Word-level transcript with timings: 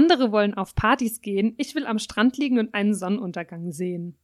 Andere 0.00 0.32
wollen 0.32 0.54
auf 0.54 0.74
Partys 0.74 1.20
gehen. 1.20 1.52
Ich 1.58 1.74
will 1.74 1.86
am 1.86 1.98
Strand 1.98 2.38
liegen 2.38 2.58
und 2.58 2.72
einen 2.72 2.94
Sonnenuntergang 2.94 3.70
sehen. 3.70 4.16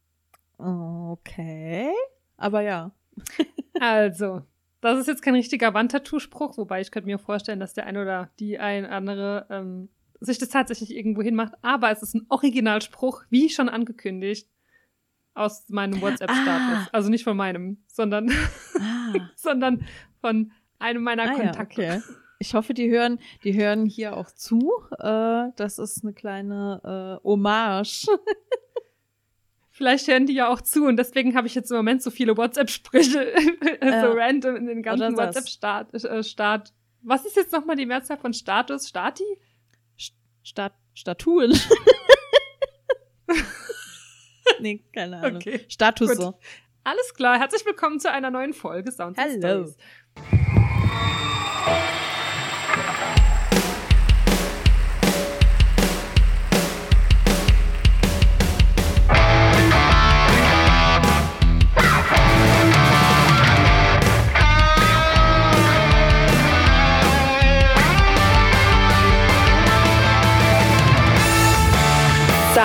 Okay. 0.57 1.89
Aber 2.37 2.61
ja. 2.61 2.91
Also, 3.79 4.41
das 4.81 4.97
ist 4.97 5.05
jetzt 5.07 5.21
kein 5.21 5.35
richtiger 5.35 5.71
Wandtattoo-Spruch, 5.75 6.57
wobei 6.57 6.81
ich 6.81 6.89
könnte 6.89 7.05
mir 7.05 7.19
vorstellen, 7.19 7.59
dass 7.59 7.75
der 7.75 7.85
eine 7.85 8.01
oder 8.01 8.31
die 8.39 8.57
ein 8.57 8.87
andere 8.87 9.45
ähm, 9.51 9.89
sich 10.19 10.39
das 10.39 10.49
tatsächlich 10.49 10.95
irgendwo 10.95 11.21
hinmacht. 11.21 11.53
Aber 11.61 11.91
es 11.91 12.01
ist 12.01 12.15
ein 12.15 12.25
Originalspruch, 12.29 13.21
wie 13.29 13.49
schon 13.49 13.69
angekündigt, 13.69 14.49
aus 15.35 15.69
meinem 15.69 16.01
WhatsApp-Status. 16.01 16.87
Ah. 16.87 16.87
Also 16.91 17.11
nicht 17.11 17.23
von 17.23 17.37
meinem, 17.37 17.83
sondern, 17.85 18.31
Ah. 18.79 19.29
sondern 19.35 19.85
von 20.21 20.51
einem 20.79 21.03
meiner 21.03 21.23
Ah, 21.23 21.27
ja, 21.27 21.33
Kontakte. 21.35 21.81
okay. 21.81 22.01
Ich 22.39 22.53
hoffe, 22.53 22.73
die 22.73 22.89
hören, 22.89 23.19
die 23.43 23.55
hören 23.55 23.85
hier 23.85 24.15
auch 24.15 24.29
zu. 24.31 24.71
Äh, 24.99 25.49
das 25.55 25.79
ist 25.79 26.03
eine 26.03 26.13
kleine 26.13 27.19
äh, 27.23 27.27
Hommage. 27.27 28.07
Vielleicht 29.71 30.07
hören 30.07 30.25
die 30.25 30.33
ja 30.33 30.47
auch 30.47 30.61
zu 30.61 30.85
und 30.85 30.97
deswegen 30.97 31.35
habe 31.35 31.45
ich 31.47 31.55
jetzt 31.55 31.69
im 31.69 31.77
Moment 31.77 32.01
so 32.01 32.09
viele 32.09 32.35
WhatsApp-Sprüche 32.35 33.31
so 33.81 33.85
Ja. 33.85 34.11
random 34.11 34.55
in 34.55 34.65
den 34.67 34.81
ganzen. 34.83 35.15
WhatsApp-Start. 35.17 35.93
Äh, 35.93 36.23
Start. 36.23 36.73
Was 37.03 37.25
ist 37.25 37.35
jetzt 37.35 37.51
nochmal 37.51 37.75
die 37.75 37.85
Mehrzahl 37.85 38.17
von 38.17 38.33
Status? 38.33 38.87
Stati? 38.89 39.23
Stat 40.43 40.73
Statuen. 40.93 41.59
nee, 44.59 44.83
keine 44.93 45.17
Ahnung. 45.17 45.35
Okay. 45.37 45.65
Status 45.69 46.09
Gut. 46.09 46.17
so. 46.17 46.39
Alles 46.83 47.13
klar, 47.13 47.37
herzlich 47.37 47.65
willkommen 47.65 47.99
zu 47.99 48.11
einer 48.11 48.31
neuen 48.31 48.53
Folge 48.53 48.91
Sounds 48.91 49.19
Hello. 49.19 49.67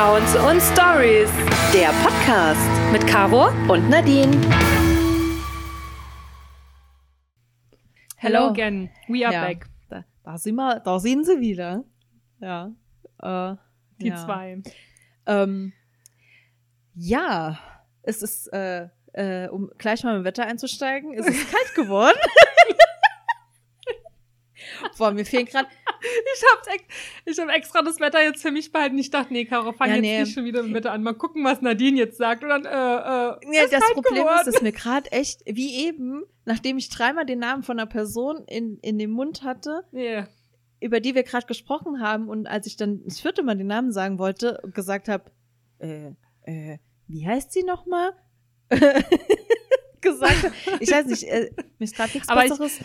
Sounds 0.02 0.34
und 0.34 0.60
Stories. 0.60 1.30
Der 1.72 1.90
Podcast 2.02 2.68
Mit 2.90 3.06
Caro? 3.06 3.50
und 3.72 3.88
Nadine. 3.88 4.32
Hello 8.16 8.48
again. 8.48 8.90
We 9.06 9.24
are 9.24 9.32
Ja. 9.32 9.44
back. 9.44 9.66
Da, 9.88 10.04
da, 10.24 10.36
sind 10.38 10.56
wir, 10.56 10.80
da 10.80 10.98
sind 10.98 11.24
sie 11.24 11.38
wieder. 11.38 11.84
Ja. 12.40 12.72
Äh, 13.22 13.54
Die 14.00 14.08
ja. 14.08 14.16
zwei. 14.16 14.60
Ähm, 15.26 15.72
ja, 16.94 17.60
es 18.02 18.22
ist, 18.22 18.48
äh, 18.52 18.88
äh, 19.12 19.46
um 19.50 19.70
gleich 19.78 20.02
mal 20.02 20.16
im 20.16 20.24
Wetter 20.24 20.44
einzusteigen, 20.44 21.14
es 21.14 21.28
ist 21.28 21.48
kalt 21.52 21.74
geworden. 21.76 22.18
Boah, 24.98 25.12
mir 25.12 25.24
fehlen 25.24 25.46
gerade. 25.46 25.68
Ich 26.02 26.42
habe 26.70 26.82
ich 27.26 27.38
hab 27.38 27.48
extra 27.50 27.82
das 27.82 28.00
Wetter 28.00 28.22
jetzt 28.22 28.42
für 28.42 28.50
mich 28.50 28.72
behalten. 28.72 28.98
Ich 28.98 29.10
dachte, 29.10 29.32
nee, 29.32 29.44
Caro, 29.44 29.72
fang 29.72 29.88
Ja, 29.88 29.94
jetzt 29.96 30.02
nee. 30.02 30.20
nicht 30.20 30.34
schon 30.34 30.44
wieder 30.44 30.62
mit 30.62 30.74
Wetter 30.74 30.92
an. 30.92 31.02
Mal 31.02 31.14
gucken, 31.14 31.44
was 31.44 31.60
Nadine 31.62 31.96
jetzt 31.98 32.18
sagt. 32.18 32.42
Und 32.42 32.48
dann, 32.50 32.64
äh, 32.64 32.68
äh, 32.68 33.54
Ja, 33.54 33.64
ist 33.64 33.72
das 33.72 33.92
Problem 33.92 34.22
geworden. 34.24 34.38
ist, 34.48 34.54
dass 34.54 34.62
mir 34.62 34.72
gerade 34.72 35.10
echt, 35.12 35.42
wie 35.46 35.86
eben, 35.86 36.24
nachdem 36.44 36.78
ich 36.78 36.88
dreimal 36.88 37.24
den 37.24 37.38
Namen 37.38 37.62
von 37.62 37.78
einer 37.78 37.86
Person 37.88 38.44
in, 38.48 38.78
in 38.78 38.98
dem 38.98 39.10
Mund 39.12 39.42
hatte, 39.44 39.84
Yeah. 39.94 40.28
über 40.80 40.98
die 41.00 41.14
wir 41.14 41.22
gerade 41.22 41.46
gesprochen 41.46 42.00
haben 42.00 42.28
und 42.28 42.46
als 42.46 42.66
ich 42.66 42.76
dann 42.76 43.02
das 43.04 43.20
vierte 43.20 43.42
Mal 43.44 43.56
den 43.56 43.68
Namen 43.68 43.92
sagen 43.92 44.18
wollte 44.18 44.60
gesagt 44.74 45.08
habe, 45.08 45.30
äh, 45.78 46.10
äh, 46.44 46.78
wie 47.06 47.26
heißt 47.26 47.52
sie 47.52 47.62
nochmal? 47.62 48.12
gesagt 50.00 50.50
ich 50.80 50.90
weiß 50.90 51.06
nicht, 51.06 51.24
äh, 51.24 51.50
mir 51.78 51.84
ist 51.84 51.94
gerade 51.94 52.12
nichts 52.14 52.28
Aber 52.28 52.42
ich- 52.44 52.50
Besseres 52.50 52.80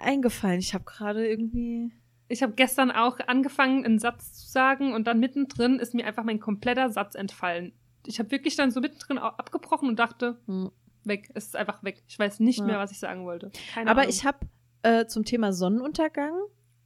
eingefallen. 0.00 0.58
Ich 0.60 0.74
habe 0.74 0.84
gerade 0.84 1.26
irgendwie 1.28 1.92
Ich 2.28 2.42
habe 2.42 2.52
gestern 2.54 2.90
auch 2.90 3.18
angefangen, 3.26 3.84
einen 3.84 3.98
Satz 3.98 4.32
zu 4.34 4.48
sagen 4.48 4.92
und 4.92 5.06
dann 5.06 5.18
mittendrin 5.18 5.78
ist 5.78 5.94
mir 5.94 6.06
einfach 6.06 6.24
mein 6.24 6.40
kompletter 6.40 6.90
Satz 6.90 7.14
entfallen. 7.14 7.72
Ich 8.06 8.18
habe 8.18 8.30
wirklich 8.30 8.54
dann 8.56 8.70
so 8.70 8.80
mittendrin 8.80 9.18
au- 9.18 9.28
abgebrochen 9.28 9.88
und 9.88 9.98
dachte, 9.98 10.38
hm. 10.46 10.70
weg, 11.04 11.30
es 11.34 11.46
ist 11.46 11.56
einfach 11.56 11.82
weg. 11.82 12.02
Ich 12.06 12.18
weiß 12.18 12.40
nicht 12.40 12.58
Ja. 12.60 12.64
mehr, 12.66 12.78
was 12.78 12.90
ich 12.92 12.98
sagen 12.98 13.24
wollte. 13.24 13.50
Keine 13.74 13.90
Aber 13.90 14.00
Ahnung. 14.02 14.10
ich 14.12 14.24
habe 14.26 14.38
äh, 14.82 15.06
zum 15.06 15.24
Thema 15.24 15.52
Sonnenuntergang 15.52 16.32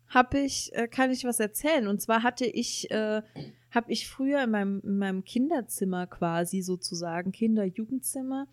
habe 0.09 0.39
ich 0.41 0.73
äh, 0.75 0.89
kann 0.89 1.11
ich 1.11 1.25
was 1.25 1.41
erzählen 1.41 1.89
und 1.89 2.01
zwar 2.03 2.23
hatte 2.23 2.45
ich 2.47 2.91
äh, 2.91 3.23
habe 3.71 3.91
ich 3.93 4.09
früher 4.09 4.45
in 4.45 4.51
meinem 4.51 4.81
in 4.85 4.99
meinem 4.99 5.25
Kinderzimmer 5.25 6.07
quasi 6.07 6.61
sozusagen 6.63 7.33
Kinder-Jugendzimmer 7.33 8.47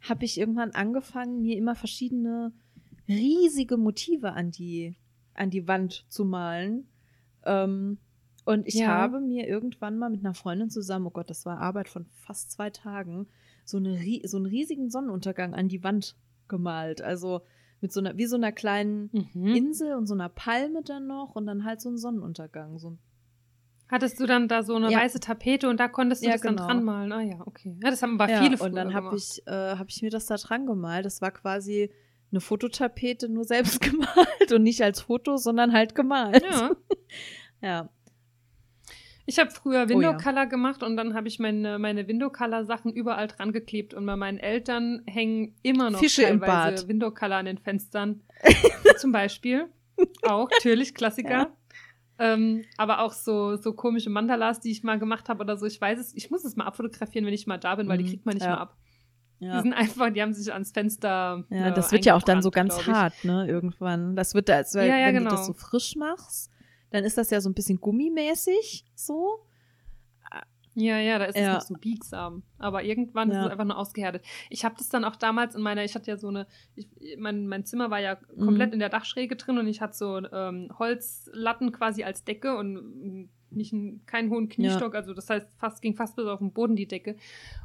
habe 0.00 0.24
ich 0.24 0.38
irgendwann 0.38 0.70
angefangen 0.72 1.42
mir 1.42 1.56
immer 1.56 1.74
verschiedene 1.74 2.52
riesige 3.08 3.76
Motive 3.76 4.32
an 4.32 4.50
die 4.50 4.94
an 5.34 5.50
die 5.50 5.66
Wand 5.68 6.04
zu 6.08 6.24
malen 6.24 6.88
ähm, 7.44 7.98
und 8.44 8.66
ich 8.66 8.74
Ja. 8.80 8.88
habe 8.88 9.20
mir 9.20 9.46
irgendwann 9.46 9.98
mal 9.98 10.10
mit 10.10 10.20
einer 10.24 10.34
Freundin 10.34 10.68
zusammen, 10.68 11.06
oh 11.06 11.10
Gott, 11.10 11.30
das 11.30 11.46
war 11.46 11.58
Arbeit 11.60 11.88
von 11.88 12.06
fast 12.06 12.50
zwei 12.50 12.70
Tagen, 12.70 13.28
so, 13.64 13.76
eine, 13.76 13.96
so 14.24 14.36
einen 14.36 14.46
riesigen 14.46 14.90
Sonnenuntergang 14.90 15.54
an 15.54 15.68
die 15.68 15.84
Wand 15.84 16.16
gemalt. 16.48 17.02
Also 17.02 17.42
mit 17.80 17.92
so 17.92 18.00
einer, 18.00 18.16
wie 18.16 18.26
so 18.26 18.36
einer 18.36 18.50
kleinen 18.50 19.10
Mhm. 19.12 19.54
Insel 19.54 19.94
und 19.94 20.06
so 20.06 20.14
einer 20.14 20.28
Palme 20.28 20.82
dann 20.82 21.06
noch 21.06 21.36
und 21.36 21.46
dann 21.46 21.64
halt 21.64 21.80
so 21.80 21.88
ein 21.90 21.98
Sonnenuntergang. 21.98 22.78
So 22.78 22.90
ein 22.90 22.98
Hattest 23.88 24.18
du 24.18 24.26
dann 24.26 24.48
da 24.48 24.62
so 24.62 24.74
eine 24.74 24.90
Ja. 24.90 24.98
weiße 24.98 25.20
Tapete 25.20 25.68
und 25.68 25.78
da 25.78 25.86
konntest 25.86 26.22
du 26.22 26.26
Ja, 26.26 26.32
das 26.32 26.40
dann 26.42 26.56
genau. 26.56 26.66
dran 26.66 26.84
malen? 26.84 27.12
Ah 27.12 27.20
ja, 27.20 27.40
okay. 27.46 27.76
Ja, 27.82 27.90
das 27.90 28.02
haben 28.02 28.18
aber 28.20 28.32
ja, 28.32 28.42
viele 28.42 28.56
Und 28.58 28.74
dann 28.74 28.94
habe 28.94 29.14
ich, 29.16 29.46
äh, 29.46 29.76
hab 29.76 29.88
ich 29.88 30.00
mir 30.02 30.10
das 30.10 30.26
da 30.26 30.36
dran 30.36 30.66
gemalt. 30.66 31.04
Das 31.04 31.20
war 31.20 31.30
quasi 31.30 31.90
eine 32.32 32.40
Fototapete, 32.40 33.28
nur 33.28 33.44
selbst 33.44 33.80
gemalt 33.82 34.52
und 34.52 34.62
nicht 34.62 34.82
als 34.82 35.02
Foto, 35.02 35.36
sondern 35.36 35.72
halt 35.72 35.94
gemalt. 35.94 36.42
Ja. 36.42 36.70
ja. 37.60 37.88
Ich 39.24 39.38
habe 39.38 39.50
früher 39.52 39.84
Oh 39.86 39.88
Window 39.88 40.10
ja. 40.10 40.16
Color 40.16 40.46
gemacht 40.46 40.82
und 40.82 40.96
dann 40.96 41.14
habe 41.14 41.28
ich 41.28 41.38
meine, 41.38 41.78
meine 41.78 42.08
Window 42.08 42.28
Color 42.28 42.64
Sachen 42.64 42.92
überall 42.92 43.28
dran 43.28 43.52
geklebt 43.52 43.94
und 43.94 44.04
bei 44.04 44.16
meinen 44.16 44.38
Eltern 44.38 45.02
hängen 45.06 45.54
immer 45.62 45.90
noch 45.90 46.00
Fische 46.00 46.22
im 46.24 46.40
teilweise 46.40 46.82
Bad. 46.82 46.88
Window 46.88 47.10
Color 47.12 47.36
an 47.36 47.46
den 47.46 47.58
Fenstern. 47.58 48.22
Zum 48.98 49.12
Beispiel. 49.12 49.68
Auch, 50.22 50.50
natürlich, 50.50 50.94
Klassiker. 50.94 51.30
Ja. 51.30 51.52
Ähm, 52.18 52.64
aber 52.76 53.00
auch 53.00 53.12
so, 53.12 53.56
so 53.56 53.72
komische 53.74 54.10
Mandalas, 54.10 54.60
die 54.60 54.70
ich 54.72 54.82
mal 54.82 54.98
gemacht 54.98 55.28
habe 55.28 55.42
oder 55.42 55.56
so. 55.56 55.66
Ich 55.66 55.80
weiß 55.80 55.98
es, 56.00 56.14
ich 56.16 56.30
muss 56.30 56.44
es 56.44 56.56
mal 56.56 56.64
abfotografieren, 56.64 57.24
wenn 57.24 57.32
ich 57.34 57.46
mal 57.46 57.58
da 57.58 57.76
bin, 57.76 57.88
weil 57.88 57.98
die 57.98 58.04
Mhm, 58.04 58.08
kriegt 58.08 58.26
man 58.26 58.34
nicht 58.34 58.44
ja. 58.44 58.50
mehr 58.50 58.60
ab. 58.60 58.76
Die 59.42 59.48
Ja. 59.48 59.60
sind 59.60 59.72
einfach, 59.72 60.10
die 60.12 60.22
haben 60.22 60.32
sich 60.32 60.52
ans 60.52 60.70
Fenster. 60.70 61.44
Ja, 61.50 61.68
äh, 61.68 61.72
das 61.74 61.90
wird 61.92 62.04
ja 62.04 62.14
auch 62.14 62.22
dann 62.22 62.42
so 62.42 62.50
ganz 62.52 62.86
hart, 62.86 63.24
ne, 63.24 63.46
irgendwann. 63.48 64.14
Das 64.16 64.34
wird 64.34 64.48
da, 64.48 64.54
als 64.54 64.74
weil, 64.74 64.88
Ja, 64.88 64.96
ja, 64.96 65.06
wenn 65.08 65.14
genau. 65.16 65.30
du 65.30 65.36
das 65.36 65.46
so 65.46 65.52
frisch 65.52 65.96
machst, 65.96 66.50
dann 66.90 67.02
ist 67.04 67.18
das 67.18 67.30
ja 67.30 67.40
so 67.40 67.50
ein 67.50 67.54
bisschen 67.54 67.80
gummimäßig, 67.80 68.84
so. 68.94 69.44
Ja, 70.74 70.96
ja, 70.98 71.18
da 71.18 71.26
ist 71.26 71.36
Ja. 71.36 71.48
es 71.58 71.68
noch 71.68 71.68
so 71.68 71.74
biegsam. 71.74 72.44
Aber 72.58 72.82
irgendwann 72.82 73.30
ist 73.30 73.36
Ja. 73.36 73.44
es 73.44 73.50
einfach 73.50 73.66
nur 73.66 73.76
ausgehärtet. 73.76 74.24
Ich 74.48 74.64
habe 74.64 74.74
das 74.78 74.88
dann 74.88 75.04
auch 75.04 75.16
damals 75.16 75.54
in 75.54 75.60
meiner, 75.60 75.84
ich 75.84 75.94
hatte 75.94 76.10
ja 76.10 76.16
so 76.16 76.28
eine, 76.28 76.46
ich, 76.76 76.88
mein, 77.18 77.46
mein 77.46 77.66
Zimmer 77.66 77.90
war 77.90 78.00
ja 78.00 78.14
komplett 78.14 78.68
Mhm. 78.68 78.74
in 78.74 78.78
der 78.78 78.88
Dachschräge 78.88 79.36
drin 79.36 79.58
und 79.58 79.66
ich 79.66 79.82
hatte 79.82 79.94
so 79.94 80.16
ähm, 80.16 80.70
Holzlatten 80.78 81.72
quasi 81.72 82.04
als 82.04 82.24
Decke 82.24 82.56
und 82.56 82.74
mm, 82.74 83.28
nicht 83.54 83.72
einen, 83.72 84.04
keinen 84.06 84.30
hohen 84.30 84.48
Kniestock, 84.48 84.94
also 84.94 85.14
das 85.14 85.28
heißt, 85.30 85.46
fast 85.58 85.82
ging 85.82 85.94
fast 85.94 86.16
bis 86.16 86.26
auf 86.26 86.38
den 86.40 86.52
Boden 86.52 86.76
die 86.76 86.86
Decke. 86.86 87.16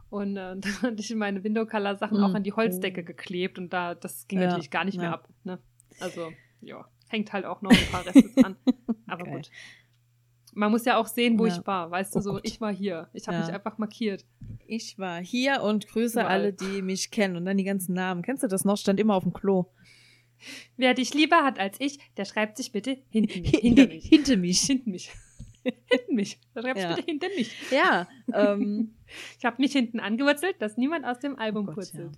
Und 0.09 0.37
äh, 0.37 0.55
dann 0.59 0.81
hatte 0.81 0.95
ich 0.99 1.13
meine 1.15 1.43
Window 1.43 1.65
Color 1.65 1.95
Sachen 1.97 2.17
Mhm. 2.17 2.23
auch 2.23 2.33
an 2.33 2.43
die 2.43 2.53
Holzdecke 2.53 3.03
geklebt 3.03 3.57
und 3.59 3.71
da, 3.73 3.95
das 3.95 4.27
ging 4.27 4.39
Ja, 4.39 4.47
natürlich 4.47 4.71
gar 4.71 4.85
nicht 4.85 4.97
mehr 4.97 5.09
ja. 5.09 5.13
ab. 5.13 5.27
Ne? 5.43 5.59
Also, 5.99 6.33
ja, 6.61 6.85
hängt 7.09 7.33
halt 7.33 7.45
auch 7.45 7.61
noch 7.61 7.71
ein 7.71 7.91
paar 7.91 8.05
Reste 8.05 8.29
dran. 8.35 8.55
Aber 9.07 9.21
Okay. 9.23 9.31
gut. 9.37 9.51
Man 10.53 10.71
muss 10.71 10.85
ja 10.85 10.97
auch 10.97 11.05
sehen, 11.07 11.37
wo 11.37 11.45
Ja. 11.45 11.55
ich 11.55 11.67
war. 11.67 11.91
Weißt 11.91 12.15
du, 12.15 12.19
Oh 12.19 12.21
so, 12.21 12.31
Gott. 12.31 12.41
ich 12.43 12.59
war 12.61 12.73
hier. 12.73 13.09
Ich 13.13 13.27
habe 13.27 13.37
Ja. 13.37 13.45
mich 13.45 13.53
einfach 13.53 13.77
markiert. 13.77 14.25
Ich 14.65 14.97
war 14.97 15.19
hier 15.21 15.61
und 15.61 15.87
grüße 15.87 16.19
Überall. 16.21 16.39
alle, 16.41 16.53
die 16.53 16.81
mich 16.81 17.11
kennen 17.11 17.35
und 17.35 17.45
dann 17.45 17.57
die 17.57 17.63
ganzen 17.63 17.93
Namen. 17.93 18.23
Kennst 18.23 18.41
du 18.43 18.47
das 18.47 18.65
noch? 18.65 18.75
Stand 18.77 18.99
immer 18.99 19.13
auf 19.15 19.23
dem 19.23 19.33
Klo. 19.33 19.67
Wer 20.75 20.93
dich 20.93 21.13
lieber 21.13 21.37
hat 21.43 21.59
als 21.59 21.79
ich, 21.79 21.99
der 22.17 22.25
schreibt 22.25 22.57
sich 22.57 22.71
bitte 22.71 22.97
hinten 23.09 23.41
mich. 23.41 23.49
Hinter 23.57 23.87
mich. 23.87 24.05
Hinter 24.05 24.37
mich. 24.37 24.59
Hinten 24.61 24.91
mich. 24.91 25.11
Hinten 25.85 26.15
mich. 26.15 26.39
Der 26.55 26.61
schreibt 26.61 26.79
Ja. 26.79 26.95
bitte 26.95 27.05
hinter 27.05 27.27
mich. 27.35 27.55
Ja, 27.71 28.07
ähm, 28.33 28.93
Ich 29.39 29.45
habe 29.45 29.61
mich 29.61 29.71
hinten 29.71 29.99
angewurzelt, 29.99 30.55
dass 30.61 30.75
niemand 30.77 31.05
aus 31.05 31.19
dem 31.19 31.37
Album 31.37 31.63
Oh 31.63 31.67
Gott, 31.67 31.75
purzelt. 31.75 32.17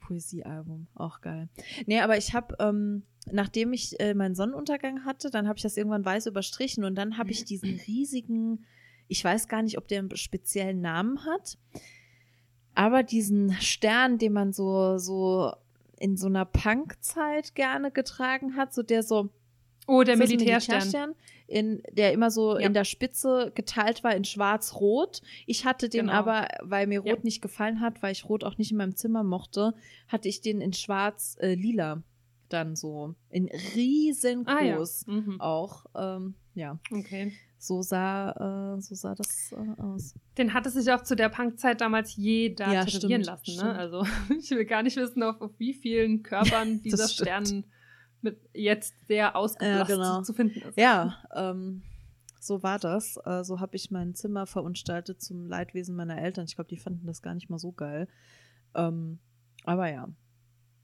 Poesiealbum, 0.00 0.86
auch 0.94 1.20
geil. 1.20 1.48
Nee, 1.86 2.00
aber 2.00 2.18
ich 2.18 2.34
habe, 2.34 2.56
ähm, 2.58 3.04
nachdem 3.30 3.72
ich 3.72 3.98
äh, 4.00 4.14
meinen 4.14 4.34
Sonnenuntergang 4.34 5.04
hatte, 5.04 5.30
dann 5.30 5.48
habe 5.48 5.56
ich 5.56 5.62
das 5.62 5.76
irgendwann 5.76 6.04
weiß 6.04 6.26
überstrichen 6.26 6.84
und 6.84 6.94
dann 6.96 7.16
habe 7.16 7.30
ich 7.30 7.44
diesen 7.44 7.80
riesigen, 7.86 8.64
ich 9.08 9.24
weiß 9.24 9.48
gar 9.48 9.62
nicht, 9.62 9.78
ob 9.78 9.88
der 9.88 10.00
einen 10.00 10.14
speziellen 10.16 10.80
Namen 10.82 11.24
hat, 11.24 11.56
aber 12.74 13.02
diesen 13.02 13.52
Stern, 13.60 14.18
den 14.18 14.32
man 14.34 14.52
so, 14.52 14.98
so 14.98 15.52
in 15.98 16.16
so 16.16 16.26
einer 16.26 16.44
Punkzeit 16.44 17.54
gerne 17.54 17.90
getragen 17.90 18.56
hat, 18.56 18.74
so 18.74 18.82
der 18.82 19.02
so 19.02 19.30
Oh, 19.86 20.02
der 20.02 20.16
Militärstern. 20.16 20.76
Militärstern, 20.78 21.14
in, 21.46 21.82
der 21.92 22.12
immer 22.12 22.30
so 22.30 22.58
Ja. 22.58 22.66
in 22.66 22.72
der 22.74 22.84
Spitze 22.84 23.52
geteilt 23.54 24.02
war 24.02 24.14
in 24.16 24.24
schwarz-rot. 24.24 25.20
Ich 25.46 25.66
hatte 25.66 25.88
den 25.90 26.06
Genau. 26.06 26.12
aber, 26.14 26.48
weil 26.62 26.86
mir 26.86 27.00
Rot 27.00 27.08
Ja. 27.18 27.22
nicht 27.22 27.42
gefallen 27.42 27.80
hat, 27.80 28.02
weil 28.02 28.12
ich 28.12 28.26
Rot 28.28 28.44
auch 28.44 28.56
nicht 28.56 28.70
in 28.70 28.78
meinem 28.78 28.96
Zimmer 28.96 29.22
mochte, 29.24 29.74
hatte 30.08 30.28
ich 30.28 30.40
den 30.40 30.60
in 30.62 30.72
schwarz-lila 30.72 32.02
dann 32.48 32.76
so. 32.76 33.14
In 33.30 33.48
riesengroß 33.74 35.04
Ah, 35.06 35.10
ja. 35.10 35.20
Mhm. 35.20 35.40
auch. 35.40 35.86
Ähm, 35.94 36.34
ja, 36.54 36.78
Okay. 36.92 37.32
so 37.58 37.82
sah, 37.82 38.76
äh, 38.76 38.80
so 38.80 38.94
sah 38.94 39.14
das 39.14 39.52
äh, 39.52 39.80
aus. 39.82 40.14
Den 40.38 40.54
hatte 40.54 40.70
sich 40.70 40.90
auch 40.92 41.02
zu 41.02 41.16
der 41.16 41.28
Punkzeit 41.30 41.80
damals 41.80 42.16
jeder 42.16 42.72
Ja, 42.72 42.84
tätowieren 42.84 43.22
lassen. 43.22 43.44
stimmt. 43.52 43.62
Ne? 43.64 43.74
Also 43.74 44.04
ich 44.38 44.50
will 44.50 44.64
gar 44.64 44.82
nicht 44.82 44.96
wissen, 44.96 45.22
auf, 45.22 45.40
auf 45.40 45.50
wie 45.58 45.74
vielen 45.74 46.22
Körpern 46.22 46.80
dieser. 46.84 47.08
Stern 47.08 47.64
mit 48.24 48.40
jetzt 48.52 48.94
sehr 49.06 49.36
ausgeblasst 49.36 49.90
genau. 49.90 50.22
zu 50.22 50.32
finden 50.32 50.60
ist. 50.62 50.76
Ja, 50.78 51.16
ähm, 51.34 51.82
so 52.40 52.62
war 52.62 52.78
das. 52.78 53.16
Äh, 53.24 53.44
so 53.44 53.60
habe 53.60 53.76
ich 53.76 53.90
mein 53.90 54.14
Zimmer 54.14 54.46
verunstaltet 54.46 55.22
zum 55.22 55.46
Leidwesen 55.46 55.94
meiner 55.94 56.18
Eltern. 56.20 56.44
Ich 56.46 56.56
glaube, 56.56 56.68
die 56.68 56.76
fanden 56.76 57.06
das 57.06 57.22
gar 57.22 57.34
nicht 57.34 57.48
mal 57.48 57.58
so 57.58 57.72
geil. 57.72 58.08
Ähm, 58.74 59.18
aber 59.64 59.90
ja. 59.90 60.08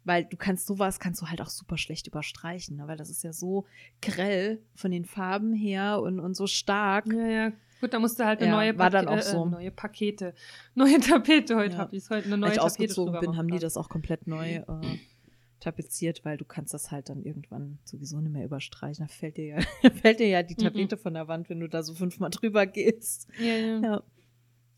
Weil 0.04 0.24
du 0.24 0.36
kannst 0.38 0.66
sowas, 0.66 0.98
kannst 0.98 1.20
du 1.20 1.26
halt 1.26 1.42
auch 1.42 1.50
super 1.50 1.76
schlecht 1.76 2.06
überstreichen, 2.06 2.76
ne? 2.78 2.88
weil 2.88 2.96
das 2.96 3.10
ist 3.10 3.22
ja 3.22 3.34
so 3.34 3.66
grell 4.00 4.62
von 4.74 4.90
den 4.90 5.04
Farben 5.04 5.52
her 5.52 6.00
und, 6.00 6.20
und 6.20 6.34
so 6.34 6.46
stark. 6.46 7.06
Ja, 7.12 7.26
ja. 7.26 7.52
Gut, 7.82 7.92
da 7.92 7.98
musste 7.98 8.24
halt 8.24 8.40
eine 8.40 8.48
Ja, 8.50 8.56
neue, 8.56 8.78
war 8.78 8.88
dann 8.90 9.06
Pake- 9.06 9.18
auch 9.18 9.22
so. 9.22 9.44
äh, 9.46 9.50
neue 9.50 9.70
Pakete. 9.70 10.34
Neue 10.74 11.00
Tapete 11.00 11.56
heute 11.56 11.74
Ja. 11.74 11.78
habe 11.80 11.96
ich 11.96 12.08
heute 12.10 12.26
eine 12.26 12.38
neue 12.38 12.50
Als 12.50 12.56
ich 12.56 12.62
Tapete 12.62 12.84
ausgezogen 12.92 13.20
bin, 13.20 13.36
haben 13.36 13.48
die 13.48 13.58
das 13.58 13.76
auch 13.76 13.88
komplett 13.90 14.26
neu 14.26 14.56
äh, 14.56 14.64
tapeziert, 15.60 16.24
weil 16.24 16.36
du 16.36 16.44
kannst 16.44 16.72
das 16.74 16.90
halt 16.90 17.08
dann 17.08 17.22
irgendwann 17.22 17.78
sowieso 17.84 18.20
nicht 18.20 18.32
mehr 18.32 18.44
überstreichen. 18.44 19.06
Da 19.06 19.12
fällt 19.12 19.36
dir 19.36 19.44
ja, 19.46 19.58
fällt 20.02 20.20
dir 20.20 20.28
ja 20.28 20.42
die 20.42 20.54
Mhm. 20.54 20.64
Tapete 20.64 20.96
von 20.96 21.14
der 21.14 21.28
Wand, 21.28 21.48
wenn 21.50 21.60
du 21.60 21.68
da 21.68 21.82
so 21.82 21.94
fünfmal 21.94 22.30
drüber 22.30 22.66
gehst. 22.66 23.28
Ja, 23.38 23.54
ja. 23.56 23.80
Ja. 23.80 24.02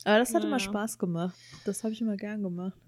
Aber 0.04 0.18
das 0.18 0.34
hat 0.34 0.42
Ja, 0.42 0.48
immer. 0.48 0.58
Spaß 0.58 0.98
gemacht. 0.98 1.36
Das 1.64 1.84
habe 1.84 1.92
ich 1.92 2.00
immer 2.00 2.16
gern 2.16 2.42
gemacht. 2.42 2.78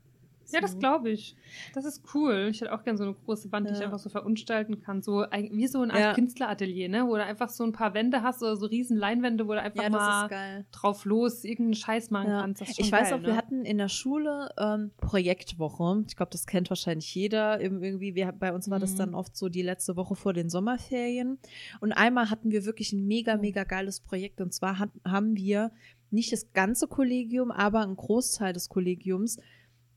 Ja, 0.52 0.60
das 0.60 0.78
glaube 0.78 1.10
ich. 1.10 1.36
Das 1.74 1.84
ist 1.84 2.02
cool. 2.14 2.48
Ich 2.50 2.60
hätte 2.60 2.72
auch 2.72 2.82
gerne 2.84 2.96
so 2.98 3.04
eine 3.04 3.14
große 3.14 3.50
Wand, 3.52 3.68
die 3.68 3.72
ich 3.72 3.78
Ja. 3.80 3.86
einfach 3.86 3.98
so 3.98 4.08
verunstalten 4.08 4.80
kann. 4.80 5.02
So 5.02 5.20
ein- 5.20 5.50
wie 5.52 5.66
so 5.66 5.80
eine 5.80 5.92
Art 5.92 6.00
Ja. 6.00 6.14
Künstleratelier, 6.14 6.88
ne? 6.88 7.06
Wo 7.06 7.16
du 7.16 7.24
einfach 7.24 7.48
so 7.48 7.64
ein 7.64 7.72
paar 7.72 7.94
Wände 7.94 8.22
hast 8.22 8.42
oder 8.42 8.56
so 8.56 8.66
riesen 8.66 8.96
Leinwände, 8.96 9.46
wo 9.48 9.52
du 9.52 9.60
einfach 9.60 9.82
Ja, 9.82 9.88
das 9.90 10.30
mal 10.30 10.64
drauf 10.72 11.04
los 11.04 11.44
irgendeinen 11.44 11.74
Scheiß 11.74 12.10
machen 12.10 12.28
Ja. 12.30 12.40
kannst. 12.42 12.60
Das 12.60 12.68
ist 12.70 12.76
schon 12.76 12.84
Ich 12.86 12.92
weiß 12.92 13.10
geil, 13.10 13.18
auch, 13.18 13.22
wir 13.22 13.30
ne? 13.32 13.36
hatten 13.36 13.64
in 13.64 13.78
der 13.78 13.88
Schule 13.88 14.48
ähm, 14.58 14.90
Projektwoche. 14.98 16.04
Ich 16.08 16.16
glaube, 16.16 16.30
das 16.32 16.46
kennt 16.46 16.70
wahrscheinlich 16.70 17.14
jeder. 17.14 17.60
Irgendwie, 17.60 18.14
wir, 18.14 18.32
bei 18.32 18.52
uns 18.52 18.68
war 18.70 18.78
das 18.78 18.92
Mhm. 18.94 18.98
dann 18.98 19.14
oft 19.14 19.36
so 19.36 19.48
die 19.48 19.62
letzte 19.62 19.96
Woche 19.96 20.14
vor 20.14 20.32
den 20.32 20.48
Sommerferien. 20.50 21.38
Und 21.80 21.92
einmal 21.92 22.30
hatten 22.30 22.50
wir 22.50 22.64
wirklich 22.64 22.92
ein 22.92 23.06
mega, 23.06 23.36
mega 23.36 23.64
geiles 23.64 24.00
Projekt. 24.00 24.40
Und 24.40 24.52
zwar 24.52 24.78
hat, 24.78 24.90
haben 25.06 25.36
wir 25.36 25.70
nicht 26.10 26.32
das 26.32 26.52
ganze 26.52 26.86
Kollegium, 26.86 27.50
aber 27.50 27.80
einen 27.80 27.96
Großteil 27.96 28.52
des 28.52 28.68
Kollegiums 28.68 29.38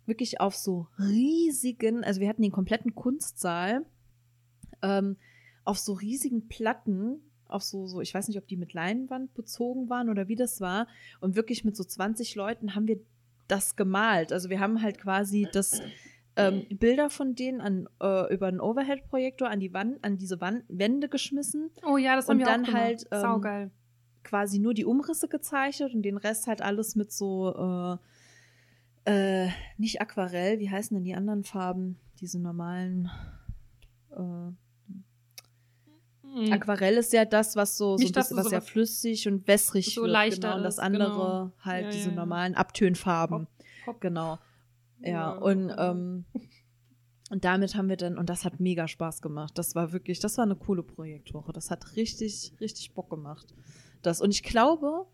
wirklich 0.08 0.40
auf 0.42 0.56
so 0.56 0.88
riesigen, 1.00 2.04
also 2.04 2.22
wir 2.22 2.30
hatten 2.30 2.42
den 2.42 2.52
kompletten 2.52 2.96
Kunstsaal 2.96 3.86
ähm, 4.82 5.18
auf 5.64 5.78
so 5.80 5.94
riesigen 5.94 6.48
Platten, 6.48 7.20
auf 7.48 7.64
so, 7.64 7.88
so, 7.88 8.02
ich 8.02 8.14
weiß 8.14 8.28
nicht, 8.28 8.38
ob 8.38 8.48
die 8.48 8.58
mit 8.58 8.74
Leinwand 8.74 9.34
bezogen 9.34 9.90
waren 9.90 10.10
oder 10.10 10.28
wie 10.28 10.36
das 10.36 10.62
war. 10.62 10.88
Und 11.20 11.36
wirklich 11.36 11.64
mit 11.64 11.76
so 11.76 11.84
20 11.84 12.36
Leuten 12.36 12.76
haben 12.76 12.88
wir 12.88 13.00
das 13.48 13.76
gemalt. 13.76 14.34
Also 14.34 14.50
wir 14.50 14.60
haben 14.60 14.82
halt 14.82 14.98
quasi 15.00 15.48
das 15.52 15.82
ähm, 16.36 16.66
Bilder 16.70 17.10
von 17.10 17.36
denen 17.36 17.62
an, 17.62 17.90
äh, 18.02 18.34
über 18.34 18.48
einen 18.48 18.60
Overhead-Projektor 18.60 19.50
an 19.50 19.60
die 19.60 19.74
Wand, 19.74 20.04
an 20.04 20.18
diese 20.18 20.40
Wand, 20.42 20.64
Wände 20.68 21.10
geschmissen, 21.10 21.70
Oh 21.86 21.98
ja, 21.98 22.16
das 22.16 22.26
und 22.28 22.34
haben 22.34 22.40
wir 22.40 22.46
dann 22.46 22.62
auch 22.64 22.68
gemacht. 22.68 22.84
halt, 22.84 23.08
ähm, 23.12 23.22
Saugeil. 23.22 23.72
quasi 24.24 24.60
nur 24.60 24.74
die 24.74 24.86
Umrisse 24.86 25.28
gezeichnet 25.30 25.94
und 25.96 26.04
den 26.04 26.18
Rest 26.18 26.48
halt 26.48 26.62
alles 26.62 26.96
mit 26.96 27.12
so, 27.12 27.50
äh, 27.56 27.98
äh, 29.08 29.50
nicht 29.78 30.02
Aquarell, 30.02 30.60
wie 30.60 30.70
heißen 30.70 30.96
denn 30.96 31.04
die 31.04 31.16
anderen 31.16 31.44
Farben? 31.44 31.98
Diese 32.20 32.40
normalen, 32.40 33.10
äh, 34.12 34.52
Mhm. 36.36 36.52
Aquarell 36.54 36.96
ist 36.96 37.14
ja 37.14 37.26
das, 37.26 37.56
was 37.56 37.78
so, 37.78 37.98
so 37.98 38.04
Nicht, 38.04 38.14
bisschen, 38.14 38.38
was 38.38 38.52
ja 38.52 38.62
flüssig 38.62 39.28
und 39.28 39.48
wässrig 39.48 39.94
so 39.96 40.02
wird. 40.02 40.12
leichter 40.12 40.50
genau. 40.50 40.58
Und 40.58 40.64
das 40.64 40.78
andere 40.78 41.10
genau. 41.12 41.52
halt 41.62 41.86
Ja, 41.86 41.90
diese 41.92 42.10
ja, 42.10 42.16
normalen 42.16 42.54
Abtönfarben. 42.56 43.48
Hopp. 43.88 44.02
Genau. 44.02 44.38
Ja, 45.00 45.10
Ja. 45.10 45.32
und, 45.32 45.74
ähm, 45.78 46.26
und 47.32 47.46
damit 47.46 47.76
haben 47.76 47.90
wir 47.90 47.98
dann, 47.98 48.18
und 48.18 48.30
das 48.30 48.46
hat 48.46 48.60
mega 48.60 48.88
Spaß 48.88 49.22
gemacht. 49.22 49.58
Das 49.58 49.74
war 49.74 49.94
wirklich, 49.94 50.20
das 50.20 50.38
war 50.38 50.44
eine 50.44 50.56
coole 50.56 50.84
Projektwoche. 50.84 51.54
Das 51.54 51.72
hat 51.72 51.96
richtig, 51.96 52.54
richtig 52.60 52.94
Bock 52.94 53.10
gemacht. 53.10 53.48
Das, 54.02 54.22
und 54.22 54.32
ich 54.32 54.44
glaube 54.44 55.06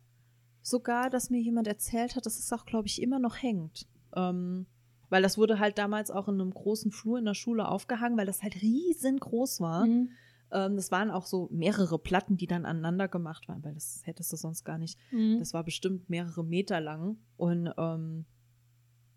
sogar, 0.63 1.11
dass 1.11 1.29
mir 1.29 1.39
jemand 1.39 1.67
erzählt 1.67 2.15
hat, 2.15 2.25
dass 2.25 2.39
es 2.39 2.51
auch, 2.51 2.65
glaube 2.65 2.87
ich, 2.87 3.01
immer 3.01 3.19
noch 3.19 3.41
hängt. 3.41 3.85
Ähm, 4.15 4.65
weil 5.09 5.21
das 5.21 5.37
wurde 5.37 5.59
halt 5.59 5.77
damals 5.77 6.09
auch 6.09 6.27
in 6.27 6.41
einem 6.41 6.51
großen 6.51 6.91
Flur 6.91 7.19
in 7.19 7.25
der 7.25 7.35
Schule 7.35 7.67
aufgehangen, 7.67 8.17
weil 8.17 8.25
das 8.25 8.41
halt 8.41 8.59
riesengroß 8.61 9.61
war. 9.61 9.85
Mhm. 9.85 10.09
Ähm, 10.51 10.75
das 10.75 10.89
waren 10.91 11.11
auch 11.11 11.27
so 11.27 11.49
mehrere 11.51 11.99
Platten, 11.99 12.37
die 12.37 12.47
dann 12.47 12.65
aneinander 12.65 13.07
gemacht 13.07 13.47
waren, 13.47 13.63
weil 13.63 13.73
das 13.75 14.01
hättest 14.05 14.31
du 14.31 14.37
sonst 14.37 14.63
gar 14.63 14.79
nicht. 14.79 14.97
Mhm. 15.11 15.37
Das 15.37 15.53
war 15.53 15.63
bestimmt 15.63 16.09
mehrere 16.09 16.43
Meter 16.43 16.79
lang. 16.79 17.17
Und, 17.37 17.71
ähm, 17.77 18.25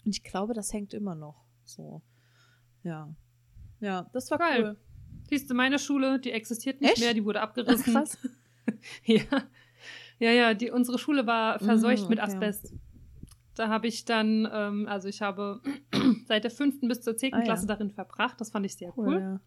ich 0.05 0.23
glaube, 0.23 0.53
das 0.53 0.73
hängt 0.73 0.93
immer 0.95 1.15
noch. 1.15 1.45
So. 1.65 2.03
Ja. 2.83 3.15
Ja, 3.81 4.09
das 4.13 4.31
war 4.31 4.39
Geil. 4.39 4.65
cool. 4.65 4.77
Siehst 5.29 5.51
du, 5.51 5.55
meine 5.55 5.79
Schule, 5.79 6.21
die 6.21 6.31
existiert 6.31 6.81
nicht 6.81 6.93
Echt? 6.93 7.01
mehr, 7.01 7.15
die 7.15 7.25
wurde 7.25 7.41
abgerissen. 7.41 7.93
Krass. 7.93 8.19
ja. 9.05 9.23
Ja, 10.19 10.31
ja, 10.31 10.55
die, 10.55 10.71
unsere 10.71 10.99
Schule 10.99 11.27
war 11.27 11.59
verseucht 11.59 12.05
Mhm, 12.05 12.09
mit 12.09 12.19
okay. 12.19 12.29
Asbest. 12.29 12.75
Da 13.55 13.69
habe 13.69 13.87
ich 13.87 14.05
dann, 14.05 14.49
ähm, 14.53 14.87
also 14.89 15.09
ich 15.09 15.23
habe 15.23 15.61
seit 16.27 16.45
der 16.45 16.51
fünften 16.51 16.89
bis 16.89 17.01
zur 17.03 17.17
zehnten 17.17 17.37
Ah, 17.37 17.41
ja. 17.41 17.45
Klasse 17.45 17.67
darin 17.67 17.91
verbracht. 17.91 18.41
Das 18.41 18.51
fand 18.51 18.67
ich 18.67 18.77
sehr 18.77 18.93
cool. 18.97 19.07
Cool, 19.07 19.21
ja. 19.21 19.41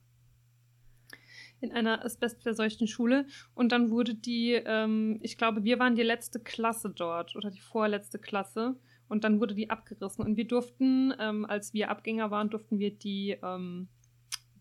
In 1.61 1.73
einer 1.73 2.05
asbestverseuchten 2.05 2.87
Schule. 2.87 3.25
Und 3.53 3.71
dann 3.71 3.91
wurde 3.91 4.15
die, 4.15 4.53
ähm, 4.53 5.19
ich 5.21 5.37
glaube, 5.37 5.63
wir 5.63 5.77
waren 5.77 5.95
die 5.95 6.03
letzte 6.03 6.39
Klasse 6.39 6.89
dort 6.89 7.35
oder 7.35 7.51
die 7.51 7.59
vorletzte 7.59 8.17
Klasse. 8.17 8.77
Und 9.09 9.23
dann 9.23 9.41
wurde 9.41 9.55
die 9.55 9.69
abgerissen. 9.69 10.23
Und 10.23 10.37
wir 10.37 10.47
durften, 10.47 11.13
ähm, 11.19 11.45
als 11.45 11.73
wir 11.73 11.89
Abgänger 11.89 12.31
waren, 12.31 12.49
durften 12.49 12.79
wir 12.79 12.91
die, 12.95 13.37
ähm, 13.43 13.89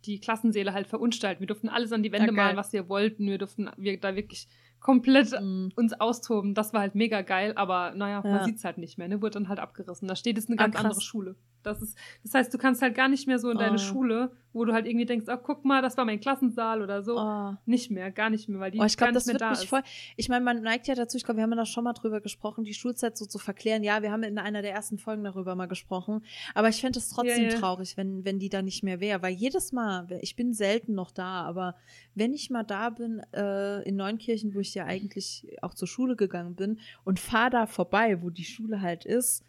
die 0.06 0.20
Klassensäle 0.20 0.72
halt 0.72 0.88
verunstalten. 0.88 1.40
Wir 1.40 1.46
durften 1.46 1.68
alles 1.68 1.92
an 1.92 2.02
die 2.02 2.10
Wände 2.12 2.28
Ja, 2.28 2.32
malen, 2.32 2.56
was 2.56 2.72
wir 2.72 2.88
wollten. 2.88 3.26
Wir 3.26 3.38
durften 3.38 3.70
wir 3.76 4.00
da 4.00 4.16
wirklich 4.16 4.48
komplett 4.80 5.32
Mhm. 5.40 5.70
uns 5.76 5.92
austoben. 6.00 6.54
Das 6.54 6.72
war 6.72 6.80
halt 6.80 6.94
mega 6.94 7.22
geil, 7.22 7.52
aber 7.56 7.92
naja, 7.94 8.22
Ja. 8.24 8.30
man 8.30 8.44
sieht's 8.44 8.64
halt 8.64 8.78
nicht 8.78 8.98
mehr, 8.98 9.08
ne? 9.08 9.20
Wurde 9.22 9.32
dann 9.34 9.48
halt 9.48 9.58
abgerissen. 9.58 10.06
Da 10.08 10.16
steht 10.16 10.36
jetzt 10.36 10.48
eine 10.48 10.58
Ah, 10.58 10.62
ganz 10.64 10.74
krass. 10.74 10.84
andere 10.84 11.00
Schule. 11.00 11.36
Das 11.68 11.82
ist, 11.82 11.96
das 12.22 12.34
heißt, 12.34 12.52
du 12.54 12.58
kannst 12.58 12.82
halt 12.82 12.94
gar 12.94 13.08
nicht 13.08 13.26
mehr 13.26 13.38
so 13.38 13.50
in 13.50 13.58
deine 13.58 13.74
Oh. 13.74 13.78
Schule, 13.78 14.32
wo 14.52 14.64
du 14.64 14.72
halt 14.72 14.86
irgendwie 14.86 15.06
denkst, 15.06 15.26
ach, 15.28 15.40
guck 15.42 15.64
mal, 15.64 15.82
das 15.82 15.96
war 15.96 16.04
mein 16.04 16.18
Klassensaal 16.20 16.82
oder 16.82 17.02
so. 17.02 17.16
Oh. 17.18 17.52
Nicht 17.66 17.90
mehr, 17.90 18.10
gar 18.10 18.30
nicht 18.30 18.48
mehr, 18.48 18.58
weil 18.60 18.70
die 18.70 18.78
Oh, 18.78 18.84
ich 18.84 18.98
nicht 18.98 19.14
das 19.14 19.26
mehr 19.26 19.34
wird 19.34 19.40
da 19.42 19.50
mich 19.50 19.58
ist. 19.60 19.68
voll. 19.68 19.82
Ich 20.16 20.28
meine, 20.28 20.44
man 20.44 20.62
neigt 20.62 20.88
ja 20.88 20.94
dazu, 20.94 21.16
ich 21.16 21.24
glaube, 21.24 21.36
wir 21.38 21.42
haben 21.44 21.50
ja 21.50 21.56
da 21.56 21.66
schon 21.66 21.84
mal 21.84 21.92
drüber 21.92 22.20
gesprochen, 22.20 22.64
die 22.64 22.74
Schulzeit 22.74 23.16
so 23.16 23.26
zu 23.26 23.38
verklären. 23.38 23.84
Ja, 23.84 24.02
wir 24.02 24.10
haben 24.10 24.22
in 24.22 24.38
einer 24.38 24.62
der 24.62 24.72
ersten 24.72 24.98
Folgen 24.98 25.22
darüber 25.24 25.54
mal 25.54 25.66
gesprochen. 25.66 26.24
Aber 26.54 26.68
ich 26.70 26.80
fände 26.80 26.98
es 26.98 27.10
trotzdem 27.10 27.44
Ja, 27.44 27.50
ja. 27.50 27.58
traurig, 27.58 27.96
wenn, 27.96 28.24
wenn 28.24 28.38
die 28.38 28.48
da 28.48 28.62
nicht 28.62 28.82
mehr 28.82 29.00
wäre. 29.00 29.22
Weil 29.22 29.34
jedes 29.34 29.72
Mal, 29.72 30.08
ich 30.22 30.34
bin 30.34 30.52
selten 30.54 30.94
noch 30.94 31.10
da, 31.10 31.42
aber 31.42 31.76
wenn 32.14 32.32
ich 32.32 32.50
mal 32.50 32.64
da 32.64 32.90
bin, 32.90 33.20
äh, 33.34 33.82
in 33.88 33.96
Neunkirchen, 33.96 34.54
wo 34.54 34.60
ich 34.60 34.74
ja 34.74 34.86
eigentlich 34.86 35.46
auch 35.62 35.74
zur 35.74 35.86
Schule 35.88 36.16
gegangen 36.16 36.54
bin, 36.56 36.80
und 37.04 37.20
fahre 37.20 37.50
da 37.50 37.66
vorbei, 37.66 38.22
wo 38.22 38.30
die 38.30 38.44
Schule 38.44 38.80
halt 38.80 39.04
ist, 39.04 39.44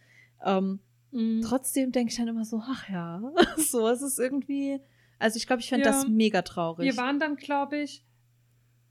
ähm, 0.45 0.79
Mhm. 1.11 1.41
trotzdem 1.41 1.91
denke 1.91 2.11
ich 2.11 2.17
dann 2.17 2.27
immer 2.27 2.45
so, 2.45 2.61
ach 2.65 2.87
ja, 2.89 3.21
so, 3.57 3.87
es 3.87 4.01
ist 4.01 4.19
irgendwie. 4.19 4.79
Also 5.17 5.37
ich 5.37 5.47
glaube, 5.47 5.61
ich 5.61 5.69
fände 5.69 5.85
Ja. 5.85 5.91
das 5.91 6.07
mega 6.07 6.41
traurig. 6.43 6.85
Wir 6.85 6.97
waren 6.97 7.19
dann, 7.19 7.35
glaube 7.35 7.77
ich, 7.77 8.05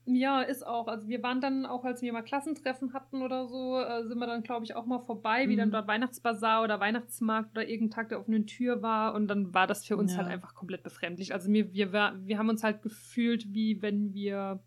ja, 0.05 0.41
ist 0.41 0.65
auch. 0.65 0.87
Also 0.87 1.07
wir 1.07 1.21
waren 1.21 1.39
dann 1.39 1.65
auch, 1.67 1.85
als 1.85 2.01
wir 2.01 2.11
mal 2.13 2.23
Klassentreffen 2.23 2.93
hatten 2.93 3.21
oder 3.21 3.47
so, 3.47 3.79
äh, 3.79 4.07
sind 4.07 4.17
wir 4.17 4.25
dann, 4.25 4.41
glaube 4.41 4.65
ich, 4.65 4.75
auch 4.75 4.85
mal 4.87 4.99
vorbei, 4.99 5.47
wie 5.47 5.55
dann 5.55 5.69
Mhm. 5.69 5.73
dort 5.73 5.87
Weihnachtsbazar 5.87 6.63
oder 6.63 6.79
Weihnachtsmarkt 6.79 7.51
oder 7.51 7.67
irgendein 7.67 7.91
Tag 7.95 8.09
der 8.09 8.19
offenen 8.19 8.47
Tür 8.47 8.81
war. 8.81 9.13
Und 9.13 9.27
dann 9.27 9.53
war 9.53 9.67
das 9.67 9.85
für 9.85 9.97
uns 9.97 10.13
Ja. 10.13 10.19
halt 10.19 10.29
einfach 10.29 10.55
komplett 10.55 10.81
befremdlich. 10.83 11.33
Also 11.33 11.51
wir, 11.51 11.73
wir, 11.73 11.91
wir 12.23 12.37
haben 12.39 12.49
uns 12.49 12.63
halt 12.63 12.81
gefühlt, 12.81 13.53
wie 13.53 13.81
wenn 13.83 14.13
wir 14.13 14.59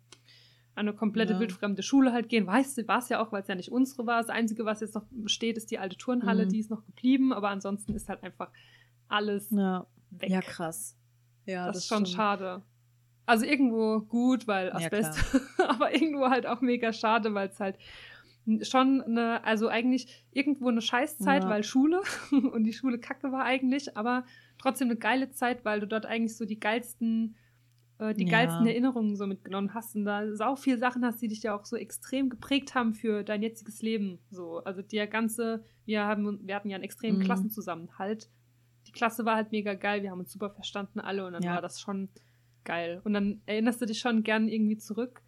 an 0.75 0.87
eine 0.87 0.93
komplette 0.97 1.33
Ja. 1.33 1.39
wildfremde 1.39 1.83
Schule 1.83 2.11
halt 2.13 2.29
gehen. 2.29 2.47
Weißt 2.47 2.77
du, 2.77 2.87
war 2.87 2.99
es 2.99 3.09
ja 3.09 3.21
auch, 3.21 3.31
weil 3.31 3.41
es 3.43 3.47
ja 3.47 3.55
nicht 3.55 3.71
unsere 3.71 4.07
war. 4.07 4.19
Das 4.21 4.29
Einzige, 4.29 4.65
was 4.65 4.79
jetzt 4.81 4.95
noch 4.95 5.05
steht, 5.25 5.57
ist 5.57 5.69
die 5.71 5.77
alte 5.79 5.97
Turnhalle, 5.97 6.45
Mhm. 6.45 6.49
die 6.49 6.59
ist 6.59 6.71
noch 6.71 6.83
geblieben, 6.85 7.31
aber 7.33 7.49
ansonsten 7.49 7.93
ist 7.93 8.09
halt 8.09 8.23
einfach 8.23 8.49
alles 9.07 9.49
ja. 9.51 9.85
weg. 10.11 10.29
ja, 10.29 10.41
krass. 10.41 10.97
Ja, 11.45 11.67
das, 11.67 11.77
ist 11.77 11.87
schon 11.87 12.05
stimmt. 12.05 12.15
schade. 12.15 12.63
Also 13.25 13.45
irgendwo 13.45 13.99
gut, 14.01 14.47
weil 14.47 14.67
Ja, 14.67 14.73
Asbest, 14.75 15.19
aber 15.59 15.93
irgendwo 15.93 16.29
halt 16.29 16.45
auch 16.47 16.61
mega 16.61 16.91
schade, 16.91 17.33
weil 17.33 17.49
es 17.49 17.59
halt 17.59 17.77
schon 18.63 19.01
eine, 19.01 19.43
also 19.45 19.69
eigentlich 19.69 20.25
irgendwo 20.31 20.67
eine 20.69 20.81
Scheißzeit, 20.81 21.43
Ja. 21.43 21.49
weil 21.49 21.63
Schule 21.63 22.01
und 22.31 22.63
die 22.65 22.73
Schule 22.73 22.99
kacke 22.99 23.31
war 23.31 23.43
eigentlich, 23.45 23.95
aber 23.95 24.25
trotzdem 24.57 24.89
eine 24.89 24.97
geile 24.97 25.29
Zeit, 25.31 25.63
weil 25.63 25.79
du 25.79 25.87
dort 25.87 26.05
eigentlich 26.05 26.35
so 26.35 26.45
die 26.45 26.59
geilsten 26.59 27.35
äh, 27.99 28.13
die 28.13 28.23
Ja. 28.25 28.29
geilsten 28.31 28.65
Erinnerungen 28.65 29.15
so 29.15 29.25
mitgenommen 29.27 29.73
hast 29.73 29.95
und 29.95 30.05
da 30.05 30.33
sau 30.35 30.55
viele 30.55 30.77
Sachen 30.77 31.03
hast, 31.05 31.21
die 31.21 31.27
dich 31.27 31.43
ja 31.43 31.55
auch 31.55 31.65
so 31.65 31.75
extrem 31.75 32.29
geprägt 32.29 32.75
haben 32.75 32.93
für 32.93 33.23
dein 33.23 33.41
jetziges 33.43 33.81
Leben. 33.81 34.19
So, 34.31 34.59
also 34.63 34.81
der 34.81 35.07
ganze, 35.07 35.63
wir 35.85 36.03
haben, 36.05 36.39
wir 36.47 36.55
hatten 36.55 36.69
ja 36.69 36.75
einen 36.75 36.83
extremen 36.83 37.19
Mhm. 37.19 37.23
Klassenzusammenhalt. 37.23 38.29
Die 38.87 38.91
Klasse 38.91 39.25
war 39.25 39.35
halt 39.35 39.51
mega 39.51 39.73
geil, 39.75 40.03
wir 40.03 40.11
haben 40.11 40.19
uns 40.19 40.31
super 40.31 40.49
verstanden 40.49 40.99
alle 40.99 41.25
und 41.25 41.33
dann 41.33 41.43
Ja. 41.43 41.55
war 41.55 41.61
das 41.61 41.79
schon 41.79 42.09
geil. 42.63 43.01
Und 43.03 43.13
dann 43.13 43.41
erinnerst 43.45 43.81
du 43.81 43.85
dich 43.85 43.99
schon 43.99 44.23
gern 44.23 44.47
irgendwie 44.47 44.77
zurück 44.77 45.21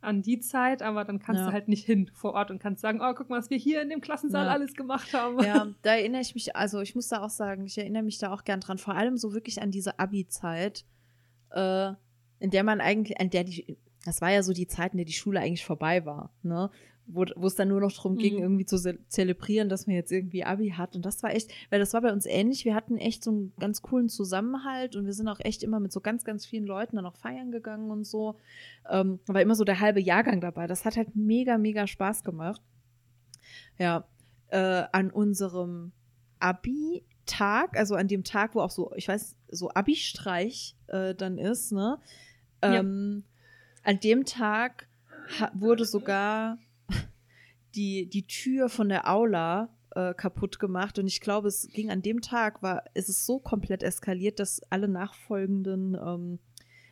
an 0.00 0.22
die 0.22 0.38
Zeit, 0.38 0.80
aber 0.82 1.04
dann 1.04 1.18
kannst 1.18 1.40
Ja. 1.40 1.46
du 1.48 1.52
halt 1.52 1.66
nicht 1.68 1.84
hin 1.84 2.08
vor 2.14 2.34
Ort 2.34 2.50
und 2.52 2.60
kannst 2.60 2.82
sagen, 2.82 3.00
oh, 3.02 3.14
guck 3.14 3.30
mal, 3.30 3.38
was 3.38 3.50
wir 3.50 3.58
hier 3.58 3.82
in 3.82 3.88
dem 3.90 4.00
Klassensaal 4.00 4.46
Ja. 4.46 4.52
alles 4.52 4.74
gemacht 4.74 5.12
haben. 5.12 5.42
Ja, 5.42 5.66
da 5.82 5.96
erinnere 5.96 6.20
ich 6.20 6.34
mich, 6.34 6.54
also 6.54 6.80
ich 6.80 6.94
muss 6.94 7.08
da 7.08 7.20
auch 7.22 7.30
sagen, 7.30 7.64
ich 7.66 7.76
erinnere 7.78 8.04
mich 8.04 8.18
da 8.18 8.32
auch 8.32 8.44
gern 8.44 8.60
dran, 8.60 8.78
vor 8.78 8.94
allem 8.94 9.16
so 9.16 9.32
wirklich 9.34 9.60
an 9.60 9.70
diese 9.72 9.98
Abi-Zeit, 9.98 10.84
äh, 11.50 11.94
in 12.40 12.50
der 12.50 12.64
man 12.64 12.80
eigentlich, 12.80 13.20
an 13.20 13.30
der 13.30 13.44
die, 13.44 13.76
das 14.04 14.20
war 14.20 14.30
ja 14.30 14.42
so 14.42 14.52
die 14.52 14.66
Zeit, 14.66 14.92
in 14.92 14.98
der 14.98 15.06
die 15.06 15.12
Schule 15.12 15.40
eigentlich 15.40 15.64
vorbei 15.64 16.04
war, 16.06 16.30
ne? 16.42 16.70
Wo, 17.10 17.24
wo 17.36 17.46
es 17.46 17.54
dann 17.54 17.68
nur 17.68 17.80
noch 17.80 17.90
darum 17.92 18.18
ging, 18.18 18.34
Mhm. 18.36 18.42
irgendwie 18.42 18.66
zu 18.66 18.76
ze- 18.78 18.98
zelebrieren, 19.08 19.70
dass 19.70 19.86
man 19.86 19.96
jetzt 19.96 20.12
irgendwie 20.12 20.44
Abi 20.44 20.74
hat. 20.76 20.94
Und 20.94 21.06
das 21.06 21.22
war 21.22 21.34
echt, 21.34 21.50
weil 21.70 21.78
das 21.80 21.94
war 21.94 22.02
bei 22.02 22.12
uns 22.12 22.26
ähnlich. 22.26 22.66
Wir 22.66 22.74
hatten 22.74 22.98
echt 22.98 23.24
so 23.24 23.30
einen 23.30 23.52
ganz 23.58 23.80
coolen 23.80 24.10
Zusammenhalt 24.10 24.94
und 24.94 25.06
wir 25.06 25.14
sind 25.14 25.26
auch 25.26 25.40
echt 25.40 25.62
immer 25.62 25.80
mit 25.80 25.90
so 25.90 26.00
ganz, 26.02 26.22
ganz 26.24 26.44
vielen 26.44 26.66
Leuten 26.66 26.96
dann 26.96 27.06
auch 27.06 27.16
feiern 27.16 27.50
gegangen 27.50 27.90
und 27.90 28.04
so. 28.04 28.36
Ähm, 28.90 29.20
da 29.24 29.32
war 29.32 29.40
immer 29.40 29.54
so 29.54 29.64
der 29.64 29.80
halbe 29.80 30.00
Jahrgang 30.02 30.42
dabei. 30.42 30.66
Das 30.66 30.84
hat 30.84 30.98
halt 30.98 31.16
mega, 31.16 31.56
mega 31.56 31.86
Spaß 31.86 32.24
gemacht. 32.24 32.60
Ja, 33.78 34.04
äh, 34.48 34.84
an 34.92 35.10
unserem 35.10 35.92
Abi-Tag, 36.40 37.76
also 37.76 37.94
an 37.94 38.08
dem 38.08 38.24
Tag, 38.24 38.54
wo 38.54 38.60
auch 38.60 38.70
so, 38.70 38.92
ich 38.96 39.08
weiß, 39.08 39.36
so 39.50 39.70
Abi-Streich 39.70 40.76
äh, 40.88 41.14
dann 41.14 41.38
ist, 41.38 41.72
ne? 41.72 41.98
Ja. 42.62 42.74
Ähm, 42.80 43.24
An 43.84 44.00
dem 44.00 44.24
Tag 44.24 44.88
wurde 45.54 45.84
sogar 45.84 46.58
die, 47.74 48.08
die 48.08 48.26
Tür 48.26 48.68
von 48.68 48.88
der 48.88 49.08
Aula 49.10 49.68
äh, 49.94 50.14
kaputt 50.14 50.58
gemacht 50.58 50.98
und 50.98 51.06
ich 51.06 51.20
glaube, 51.20 51.48
es 51.48 51.68
ging 51.72 51.90
an 51.90 52.02
dem 52.02 52.20
Tag, 52.20 52.62
war, 52.62 52.82
es 52.94 53.08
ist 53.08 53.24
so 53.26 53.38
komplett 53.38 53.82
eskaliert, 53.82 54.38
dass 54.40 54.60
alle 54.70 54.88
nachfolgenden, 54.88 55.94
ähm, 55.94 56.38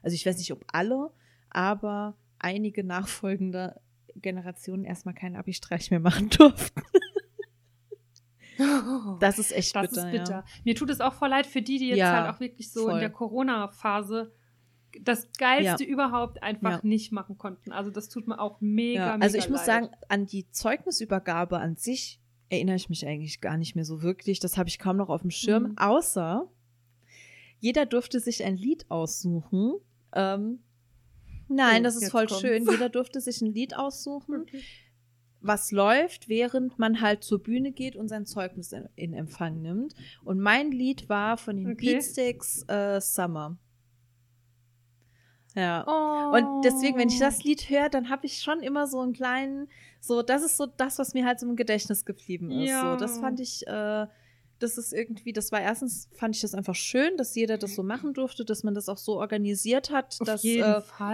also 0.02 0.14
ich 0.14 0.25
weiß 0.26 0.38
nicht, 0.38 0.52
ob 0.52 0.64
alle, 0.73 1.11
aber 1.50 2.16
einige 2.38 2.85
nachfolgende 2.85 3.80
Generationen 4.16 4.85
erstmal 4.85 5.14
keinen 5.14 5.37
Abi-Streich 5.37 5.90
mehr 5.90 6.00
machen 6.00 6.28
durften. 6.38 6.82
Das 9.20 9.38
ist 9.38 9.52
echt 9.52 9.76
Das 9.76 9.90
bitter. 9.90 10.06
ist 10.06 10.12
bitter. 10.12 10.30
Ja. 10.38 10.44
Mir 10.64 10.75
tut 10.75 10.88
es 10.88 11.00
auch 11.02 11.12
voll 11.12 11.28
leid 11.28 11.46
für 11.46 11.61
die, 11.61 11.78
die 11.78 11.88
jetzt 11.88 11.99
Ja, 11.99 12.23
halt 12.25 12.35
auch 12.35 12.40
wirklich 12.40 12.73
so 12.73 12.85
voll. 12.85 12.94
in 12.94 13.00
der 13.00 13.11
Corona-Phase 13.11 14.32
das 15.02 15.28
Geilste 15.38 15.84
überhaupt 15.84 16.42
einfach 16.42 16.82
Ja. 16.82 16.88
nicht 16.88 17.12
machen 17.12 17.38
konnten. 17.38 17.72
Also 17.72 17.90
das 17.90 18.08
tut 18.08 18.26
mir 18.28 18.40
auch 18.40 18.60
mega, 18.60 19.06
Ja, 19.06 19.12
mega 19.14 19.24
also 19.24 19.38
ich 19.38 19.48
muss 19.48 19.66
leid. 19.66 19.84
sagen, 19.84 19.88
an 20.08 20.26
die 20.26 20.50
Zeugnisübergabe 20.50 21.58
an 21.58 21.76
sich 21.76 22.20
erinnere 22.48 22.76
ich 22.76 22.88
mich 22.88 23.06
eigentlich 23.06 23.40
gar 23.40 23.56
nicht 23.56 23.74
mehr 23.74 23.84
so 23.84 24.02
wirklich. 24.02 24.38
Das 24.40 24.56
habe 24.56 24.68
ich 24.68 24.78
kaum 24.78 24.96
noch 24.96 25.08
auf 25.08 25.22
dem 25.22 25.30
Schirm, 25.30 25.62
Mhm. 25.70 25.78
außer 25.78 26.48
jeder 27.58 27.86
durfte 27.86 28.20
sich 28.20 28.44
ein 28.44 28.56
Lied 28.56 28.86
aussuchen. 28.90 29.74
Ähm, 30.12 30.60
nein, 31.48 31.80
Oh, 31.80 31.84
das 31.84 31.96
ist 31.96 32.10
voll 32.10 32.26
kommt's. 32.26 32.40
schön. 32.40 32.66
Jeder 32.70 32.88
durfte 32.88 33.20
sich 33.20 33.40
ein 33.42 33.52
Lied 33.52 33.76
aussuchen, 33.76 34.42
Okay. 34.42 34.62
was 35.40 35.72
läuft, 35.72 36.28
während 36.28 36.78
man 36.78 37.00
halt 37.00 37.24
zur 37.24 37.42
Bühne 37.42 37.72
geht 37.72 37.96
und 37.96 38.08
sein 38.08 38.26
Zeugnis 38.26 38.72
in, 38.72 38.88
in 38.94 39.14
Empfang 39.14 39.60
nimmt. 39.62 39.94
Und 40.24 40.38
mein 40.40 40.70
Lied 40.70 41.08
war 41.08 41.36
von 41.36 41.56
den 41.56 41.72
Okay. 41.72 41.92
Beatsticks 41.94 42.62
äh, 42.68 43.00
Summer. 43.00 43.56
Ja. 45.56 45.84
Oh. 45.88 46.36
Und 46.36 46.62
deswegen, 46.64 46.98
wenn 46.98 47.08
ich 47.08 47.18
das 47.18 47.42
Lied 47.42 47.68
höre, 47.70 47.88
dann 47.88 48.10
habe 48.10 48.26
ich 48.26 48.42
schon 48.42 48.60
immer 48.60 48.86
so 48.86 49.00
einen 49.00 49.14
kleinen, 49.14 49.68
so, 50.00 50.22
das 50.22 50.42
ist 50.44 50.56
so 50.58 50.66
das, 50.66 50.98
was 50.98 51.14
mir 51.14 51.25
halt 51.25 51.40
so 51.40 51.48
im 51.48 51.56
Gedächtnis 51.56 52.04
geblieben 52.04 52.50
ist. 52.50 52.68
Ja. 52.68 52.92
So, 52.92 52.96
das 52.98 53.18
fand 53.18 53.40
ich, 53.40 53.66
äh, 53.66 54.06
das 54.58 54.78
ist 54.78 54.92
irgendwie, 54.92 55.32
das 55.32 55.52
war 55.52 55.60
erstens, 55.60 56.08
fand 56.14 56.34
ich 56.34 56.40
das 56.42 56.54
einfach 56.54 56.75
schön, 56.75 57.16
dass 57.16 57.34
jeder 57.34 57.58
das 57.58 57.75
so 57.75 57.82
machen 57.82 58.14
durfte, 58.14 58.44
dass 58.44 58.64
man 58.64 58.75
das 58.75 58.88
auch 58.88 58.96
so 58.98 59.18
organisiert 59.18 59.90
hat, 59.90 60.16
Auf 60.20 60.26
dass, 60.26 60.44
äh, 60.44 60.60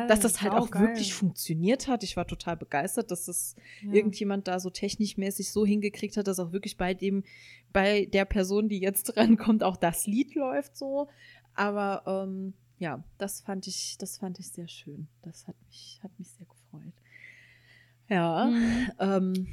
dass 0.08 0.20
das 0.20 0.42
halt 0.42 0.52
auch 0.52 0.66
Saugeil. 0.68 0.88
wirklich 0.88 1.14
funktioniert 1.14 1.86
hat. 1.88 2.02
Ich 2.04 2.16
war 2.16 2.26
total 2.26 2.56
begeistert, 2.56 3.10
dass 3.10 3.26
das 3.26 3.54
Ja. 3.82 3.92
irgendjemand 3.94 4.46
da 4.48 4.60
so 4.60 4.70
technischmäßig 4.70 5.50
so 5.52 5.64
hingekriegt 5.66 6.16
hat, 6.16 6.26
dass 6.26 6.38
auch 6.40 6.52
wirklich 6.52 6.76
bei 6.76 6.94
dem, 6.94 7.24
bei 7.72 8.06
der 8.06 8.24
Person, 8.24 8.68
die 8.68 8.80
jetzt 8.80 9.04
drankommt, 9.16 9.62
auch 9.64 9.76
das 9.76 10.06
Lied 10.06 10.34
läuft 10.34 10.76
so. 10.76 11.08
Aber 11.54 12.02
ähm, 12.06 12.54
ja, 12.82 13.02
das 13.18 13.40
fand 13.40 13.66
ich, 13.66 13.96
das 13.98 14.18
fand 14.18 14.38
ich 14.38 14.50
sehr 14.50 14.68
schön. 14.68 15.08
Das 15.22 15.46
hat 15.48 15.54
mich, 15.68 16.00
hat 16.02 16.10
mich 16.18 16.28
sehr 16.30 16.46
gefreut. 16.46 16.94
Ja. 18.08 18.46
Mhm. 18.46 18.90
Ähm, 18.98 19.46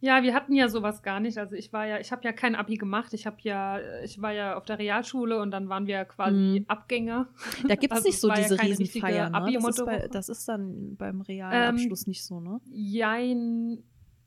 Ja, 0.00 0.22
wir 0.24 0.34
hatten 0.34 0.52
ja 0.54 0.68
sowas 0.68 1.02
gar 1.02 1.20
nicht. 1.20 1.38
Also 1.38 1.54
ich 1.54 1.72
war 1.72 1.86
ja, 1.86 2.00
ich 2.00 2.10
habe 2.10 2.22
ja 2.24 2.32
kein 2.32 2.54
Abi 2.56 2.76
gemacht. 2.76 3.12
Ich 3.14 3.24
habe 3.26 3.36
ja, 3.42 3.78
ich 4.02 4.20
war 4.20 4.32
ja 4.32 4.56
auf 4.56 4.64
der 4.64 4.78
Realschule 4.78 5.40
und 5.40 5.50
dann 5.52 5.68
waren 5.68 5.86
wir 5.86 6.04
quasi 6.04 6.60
Mhm. 6.60 6.64
Abgänger. 6.68 7.28
da 7.68 7.74
gibt 7.76 7.92
es 7.92 7.98
Also 7.98 8.08
nicht 8.08 8.14
es 8.16 8.20
so 8.20 8.28
war 8.28 8.36
ja 8.36 8.42
diese 8.42 8.56
keine 8.56 8.70
Riesenfeier. 8.78 9.30
Ne? 9.30 9.52
Das, 9.52 9.68
ist 9.78 9.84
bei, 9.84 10.08
das 10.08 10.28
ist 10.28 10.48
dann 10.48 10.96
beim 10.96 11.16
Ähm, 11.16 11.20
Realabschluss 11.22 12.06
nicht 12.08 12.24
so, 12.24 12.40
ne? 12.40 12.60
Jein, 12.72 13.82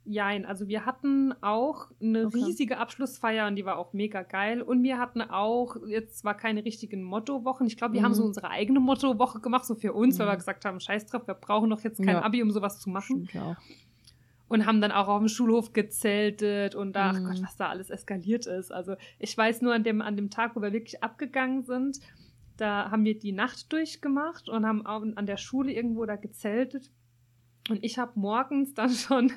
jein. 0.06 0.46
Also 0.46 0.68
wir 0.68 0.86
hatten 0.86 1.34
auch 1.42 1.88
eine 2.02 2.28
Okay. 2.28 2.44
riesige 2.46 2.78
Abschlussfeier 2.78 3.48
und 3.48 3.56
die 3.56 3.66
war 3.66 3.78
auch 3.78 3.94
mega 3.94 4.22
geil. 4.24 4.62
Und 4.62 4.84
wir 4.84 4.98
hatten 5.00 5.22
auch 5.22 5.76
jetzt 5.88 6.20
zwar 6.20 6.36
keine 6.36 6.64
richtigen 6.64 7.04
Mottowochen. 7.04 7.68
Ich 7.68 7.76
glaube, 7.78 7.94
wir 7.96 8.02
Mhm. 8.02 8.06
haben 8.06 8.14
so 8.14 8.24
unsere 8.24 8.50
eigene 8.50 8.80
Mottowoche 8.80 9.40
gemacht, 9.40 9.66
so 9.66 9.76
für 9.76 9.94
uns, 9.94 10.18
weil 10.20 10.28
Mhm. 10.28 10.32
wir 10.32 10.38
gesagt 10.38 10.64
haben, 10.66 10.80
scheiß 10.80 11.06
drauf, 11.08 11.28
wir 11.28 11.34
brauchen 11.34 11.70
doch 11.70 11.82
jetzt 11.82 11.98
kein 11.98 12.16
Ja. 12.16 12.22
Abi, 12.22 12.42
um 12.44 12.52
sowas 12.52 12.80
zu 12.80 12.90
machen. 12.90 13.28
Ja. 13.34 13.58
Und 14.48 14.68
haben 14.68 14.80
dann 14.80 14.92
auch 14.92 15.08
auf 15.08 15.20
dem 15.20 15.28
Schulhof 15.28 15.74
gezeltet 15.74 16.76
und 16.76 16.94
da, 16.96 17.10
ach 17.10 17.20
Mhm. 17.20 17.26
Gott, 17.26 17.42
was 17.44 17.58
da 17.58 17.70
alles 17.70 17.90
eskaliert 17.90 18.46
ist. 18.46 18.72
Also 18.72 18.96
ich 19.18 19.36
weiß 19.36 19.62
nur 19.64 19.74
an 19.74 19.84
dem, 19.84 20.02
an 20.02 20.16
dem 20.16 20.30
Tag, 20.30 20.56
wo 20.56 20.62
wir 20.62 20.72
wirklich 20.72 21.02
abgegangen 21.04 21.64
sind, 21.64 22.00
da 22.58 22.92
haben 22.92 23.04
wir 23.04 23.18
die 23.18 23.32
Nacht 23.34 23.74
durchgemacht 23.74 24.48
und 24.48 24.66
haben 24.66 24.86
auch 24.86 25.02
an 25.16 25.26
der 25.26 25.38
Schule 25.38 25.74
irgendwo 25.74 26.06
da 26.06 26.16
gezeltet. 26.16 26.92
Und 27.70 27.84
ich 27.84 27.98
habe 27.98 28.12
morgens 28.20 28.74
dann 28.76 28.90
schon 28.92 29.32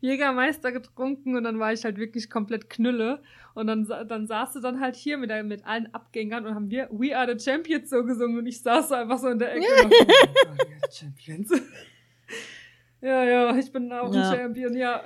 Jägermeister 0.00 0.72
getrunken 0.72 1.36
und 1.36 1.44
dann 1.44 1.58
war 1.58 1.72
ich 1.72 1.84
halt 1.84 1.98
wirklich 1.98 2.30
komplett 2.30 2.70
knülle. 2.70 3.22
Und 3.54 3.66
dann, 3.66 3.84
dann 4.08 4.26
saß 4.26 4.54
du 4.54 4.60
dann 4.60 4.80
halt 4.80 4.96
hier 4.96 5.18
mit, 5.18 5.28
der- 5.30 5.42
mit 5.44 5.66
allen 5.66 5.92
Abgängern 5.92 6.46
und 6.46 6.54
haben 6.54 6.70
wir 6.70 6.88
We 6.92 7.16
Are 7.16 7.30
the 7.36 7.42
Champions 7.44 7.90
so 7.90 8.04
gesungen 8.04 8.38
und 8.38 8.46
ich 8.46 8.62
saß 8.62 8.88
so 8.88 8.94
einfach 8.94 9.18
so 9.18 9.28
in 9.28 9.38
der 9.38 9.54
Ecke. 9.54 9.66
und 9.84 9.92
dachte, 9.92 10.06
oh 10.06 10.46
Gott, 10.46 10.58
We 10.58 10.72
Are 10.74 10.80
the 10.90 10.96
Champions. 10.98 11.50
ja, 13.02 13.24
ja, 13.24 13.56
ich 13.56 13.70
bin 13.72 13.92
auch 13.92 14.14
Ja. 14.14 14.30
ein 14.30 14.36
Champion, 14.38 14.74
ja. 14.76 15.02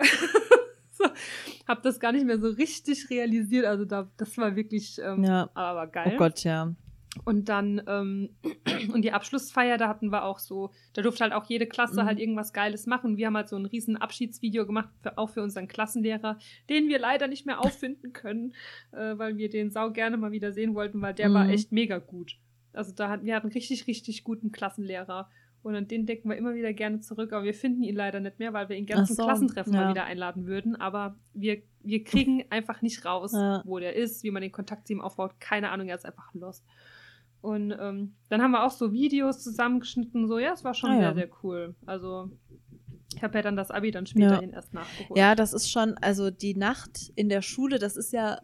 so, 0.92 1.04
hab 1.66 1.82
das 1.82 1.98
gar 1.98 2.12
nicht 2.12 2.26
mehr 2.26 2.38
so 2.38 2.48
richtig 2.48 3.08
realisiert. 3.10 3.64
Also 3.64 3.84
da, 3.86 4.08
das 4.16 4.36
war 4.38 4.54
wirklich 4.54 5.00
ähm, 5.02 5.24
Ja. 5.24 5.48
aber 5.54 5.86
geil. 5.88 6.12
Oh 6.14 6.18
Gott, 6.18 6.44
ja. 6.44 6.72
Und 7.24 7.48
dann, 7.48 7.82
ähm, 7.86 8.30
und 8.92 9.02
die 9.02 9.12
Abschlussfeier, 9.12 9.78
da 9.78 9.88
hatten 9.88 10.10
wir 10.10 10.24
auch 10.24 10.38
so, 10.38 10.70
da 10.94 11.02
durfte 11.02 11.22
halt 11.24 11.32
auch 11.32 11.44
jede 11.46 11.66
Klasse 11.66 12.02
Mhm. 12.02 12.06
halt 12.06 12.18
irgendwas 12.18 12.52
Geiles 12.52 12.86
machen. 12.86 13.16
Wir 13.16 13.26
haben 13.28 13.36
halt 13.36 13.48
so 13.48 13.56
ein 13.56 13.66
riesen 13.66 13.96
Abschiedsvideo 13.96 14.66
gemacht, 14.66 14.88
für, 15.02 15.16
auch 15.18 15.30
für 15.30 15.42
unseren 15.42 15.68
Klassenlehrer, 15.68 16.38
den 16.68 16.88
wir 16.88 16.98
leider 16.98 17.28
nicht 17.28 17.46
mehr 17.46 17.60
auffinden 17.60 18.12
können, 18.12 18.54
äh, 18.92 19.16
weil 19.18 19.36
wir 19.36 19.48
den 19.50 19.70
sau 19.70 19.90
gerne 19.90 20.16
mal 20.16 20.32
wieder 20.32 20.52
sehen 20.52 20.74
wollten, 20.74 21.00
weil 21.02 21.14
der 21.14 21.32
war 21.32 21.44
Mhm. 21.44 21.50
echt 21.50 21.72
mega 21.72 21.98
gut. 21.98 22.36
Also 22.72 22.92
da 22.92 23.08
hatten 23.08 23.24
wir 23.24 23.36
hatten 23.36 23.46
einen 23.46 23.52
richtig, 23.52 23.86
richtig 23.86 24.24
guten 24.24 24.50
Klassenlehrer. 24.50 25.30
Und 25.62 25.74
an 25.76 25.88
den 25.88 26.04
denken 26.04 26.28
wir 26.28 26.36
immer 26.36 26.54
wieder 26.54 26.74
gerne 26.74 27.00
zurück, 27.00 27.32
aber 27.32 27.44
wir 27.44 27.54
finden 27.54 27.82
ihn 27.84 27.96
leider 27.96 28.20
nicht 28.20 28.38
mehr, 28.38 28.52
weil 28.52 28.68
wir 28.68 28.76
ihn 28.76 28.84
gerne 28.84 29.04
Ach 29.04 29.06
zum 29.06 29.16
so, 29.16 29.24
Klassentreffen 29.24 29.72
ja. 29.72 29.80
mal 29.84 29.90
wieder 29.92 30.04
einladen 30.04 30.44
würden. 30.46 30.76
Aber 30.76 31.16
wir, 31.32 31.62
wir 31.80 32.04
kriegen 32.04 32.44
einfach 32.50 32.82
nicht 32.82 33.02
raus, 33.06 33.32
Ja. 33.32 33.62
wo 33.64 33.78
der 33.78 33.96
ist, 33.96 34.24
wie 34.24 34.30
man 34.30 34.42
den 34.42 34.52
Kontakt 34.52 34.86
zu 34.86 34.92
ihm 34.92 35.00
aufbaut. 35.00 35.40
Keine 35.40 35.70
Ahnung, 35.70 35.88
er 35.88 35.94
ist 35.94 36.04
einfach 36.04 36.34
lost. 36.34 36.66
Und 37.44 37.76
ähm, 37.78 38.14
dann 38.30 38.40
haben 38.40 38.52
wir 38.52 38.64
auch 38.64 38.70
so 38.70 38.90
Videos 38.92 39.42
zusammengeschnitten. 39.42 40.26
So, 40.28 40.38
ja, 40.38 40.52
es 40.54 40.64
war 40.64 40.72
schon 40.72 40.90
Ah, 40.92 40.94
sehr, 40.96 41.02
ja. 41.08 41.14
sehr 41.14 41.28
cool. 41.42 41.74
Also, 41.84 42.30
ich 43.14 43.22
habe 43.22 43.34
ja 43.36 43.42
dann 43.42 43.54
das 43.54 43.70
Abi 43.70 43.90
dann 43.90 44.06
späterhin 44.06 44.50
erst 44.50 44.72
nachgeholt. 44.72 45.18
Ja, 45.18 45.34
das 45.34 45.52
ist 45.52 45.70
schon, 45.70 45.94
also 46.00 46.30
die 46.30 46.54
Nacht 46.56 47.12
in 47.16 47.28
der 47.28 47.42
Schule, 47.42 47.78
das 47.78 47.96
ist 47.98 48.12
ja 48.14 48.36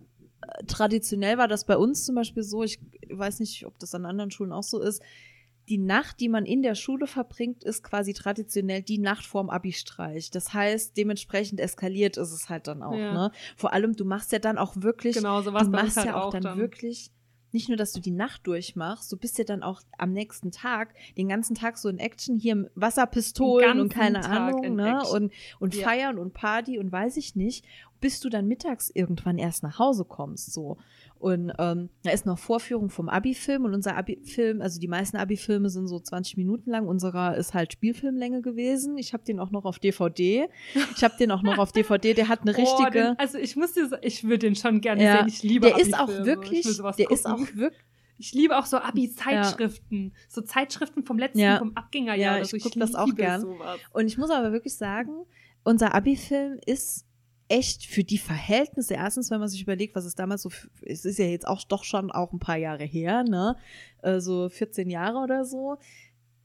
äh, 0.43 0.65
traditionell 0.67 1.39
war 1.39 1.49
das 1.49 1.65
bei 1.65 1.79
uns 1.79 2.05
zum 2.05 2.15
Beispiel 2.15 2.43
so, 2.43 2.63
ich 2.63 2.79
weiß 3.09 3.41
nicht, 3.41 3.65
ob 3.65 3.79
das 3.79 3.95
an 3.95 4.05
anderen 4.05 4.31
Schulen 4.31 4.53
auch 4.53 4.63
so 4.63 4.81
ist. 4.81 5.03
Die 5.71 5.79
Nacht, 5.79 6.21
die 6.21 6.29
man 6.29 6.45
in 6.45 6.63
der 6.63 6.75
Schule 6.75 7.07
verbringt, 7.07 7.65
ist 7.65 7.83
quasi 7.83 8.13
traditionell 8.13 8.83
die 8.83 8.99
Nacht 8.99 9.25
vorm 9.25 9.49
Abi-Streich. 9.49 10.31
Das 10.31 10.53
heißt, 10.53 10.97
dementsprechend 10.97 11.59
eskaliert 11.59 12.19
ist 12.19 12.33
es 12.33 12.49
halt 12.51 12.67
dann 12.67 12.83
auch, 12.83 12.99
Ja. 12.99 13.15
ne? 13.15 13.33
Vor 13.57 13.73
allem, 13.73 13.97
du 13.97 14.05
machst 14.05 14.31
ja 14.33 14.41
dann 14.41 14.59
auch 14.59 14.75
wirklich, 14.77 15.17
genau, 15.17 15.41
so 15.41 15.55
was 15.55 15.65
du 15.65 15.71
machst 15.71 15.97
halt 15.97 16.07
ja 16.09 16.17
auch, 16.17 16.27
auch 16.27 16.33
dann, 16.33 16.43
dann. 16.43 16.59
wirklich 16.59 17.11
nicht 17.53 17.69
nur, 17.69 17.77
dass 17.77 17.93
du 17.93 18.01
die 18.01 18.11
Nacht 18.11 18.47
durchmachst, 18.47 19.11
du 19.11 19.17
bist 19.17 19.39
ja 19.39 19.45
dann 19.45 19.63
auch 19.63 19.83
am 19.99 20.13
nächsten 20.13 20.51
Tag 20.51 20.95
den 21.17 21.29
ganzen 21.29 21.55
Tag 21.55 21.79
so 21.79 21.89
in 21.89 21.99
Action 21.99 22.39
hier 22.39 22.71
Wasserpistolen 22.75 23.73
Den 23.77 23.81
und 23.81 23.93
keine 23.93 24.21
Tag 24.21 24.55
Ahnung, 24.55 24.77
ne? 24.77 25.03
Und, 25.13 25.33
und 25.59 25.75
Ja. 25.75 25.89
feiern 25.89 26.19
und 26.19 26.33
Party 26.33 26.79
und 26.79 26.91
weiß 26.93 27.17
ich 27.17 27.37
nicht. 27.37 27.65
bis 28.01 28.19
du 28.19 28.31
dann 28.31 28.47
mittags 28.49 28.89
irgendwann 28.89 29.37
erst 29.37 29.63
nach 29.63 29.79
Hause 29.79 30.07
kommst, 30.07 30.55
so. 30.55 30.79
Und 31.21 31.53
ähm, 31.59 31.91
da 32.03 32.11
ist 32.13 32.25
noch 32.25 32.39
Vorführung 32.39 32.89
vom 32.89 33.11
Abi-Film 33.11 33.67
und 33.67 33.75
unser 33.75 33.95
Abi-Film, 33.97 34.63
also 34.63 34.81
die 34.81 34.89
meisten 34.89 35.19
Abi-Filme 35.19 35.69
sind 35.69 35.87
so 35.87 36.01
20 36.01 36.39
Minuten 36.39 36.71
lang. 36.71 36.89
Unserer 36.89 37.37
ist 37.37 37.53
halt 37.53 37.75
Spielfilmlänge 37.75 38.41
gewesen. 38.41 38.97
Ich 38.97 39.13
habe 39.13 39.23
den 39.23 39.39
auch 39.39 39.51
noch 39.51 39.67
auf 39.67 39.79
DVD. 39.79 40.49
Ich 40.97 41.05
habe 41.05 41.15
den 41.19 41.31
auch 41.31 41.43
noch 41.43 41.59
auf 41.59 41.73
DVD. 41.73 42.15
Der 42.15 42.29
hat 42.29 42.41
eine 42.41 42.53
Oh, 42.57 42.61
richtige. 42.61 42.91
den, 43.09 43.19
also 43.19 43.37
ich 43.37 43.55
muss 43.55 43.75
dir 43.75 43.87
sagen, 43.89 44.03
ich 44.03 44.25
würde 44.25 44.39
den 44.39 44.57
schon 44.57 44.81
gerne 44.81 45.05
Ja, 45.05 45.19
sehen. 45.19 45.29
Ich 45.29 45.43
liebe 45.43 45.67
der 45.69 45.79
ist 45.79 45.93
auch 45.99 46.09
wirklich, 46.09 46.63
der 46.97 47.11
ist 47.11 47.25
gucken. 47.25 47.45
auch 47.45 47.55
wirklich, 47.55 47.81
Ich 48.17 48.33
liebe 48.33 48.57
auch 48.59 48.65
so 48.65 48.79
Abi-Zeitschriften. 48.79 50.15
So 50.29 50.41
Zeitschriften 50.41 51.05
vom 51.05 51.19
letzten, 51.19 51.39
Ja. 51.41 51.59
vom 51.59 51.73
Abgängerjahr 51.77 52.37
Ja, 52.39 52.43
ich 52.43 52.49
so. 52.51 52.57
guck 52.59 52.73
das 52.75 52.95
auch 52.95 53.15
gern. 53.15 53.43
Sowas. 53.43 53.79
Und 53.93 54.07
ich 54.07 54.17
muss 54.19 54.31
aber 54.31 54.53
wirklich 54.53 54.75
sagen, 54.77 55.13
unser 55.65 55.95
Abi-Film 55.95 56.59
ist 56.65 57.05
echt 57.51 57.85
für 57.85 58.05
die 58.05 58.19
Verhältnisse, 58.19 58.95
erstens, 58.95 59.31
wenn 59.31 59.41
man 59.41 59.49
sich 59.49 59.61
überlegt, 59.63 59.95
was 59.97 60.05
es 60.05 60.15
damals 60.15 60.43
so, 60.43 60.51
es 60.83 61.05
ist 61.05 61.19
ja 61.19 61.27
jetzt 61.27 61.47
auch 61.47 61.63
doch 61.65 61.85
schon 61.85 62.11
auch 62.11 62.33
ein 62.33 62.39
paar 62.39 62.57
Jahre 62.57 62.85
her, 62.85 63.25
ne, 63.25 63.57
äh, 64.03 64.21
so 64.21 64.49
14 64.49 64.89
Jahre 64.89 65.19
oder 65.19 65.45
so. 65.45 65.77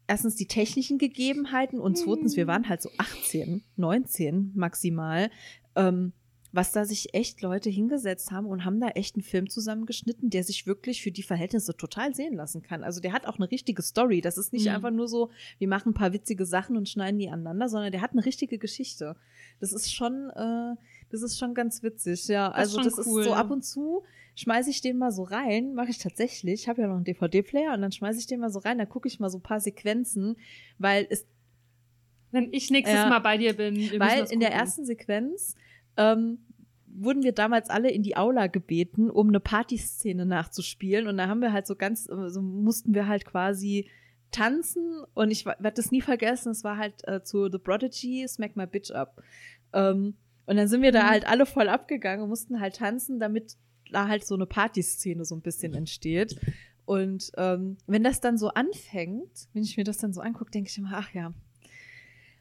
Erstens 0.07 0.35
die 0.35 0.47
technischen 0.47 0.97
Gegebenheiten 0.97 1.79
und 1.79 1.97
zweitens, 1.97 2.35
wir 2.35 2.47
waren 2.47 2.67
halt 2.69 2.81
so 2.81 2.89
18, 2.97 3.63
19 3.75 4.51
maximal, 4.55 5.29
ähm, 5.75 6.13
was 6.51 6.71
da 6.71 6.85
sich 6.85 7.13
echt 7.13 7.41
Leute 7.41 7.69
hingesetzt 7.69 8.31
haben 8.31 8.45
und 8.47 8.63
haben 8.65 8.79
da 8.79 8.87
echt 8.89 9.15
einen 9.15 9.23
Film 9.23 9.49
zusammengeschnitten, 9.49 10.29
der 10.29 10.43
sich 10.43 10.65
wirklich 10.65 11.01
für 11.01 11.11
die 11.11 11.23
Verhältnisse 11.23 11.75
total 11.75 12.15
sehen 12.15 12.33
lassen 12.33 12.61
kann. 12.61 12.83
Also 12.83 13.01
der 13.01 13.11
hat 13.13 13.27
auch 13.27 13.35
eine 13.37 13.51
richtige 13.51 13.81
Story. 13.81 14.21
Das 14.21 14.37
ist 14.37 14.53
nicht 14.53 14.67
Mhm. 14.67 14.75
einfach 14.75 14.91
nur 14.91 15.07
so, 15.09 15.31
wir 15.57 15.67
machen 15.67 15.89
ein 15.89 15.95
paar 15.95 16.13
witzige 16.13 16.45
Sachen 16.45 16.77
und 16.77 16.87
schneiden 16.87 17.19
die 17.19 17.29
aneinander, 17.29 17.67
sondern 17.67 17.91
der 17.91 18.01
hat 18.01 18.11
eine 18.13 18.25
richtige 18.25 18.57
Geschichte. 18.57 19.17
Das 19.59 19.73
ist 19.73 19.93
schon, 19.93 20.29
äh, 20.29 20.75
das 21.09 21.21
ist 21.21 21.37
schon 21.37 21.53
ganz 21.53 21.83
witzig, 21.83 22.27
ja. 22.27 22.51
Das 22.51 22.69
ist 22.69 22.77
also 22.77 23.09
cool, 23.09 23.21
ist 23.21 23.27
so 23.27 23.33
ab 23.33 23.51
und 23.51 23.63
zu 23.63 24.03
schmeiße 24.35 24.69
ich 24.69 24.81
den 24.81 24.97
mal 24.97 25.11
so 25.11 25.23
rein, 25.23 25.73
mache 25.73 25.89
ich 25.89 25.97
tatsächlich. 25.97 26.61
Ich 26.61 26.67
habe 26.67 26.81
ja 26.81 26.87
noch 26.87 26.95
einen 26.95 27.05
DVD-Player 27.05 27.73
und 27.73 27.81
dann 27.81 27.91
schmeiße 27.91 28.19
ich 28.19 28.27
den 28.27 28.41
mal 28.41 28.49
so 28.49 28.59
rein, 28.59 28.77
dann 28.77 28.89
gucke 28.89 29.07
ich 29.07 29.19
mal 29.19 29.29
so 29.29 29.37
ein 29.37 29.43
paar 29.43 29.59
Sequenzen, 29.59 30.35
weil 30.77 31.07
es 31.09 31.25
Wenn 32.31 32.51
ich 32.51 32.69
nächstes 32.69 32.97
Ja. 32.97 33.09
Mal 33.09 33.19
bei 33.19 33.37
dir 33.37 33.53
bin. 33.53 33.75
weil 33.97 34.25
in 34.29 34.41
der 34.41 34.51
ersten 34.51 34.85
Sequenz 34.85 35.55
ähm, 35.95 36.39
wurden 36.87 37.23
wir 37.23 37.31
damals 37.31 37.69
alle 37.69 37.89
in 37.91 38.03
die 38.03 38.17
Aula 38.17 38.47
gebeten, 38.47 39.09
um 39.09 39.29
eine 39.29 39.39
Partyszene 39.39 40.25
nachzuspielen. 40.25 41.07
Und 41.07 41.17
da 41.17 41.27
haben 41.27 41.41
wir 41.41 41.53
halt 41.53 41.65
so 41.67 41.75
ganz, 41.75 42.09
äh, 42.09 42.29
so 42.29 42.41
mussten 42.41 42.93
wir 42.93 43.07
halt 43.07 43.25
quasi 43.25 43.89
tanzen. 44.31 45.03
Und 45.13 45.31
ich 45.31 45.45
werde 45.45 45.71
das 45.71 45.91
nie 45.91 46.01
vergessen. 46.01 46.51
Es 46.51 46.63
war 46.63 46.77
halt 46.77 47.07
äh, 47.07 47.23
zu 47.23 47.49
The 47.49 47.57
Prodigy, 47.57 48.25
Smack 48.27 48.57
My 48.57 48.65
Bitch 48.65 48.91
Up. 48.91 49.21
Ähm, 49.73 50.15
und 50.45 50.55
dann 50.57 50.67
sind 50.67 50.81
wir 50.81 50.91
da 50.91 51.03
Mhm. 51.03 51.09
halt 51.09 51.27
alle 51.27 51.45
voll 51.45 51.69
abgegangen 51.69 52.23
und 52.23 52.29
mussten 52.29 52.59
halt 52.59 52.75
tanzen, 52.77 53.19
damit 53.19 53.55
da 53.91 54.07
halt 54.07 54.25
so 54.25 54.35
eine 54.35 54.45
Partyszene 54.45 55.25
so 55.25 55.35
ein 55.35 55.41
bisschen 55.41 55.73
entsteht. 55.73 56.39
Und 56.85 57.31
ähm, 57.37 57.77
wenn 57.87 58.03
das 58.03 58.21
dann 58.21 58.37
so 58.37 58.49
anfängt, 58.49 59.47
wenn 59.53 59.63
ich 59.63 59.75
mir 59.77 59.83
das 59.83 59.97
dann 59.97 60.13
so 60.13 60.21
angucke, 60.21 60.51
denke 60.51 60.69
ich 60.69 60.77
immer, 60.77 60.91
ach 60.93 61.11
ja, 61.13 61.33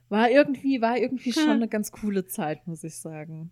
war 0.09 0.31
irgendwie, 0.31 0.81
war 0.81 0.99
irgendwie 0.99 1.33
schon 1.33 1.45
Hm. 1.45 1.51
eine 1.57 1.69
ganz 1.69 1.91
coole 1.93 2.27
Zeit, 2.27 2.67
muss 2.67 2.85
ich 2.85 2.97
sagen. 2.97 3.51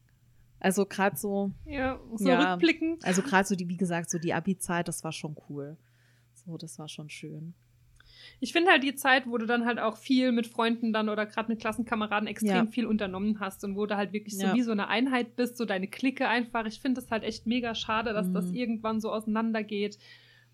Also 0.60 0.86
gerade 0.86 1.16
so, 1.16 1.50
Ja, 1.64 1.98
so 2.16 2.28
Ja. 2.28 2.52
rückblickend. 2.54 3.04
also 3.04 3.22
gerade 3.22 3.48
so 3.48 3.56
die, 3.56 3.68
wie 3.68 3.76
gesagt, 3.76 4.10
so 4.10 4.18
die 4.18 4.34
Abi-Zeit, 4.34 4.86
das 4.88 5.02
war 5.02 5.12
schon 5.12 5.36
cool. 5.48 5.76
So, 6.34 6.56
das 6.56 6.78
war 6.78 6.88
schon 6.88 7.08
schön. 7.08 7.54
Ich 8.40 8.52
finde 8.52 8.70
halt 8.70 8.82
die 8.82 8.94
Zeit, 8.94 9.26
wo 9.26 9.38
du 9.38 9.46
dann 9.46 9.64
halt 9.66 9.78
auch 9.78 9.96
viel 9.96 10.32
mit 10.32 10.46
Freunden 10.46 10.92
dann 10.92 11.08
oder 11.08 11.26
gerade 11.26 11.50
mit 11.50 11.60
Klassenkameraden 11.60 12.26
extrem 12.28 12.66
Ja. 12.66 12.66
viel 12.66 12.86
unternommen 12.86 13.40
hast 13.40 13.64
und 13.64 13.76
wo 13.76 13.86
du 13.86 13.96
halt 13.96 14.12
wirklich 14.12 14.36
so 14.36 14.46
Ja. 14.48 14.54
wie 14.54 14.62
so 14.62 14.72
eine 14.72 14.88
Einheit 14.88 15.36
bist, 15.36 15.56
so 15.56 15.64
deine 15.64 15.86
Clique 15.88 16.28
einfach. 16.28 16.66
Ich 16.66 16.80
finde 16.80 17.00
das 17.00 17.10
halt 17.10 17.22
echt 17.22 17.46
mega 17.46 17.74
schade, 17.74 18.12
dass 18.12 18.32
das 18.32 18.46
Mhm. 18.50 18.54
irgendwann 18.54 19.00
so 19.00 19.12
auseinandergeht, 19.12 19.98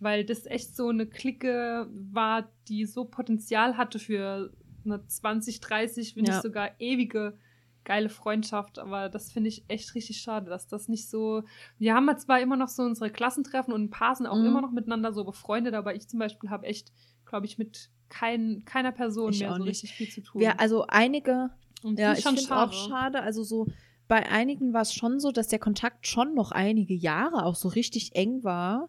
weil 0.01 0.25
das 0.25 0.47
echt 0.47 0.77
so 0.77 0.89
eine 0.89 1.07
Clique 1.07 1.89
war, 1.91 2.51
die 2.69 2.85
so 2.85 3.05
Potenzial 3.05 3.77
hatte 3.77 3.99
für 3.99 4.53
eine 4.85 5.07
20, 5.07 5.61
30, 5.61 6.15
wenn 6.17 6.25
Ja. 6.25 6.33
nicht 6.33 6.43
sogar 6.43 6.71
ewige 6.79 7.39
geile 7.85 8.11
Freundschaft, 8.11 8.79
aber 8.79 9.09
das 9.09 9.33
finde 9.33 9.49
ich 9.49 9.65
echt 9.69 9.95
richtig 9.95 10.21
schade, 10.21 10.51
dass 10.51 10.67
das 10.69 10.89
nicht 10.89 11.09
so. 11.09 11.43
Wir 11.79 11.95
haben 11.95 12.11
zwar 12.19 12.39
immer 12.39 12.57
noch 12.57 12.69
so 12.69 12.83
unsere 12.83 13.09
Klassentreffen 13.11 13.73
und 13.73 13.85
ein 13.85 13.91
paar 13.91 14.15
sind 14.15 14.27
auch 14.27 14.37
Mhm. 14.37 14.45
immer 14.47 14.61
noch 14.61 14.73
miteinander 14.73 15.11
so 15.15 15.25
befreundet, 15.25 15.73
aber 15.73 15.95
ich 15.95 16.07
zum 16.07 16.19
Beispiel 16.19 16.51
habe 16.51 16.67
echt, 16.67 16.93
glaube 17.29 17.47
ich, 17.47 17.59
mit 17.59 17.91
kein, 18.09 18.65
keiner 18.65 18.93
Person 18.93 19.33
Ich 19.33 19.41
mehr 19.41 19.55
so 19.55 19.59
nicht. 19.63 19.69
richtig 19.69 19.95
viel 19.95 20.09
zu 20.09 20.23
tun. 20.23 20.43
Ja, 20.43 20.55
also 20.59 20.87
einige, 20.89 21.51
und 21.83 21.99
ja, 21.99 22.11
das 22.11 22.21
ich 22.21 22.25
ist 22.27 22.47
finde 22.47 22.57
auch 22.57 22.73
schade. 22.73 23.23
Also 23.23 23.43
so 23.43 23.67
bei 24.09 24.27
einigen 24.29 24.73
war 24.73 24.83
es 24.83 24.95
schon 24.95 25.21
so, 25.21 25.31
dass 25.31 25.49
der 25.49 25.59
Kontakt 25.59 26.07
schon 26.07 26.35
noch 26.35 26.51
einige 26.51 26.95
Jahre 26.95 27.45
auch 27.45 27.55
so 27.57 27.69
richtig 27.69 28.15
eng 28.17 28.43
war. 28.43 28.89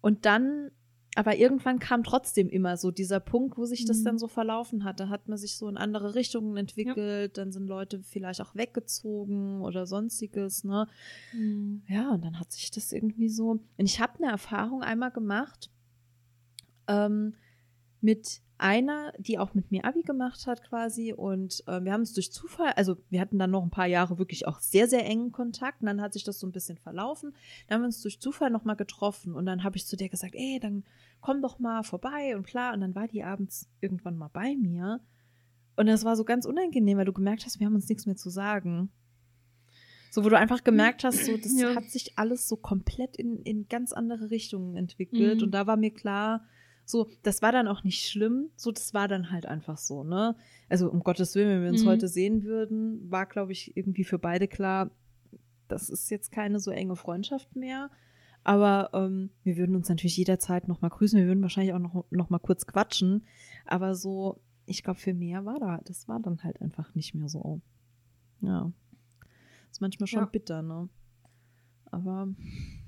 Und 0.00 0.26
dann, 0.26 0.70
aber 1.14 1.36
irgendwann 1.36 1.78
kam 1.78 2.02
trotzdem 2.02 2.48
immer 2.48 2.76
so 2.76 2.90
dieser 2.90 3.20
Punkt, 3.20 3.56
wo 3.56 3.64
sich 3.64 3.84
das 3.84 4.00
Mhm. 4.00 4.04
dann 4.04 4.18
so 4.18 4.26
verlaufen 4.26 4.82
hat. 4.84 4.98
Da 4.98 5.08
hat 5.08 5.28
man 5.28 5.38
sich 5.38 5.56
so 5.56 5.68
in 5.68 5.76
andere 5.76 6.16
Richtungen 6.16 6.56
entwickelt, 6.56 7.38
dann 7.38 7.52
sind 7.52 7.68
Leute 7.68 8.02
vielleicht 8.02 8.40
auch 8.40 8.54
weggezogen 8.56 9.60
oder 9.62 9.86
sonstiges, 9.86 10.64
ne? 10.64 10.88
Mhm. 11.32 11.82
Ja, 11.88 12.10
und 12.10 12.24
dann 12.24 12.40
hat 12.40 12.50
sich 12.50 12.72
das 12.72 12.92
irgendwie 12.92 13.28
so. 13.28 13.50
Und 13.50 13.62
ich 13.78 14.00
habe 14.00 14.18
eine 14.22 14.32
Erfahrung 14.32 14.82
einmal 14.82 15.12
gemacht 15.12 15.70
ähm, 16.88 17.34
mit 18.00 18.40
einer, 18.58 19.12
die 19.18 19.38
auch 19.38 19.52
mit 19.52 19.70
mir 19.70 19.84
Abi 19.84 20.02
gemacht 20.02 20.46
hat 20.46 20.62
quasi. 20.62 21.12
Und 21.12 21.62
äh, 21.66 21.82
wir 21.84 21.92
haben 21.92 22.02
es 22.02 22.14
durch 22.14 22.32
Zufall, 22.32 22.72
also 22.72 22.96
wir 23.10 23.20
hatten 23.20 23.38
dann 23.38 23.50
noch 23.50 23.62
ein 23.62 23.70
paar 23.70 23.86
Jahre 23.86 24.18
wirklich 24.18 24.46
auch 24.46 24.60
sehr, 24.60 24.88
sehr 24.88 25.04
engen 25.04 25.30
Kontakt. 25.32 25.82
Und 25.82 25.86
dann 25.86 26.00
hat 26.00 26.14
sich 26.14 26.24
das 26.24 26.38
so 26.38 26.46
ein 26.46 26.52
bisschen 26.52 26.78
verlaufen. 26.78 27.34
Dann 27.68 27.76
haben 27.76 27.82
wir 27.82 27.86
uns 27.86 28.00
durch 28.00 28.20
Zufall 28.20 28.50
nochmal 28.50 28.76
getroffen. 28.76 29.34
Und 29.34 29.44
dann 29.46 29.62
habe 29.62 29.76
ich 29.76 29.86
zu 29.86 29.96
der 29.96 30.08
gesagt, 30.08 30.34
ey, 30.34 30.58
dann 30.60 30.84
komm 31.20 31.42
doch 31.42 31.58
mal 31.58 31.82
vorbei 31.82 32.34
und 32.36 32.46
klar. 32.46 32.72
Und 32.72 32.80
dann 32.80 32.94
war 32.94 33.08
die 33.08 33.22
abends 33.22 33.68
irgendwann 33.80 34.16
mal 34.16 34.30
bei 34.32 34.56
mir. 34.56 35.00
Und 35.76 35.86
das 35.86 36.04
war 36.04 36.16
so 36.16 36.24
ganz 36.24 36.46
unangenehm, 36.46 36.96
weil 36.96 37.04
du 37.04 37.12
gemerkt 37.12 37.44
hast, 37.44 37.60
wir 37.60 37.66
haben 37.66 37.74
uns 37.74 37.88
nichts 37.88 38.06
mehr 38.06 38.16
zu 38.16 38.30
sagen. 38.30 38.90
So, 40.10 40.24
wo 40.24 40.30
du 40.30 40.38
einfach 40.38 40.64
gemerkt 40.64 41.04
hast, 41.04 41.26
so, 41.26 41.36
das 41.36 41.60
Ja. 41.60 41.74
hat 41.74 41.90
sich 41.90 42.16
alles 42.16 42.48
so 42.48 42.56
komplett 42.56 43.16
in, 43.18 43.42
in 43.42 43.68
ganz 43.68 43.92
andere 43.92 44.30
Richtungen 44.30 44.74
entwickelt. 44.76 45.38
Mhm. 45.38 45.42
Und 45.44 45.50
da 45.50 45.66
war 45.66 45.76
mir 45.76 45.92
klar, 45.92 46.46
so, 46.86 47.10
das 47.22 47.42
war 47.42 47.52
dann 47.52 47.68
auch 47.68 47.84
nicht 47.84 48.08
schlimm. 48.08 48.48
So, 48.56 48.72
das 48.72 48.94
war 48.94 49.08
dann 49.08 49.30
halt 49.30 49.44
einfach 49.44 49.76
so, 49.76 50.04
ne? 50.04 50.34
Also, 50.70 50.90
um 50.90 51.00
Gottes 51.00 51.34
Willen, 51.34 51.50
wenn 51.50 51.62
wir 51.64 51.70
uns 51.70 51.84
Mhm. 51.84 51.88
heute 51.88 52.08
sehen 52.08 52.44
würden, 52.44 53.10
war, 53.10 53.26
glaube 53.26 53.52
ich, 53.52 53.76
irgendwie 53.76 54.04
für 54.04 54.18
beide 54.18 54.48
klar, 54.48 54.90
das 55.68 55.90
ist 55.90 56.10
jetzt 56.10 56.30
keine 56.30 56.60
so 56.60 56.70
enge 56.70 56.96
Freundschaft 56.96 57.54
mehr. 57.56 57.90
Aber 58.44 58.90
ähm, 58.92 59.30
wir 59.42 59.56
würden 59.56 59.74
uns 59.74 59.88
natürlich 59.88 60.16
jederzeit 60.16 60.68
noch 60.68 60.80
mal 60.80 60.88
grüßen. 60.88 61.18
Wir 61.18 61.26
würden 61.26 61.42
wahrscheinlich 61.42 61.74
auch 61.74 61.80
noch, 61.80 62.04
noch 62.10 62.30
mal 62.30 62.38
kurz 62.38 62.64
quatschen. 62.66 63.26
Aber 63.64 63.96
so, 63.96 64.40
ich 64.66 64.84
glaube, 64.84 65.00
für 65.00 65.12
mehr 65.12 65.44
war 65.44 65.58
da, 65.58 65.80
das 65.84 66.06
war 66.06 66.20
dann 66.20 66.44
halt 66.44 66.62
einfach 66.62 66.94
nicht 66.94 67.14
mehr 67.14 67.28
so. 67.28 67.60
Ja. 68.40 68.70
Ist 69.72 69.80
manchmal 69.80 70.06
schon 70.06 70.20
Ja. 70.20 70.26
bitter, 70.26 70.62
ne? 70.62 70.88
Aber 71.90 72.28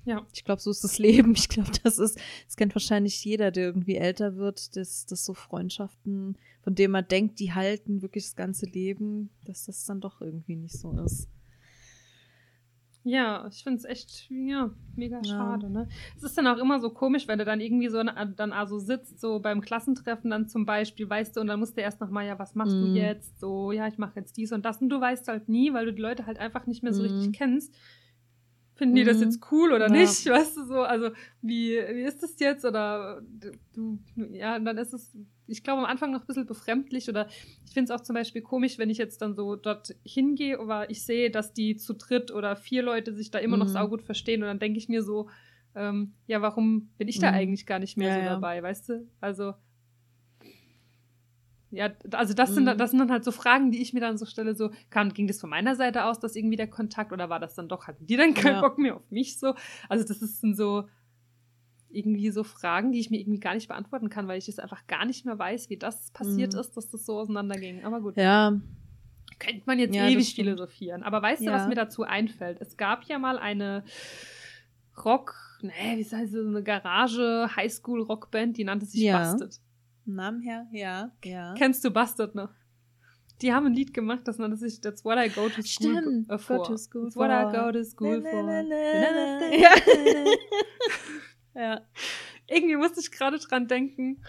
Ja. 0.09 0.27
ich 0.33 0.45
glaube, 0.45 0.61
so 0.63 0.71
ist 0.71 0.83
das 0.85 0.99
Leben. 0.99 1.33
Ich 1.37 1.49
glaube, 1.49 1.71
das 1.83 1.99
ist, 1.99 2.19
das 2.47 2.57
kennt 2.57 2.75
wahrscheinlich 2.75 3.23
jeder, 3.25 3.51
der 3.51 3.65
irgendwie 3.67 3.97
älter 3.97 4.37
wird, 4.37 4.75
dass, 4.77 5.05
dass 5.07 5.25
so 5.25 5.35
Freundschaften, 5.35 6.39
von 6.63 6.75
denen 6.75 6.93
man 6.93 7.07
denkt, 7.07 7.39
die 7.41 7.53
halten 7.53 8.01
wirklich 8.03 8.25
das 8.25 8.37
ganze 8.37 8.67
Leben, 8.67 9.31
dass 9.45 9.67
das 9.67 9.85
dann 9.85 10.01
doch 10.01 10.21
irgendwie 10.21 10.57
nicht 10.57 10.79
so 10.79 10.93
ist. 11.05 11.29
Ja, 13.05 13.47
ich 13.51 13.63
finde 13.63 13.79
es 13.79 13.85
echt, 13.85 14.29
ja, 14.29 14.71
mega 14.95 15.19
Ja. 15.19 15.25
schade, 15.25 15.71
ne? 15.71 15.89
Es 16.17 16.23
ist 16.25 16.37
dann 16.37 16.47
auch 16.47 16.59
immer 16.59 16.79
so 16.81 16.91
komisch, 16.91 17.27
wenn 17.27 17.39
du 17.39 17.45
dann 17.45 17.61
irgendwie 17.61 17.89
so 17.89 18.03
na- 18.03 18.25
dann 18.27 18.53
also 18.53 18.79
sitzt, 18.79 19.21
so 19.21 19.39
beim 19.41 19.61
Klassentreffen 19.63 20.31
dann 20.31 20.49
zum 20.49 20.67
Beispiel, 20.67 21.09
weißt 21.09 21.37
du, 21.37 21.41
und 21.41 21.47
dann 21.47 21.59
musst 21.61 21.77
du 21.77 21.81
erst 21.81 22.01
nochmal, 22.01 22.27
ja, 22.27 22.39
was 22.39 22.55
machst 22.55 22.77
Mhm. 22.77 22.81
du 22.95 23.01
jetzt? 23.01 23.39
So, 23.41 23.73
ja, 23.73 23.87
ich 23.89 23.97
mache 23.99 24.19
jetzt 24.21 24.37
dies 24.37 24.53
und 24.53 24.65
das. 24.65 24.83
Und 24.83 24.91
du 24.91 25.01
weißt 25.01 25.29
halt 25.29 25.49
nie, 25.49 25.73
weil 25.73 25.87
du 25.87 25.93
die 25.95 26.03
Leute 26.03 26.27
halt 26.27 26.39
einfach 26.39 26.67
nicht 26.67 26.83
mehr 26.83 26.93
so 26.93 27.03
Mhm. 27.03 27.09
richtig 27.11 27.33
kennst. 27.33 27.75
Finden 28.79 28.95
die 28.95 29.03
das 29.05 29.17
Mhm. 29.19 29.23
jetzt 29.25 29.41
cool 29.51 29.73
oder 29.73 29.89
Ja. 29.89 30.01
nicht? 30.01 30.25
Weißt 30.27 30.57
du 30.57 30.65
so, 30.65 30.83
also 30.83 31.11
wie, 31.43 31.73
wie 31.73 32.03
ist 32.05 32.23
das 32.23 32.39
jetzt? 32.39 32.65
Oder 32.65 33.21
du, 33.75 33.99
ja, 34.33 34.59
dann 34.59 34.79
ist 34.79 34.95
es, 34.95 35.17
ich 35.49 35.65
glaube, 35.65 35.81
am 35.81 35.85
Anfang 35.87 36.13
noch 36.13 36.21
ein 36.21 36.27
bisschen 36.27 36.47
befremdlich 36.47 37.09
oder 37.09 37.27
ich 37.67 37.73
finde 37.73 37.93
es 37.93 38.01
auch 38.01 38.05
zum 38.05 38.15
Beispiel 38.15 38.41
komisch, 38.41 38.79
wenn 38.79 38.89
ich 38.89 38.99
jetzt 38.99 39.21
dann 39.21 39.35
so 39.35 39.57
dort 39.57 39.95
hingehe, 40.05 40.59
aber 40.61 40.91
ich 40.91 41.05
sehe, 41.05 41.31
dass 41.31 41.53
die 41.53 41.77
zu 41.77 41.95
dritt 41.95 42.31
oder 42.31 42.55
vier 42.55 42.83
Leute 42.83 43.13
sich 43.13 43.31
da 43.33 43.39
immer 43.41 43.57
noch 43.57 43.67
Mhm. 43.67 43.73
saugut 43.73 44.03
verstehen 44.03 44.43
und 44.43 44.47
dann 44.49 44.61
denke 44.61 44.79
ich 44.79 44.89
mir 44.89 45.03
so, 45.03 45.29
ähm, 45.75 46.15
ja, 46.29 46.41
warum 46.41 46.91
bin 46.99 47.09
ich 47.09 47.19
da 47.19 47.29
Mhm. 47.31 47.35
eigentlich 47.35 47.67
gar 47.67 47.81
nicht 47.81 47.97
mehr 47.97 48.09
Ja, 48.09 48.15
so 48.15 48.21
ja. 48.21 48.35
dabei, 48.35 48.63
weißt 48.63 48.89
du? 48.91 49.09
Also 49.21 49.55
ja, 51.71 51.91
also 52.13 52.35
das 52.35 52.55
sind, 52.55 52.65
Mhm. 52.65 52.79
das 52.79 52.91
sind 52.91 52.99
dann 53.01 53.11
halt 53.11 53.25
so 53.25 53.31
Fragen, 53.33 53.71
die 53.71 53.83
ich 53.83 53.93
mir 53.93 54.01
dann 54.01 54.17
so 54.19 54.25
stelle, 54.27 54.55
so, 54.55 54.71
kam, 54.91 55.13
ging 55.13 55.27
das 55.27 55.41
von 55.41 55.51
meiner 55.51 55.77
Seite 55.77 56.05
aus, 56.05 56.19
dass 56.21 56.35
irgendwie 56.37 56.57
der 56.57 56.69
Kontakt, 56.69 57.13
oder 57.13 57.29
war 57.29 57.41
das 57.41 57.55
dann 57.55 57.69
doch, 57.69 57.87
hatten 57.87 58.07
die 58.07 58.17
dann 58.17 58.35
keinen 58.35 58.55
Ja. 58.57 58.61
Bock 58.61 58.79
mehr 58.79 58.97
auf 58.97 59.11
mich 59.11 59.39
so? 59.39 59.55
Also 59.89 60.07
das 60.07 60.23
ist 60.23 60.41
sind 60.41 60.57
so 60.57 60.89
irgendwie 61.91 62.31
so 62.31 62.45
Fragen, 62.45 62.93
die 62.93 63.01
ich 63.01 63.11
mir 63.11 63.19
irgendwie 63.21 63.41
gar 63.41 63.55
nicht 63.55 63.69
beantworten 63.69 64.11
kann, 64.11 64.29
weil 64.29 64.39
ich 64.39 64.49
es 64.49 64.59
einfach 64.59 64.87
gar 64.87 65.05
nicht 65.07 65.25
mehr 65.25 65.39
weiß, 65.39 65.71
wie 65.71 65.79
das 65.79 66.11
passiert 66.13 66.53
Mhm. 66.53 66.61
ist, 66.61 66.77
dass 66.77 66.89
das 66.91 67.07
so 67.07 67.19
auseinanderging. 67.19 67.85
Aber 67.85 68.01
gut. 68.03 68.17
Ja, 68.19 68.59
könnte 69.39 69.63
man 69.67 69.79
jetzt 69.79 69.95
Ja, 69.95 70.07
ewig 70.09 70.35
philosophieren. 70.35 71.03
Aber 71.03 71.23
weißt 71.23 71.41
du, 71.43 71.47
Ja. 71.47 71.53
was 71.55 71.67
mir 71.69 71.75
dazu 71.77 72.03
einfällt? 72.03 72.61
Es 72.61 72.77
gab 72.77 73.05
ja 73.05 73.19
mal 73.19 73.39
eine 73.39 73.85
Rock, 75.05 75.35
nee, 75.63 75.97
wie 75.97 76.05
heißt 76.05 76.33
so 76.33 76.41
eine 76.47 76.63
Garage 76.63 77.49
Highschool 77.57 78.03
Rockband, 78.03 78.57
die 78.57 78.65
nannte 78.65 78.85
sich 78.87 79.01
Ja. 79.03 79.19
Busted. 79.33 79.61
Namen 80.15 80.41
her? 80.41 80.67
Ja, 80.73 81.13
ja. 81.25 81.55
Kennst 81.57 81.85
du 81.85 81.91
Busted 81.91 82.35
noch? 82.35 82.51
Die 83.41 83.53
haben 83.53 83.67
ein 83.67 83.73
Lied 83.75 83.95
gemacht, 83.95 84.23
das 84.25 84.39
nannte 84.39 84.57
sich 84.57 84.81
That's 84.81 85.05
What 85.05 85.17
I 85.19 85.29
Go 85.29 85.49
to 85.49 85.63
School 85.63 85.97
Stimmt, 85.97 86.29
äh, 86.31 86.39
for. 86.39 86.57
go 86.59 86.65
to 86.65 86.77
school 86.77 87.05
That's 87.05 87.17
what 87.17 87.31
I 87.31 87.43
for. 87.45 87.53
go 87.67 87.73
to 87.73 87.85
school 87.85 88.21
Na, 88.21 88.31
for. 88.31 88.43
na, 88.43 88.63
na, 88.63 89.41
na, 89.41 89.57
Ja. 89.57 89.75
Ja. 91.55 91.81
Irgendwie 92.47 92.77
musste 92.77 93.01
ich 93.01 93.11
gerade 93.11 93.39
dran 93.39 93.67
denken. 93.69 94.23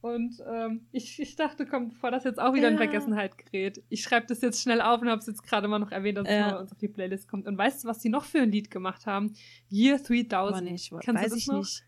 Und 0.00 0.34
ähm, 0.52 0.88
ich, 0.90 1.20
ich 1.20 1.36
dachte, 1.36 1.64
komm, 1.64 1.90
bevor 1.90 2.10
das 2.10 2.24
jetzt 2.24 2.40
auch 2.40 2.54
wieder 2.54 2.66
in 2.66 2.74
Ja. 2.74 2.78
Vergessenheit 2.78 3.38
gerät, 3.38 3.84
ich 3.88 4.02
schreibe 4.02 4.26
das 4.26 4.40
jetzt 4.40 4.60
schnell 4.60 4.80
auf 4.80 5.00
und 5.00 5.08
habe 5.08 5.20
es 5.20 5.26
jetzt 5.28 5.44
gerade 5.44 5.68
mal 5.68 5.78
noch 5.78 5.92
erwähnt, 5.92 6.18
dass 6.18 6.26
es 6.26 6.34
Ja. 6.34 6.40
mal 6.46 6.52
bei 6.54 6.58
uns 6.62 6.72
auf 6.72 6.78
die 6.78 6.88
Playlist 6.88 7.28
kommt. 7.28 7.46
Und 7.46 7.56
weißt 7.56 7.84
du, 7.84 7.88
was 7.88 8.00
die 8.00 8.08
noch 8.08 8.24
für 8.24 8.40
ein 8.40 8.50
Lied 8.50 8.68
gemacht 8.72 9.06
haben? 9.06 9.32
Year 9.70 9.98
3000. 9.98 10.32
Aber 10.32 10.60
nicht, 10.60 10.90
Kennst 10.90 11.06
du 11.08 11.14
weiß 11.14 11.30
das 11.30 11.38
ich 11.38 11.46
noch? 11.46 11.58
nicht. 11.58 11.84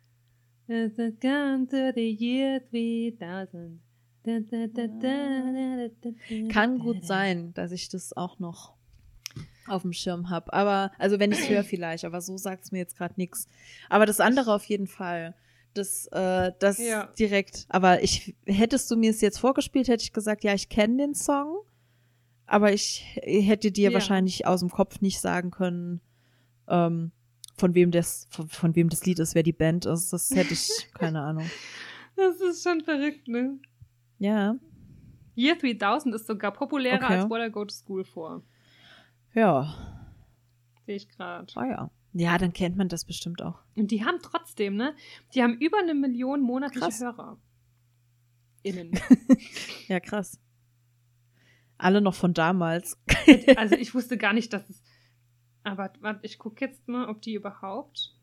It's 0.67 0.97
gun 1.21 1.69
to 1.69 1.93
the 1.95 2.11
year 2.11 2.61
3000. 2.71 3.81
Da, 4.23 4.39
da, 4.41 4.67
da, 4.67 4.87
da, 4.87 5.53
da, 5.53 5.89
da, 5.89 6.11
da, 6.11 6.49
Kann 6.49 6.79
gut 6.79 7.05
sein, 7.05 7.53
dass 7.53 7.73
ich 7.73 7.91
das 7.91 8.17
auch 8.17 8.39
noch 8.39 8.73
auf 9.67 9.83
dem 9.83 9.93
Schirm 9.93 10.31
habe. 10.31 10.51
Aber, 10.55 10.93
also 10.99 11.19
wenn 11.19 11.31
ich 11.33 11.41
es 11.41 11.49
höre 11.51 11.65
vielleicht, 11.65 12.05
aber 12.07 12.21
so 12.23 12.39
sagt 12.39 12.65
es 12.65 12.73
mir 12.73 12.79
jetzt 12.79 12.97
gerade 12.97 13.15
nichts. 13.19 13.47
Aber 13.91 14.07
das 14.07 14.21
andere 14.21 14.55
auf 14.55 14.65
jeden 14.65 14.87
Fall. 14.87 15.35
Das, 15.75 16.07
äh, 16.13 16.53
das 16.59 16.79
Ja. 16.79 17.07
direkt. 17.19 17.67
Aber 17.69 18.03
ich, 18.03 18.35
hättest 18.47 18.91
du 18.91 18.97
mir 18.97 19.11
es 19.11 19.21
jetzt 19.21 19.39
vorgespielt, 19.39 19.89
hätte 19.89 20.05
ich 20.05 20.13
gesagt, 20.13 20.45
ja, 20.45 20.55
ich 20.55 20.69
kenne 20.71 20.97
den 20.99 21.15
Song. 21.15 21.59
Aber 22.47 22.73
ich 22.73 23.05
hätte 23.23 23.73
dir 23.73 23.91
Ja. 23.91 23.95
wahrscheinlich 23.95 24.47
aus 24.47 24.61
dem 24.61 24.71
Kopf 24.71 25.01
nicht 25.03 25.21
sagen 25.21 25.51
können, 25.51 26.01
ähm, 26.69 27.11
von 27.57 27.75
wem 27.75 27.91
das, 27.91 28.27
von, 28.31 28.49
von 28.49 28.75
wem 28.77 28.89
das 28.89 29.05
Lied 29.07 29.19
ist, 29.19 29.35
wer 29.35 29.43
die 29.43 29.53
Band 29.53 29.87
ist. 29.87 30.13
Das 30.13 30.31
hätte 30.31 30.53
ich, 30.55 30.69
keine 30.95 31.21
Ahnung. 31.23 31.49
Das 32.17 32.41
ist 32.41 32.63
schon 32.63 32.81
verrückt, 32.83 33.29
ne? 33.29 33.59
Ja, 34.19 34.57
Year 35.37 35.57
3000 35.57 36.15
ist 36.15 36.27
sogar 36.29 36.53
populärer 36.53 37.05
Okay. 37.05 37.15
als 37.17 37.29
What 37.31 37.41
I 37.49 37.51
Go 37.51 37.65
to 37.65 37.75
School 37.75 38.05
for. 38.05 38.43
ja, 39.35 39.75
Sehe 40.87 40.97
ich 40.97 41.09
gerade. 41.09 41.47
ah 41.57 41.67
ja. 41.67 41.91
Ja, 42.17 42.39
dann 42.39 42.53
kennt 42.53 42.77
man 42.77 42.89
das 42.89 43.05
bestimmt 43.05 43.43
auch. 43.43 43.59
Und 43.75 43.91
die 43.91 44.05
haben 44.05 44.19
trotzdem, 44.23 44.77
ne? 44.77 44.95
Die 45.35 45.43
haben 45.43 45.59
über 45.59 45.79
eine 45.79 45.95
Million 45.95 46.41
monatliche 46.43 46.85
Krass. 46.87 47.01
Hörer. 47.01 47.39
Innen. 48.63 48.93
Ja, 49.89 49.99
krass. 50.01 50.39
Alle 51.77 52.01
noch 52.01 52.15
von 52.15 52.33
damals. 52.35 52.97
Also 53.57 53.75
ich 53.75 53.95
wusste 53.95 54.17
gar 54.17 54.33
nicht, 54.33 54.53
dass 54.53 54.69
es. 54.71 54.81
Aber 55.65 55.91
warte, 56.01 56.21
ich 56.23 56.39
gucke 56.39 56.65
jetzt 56.65 56.87
mal, 56.89 57.09
ob 57.09 57.21
die 57.23 57.35
überhaupt 57.35 58.15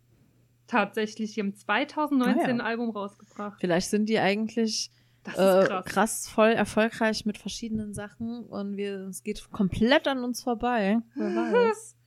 tatsächlich, 0.68 1.34
die 1.34 1.42
haben 1.42 1.54
2019 1.56 2.40
Ah, 2.40 2.44
ja. 2.44 2.48
ein 2.50 2.62
Album 2.62 2.92
rausgebracht. 2.92 3.60
Vielleicht 3.60 3.90
sind 3.90 4.08
die 4.08 4.20
eigentlich 4.20 4.90
äh, 5.26 5.32
krass. 5.66 5.86
krass. 5.86 6.30
voll 6.30 6.52
erfolgreich 6.52 7.26
mit 7.26 7.38
verschiedenen 7.38 7.94
Sachen 7.94 8.46
und 8.46 8.78
wir, 8.78 9.08
es 9.10 9.24
geht 9.24 9.52
komplett 9.52 10.08
an 10.08 10.24
uns 10.24 10.42
vorbei. 10.44 11.00
Wer 11.16 11.26
weiß. 11.54 11.98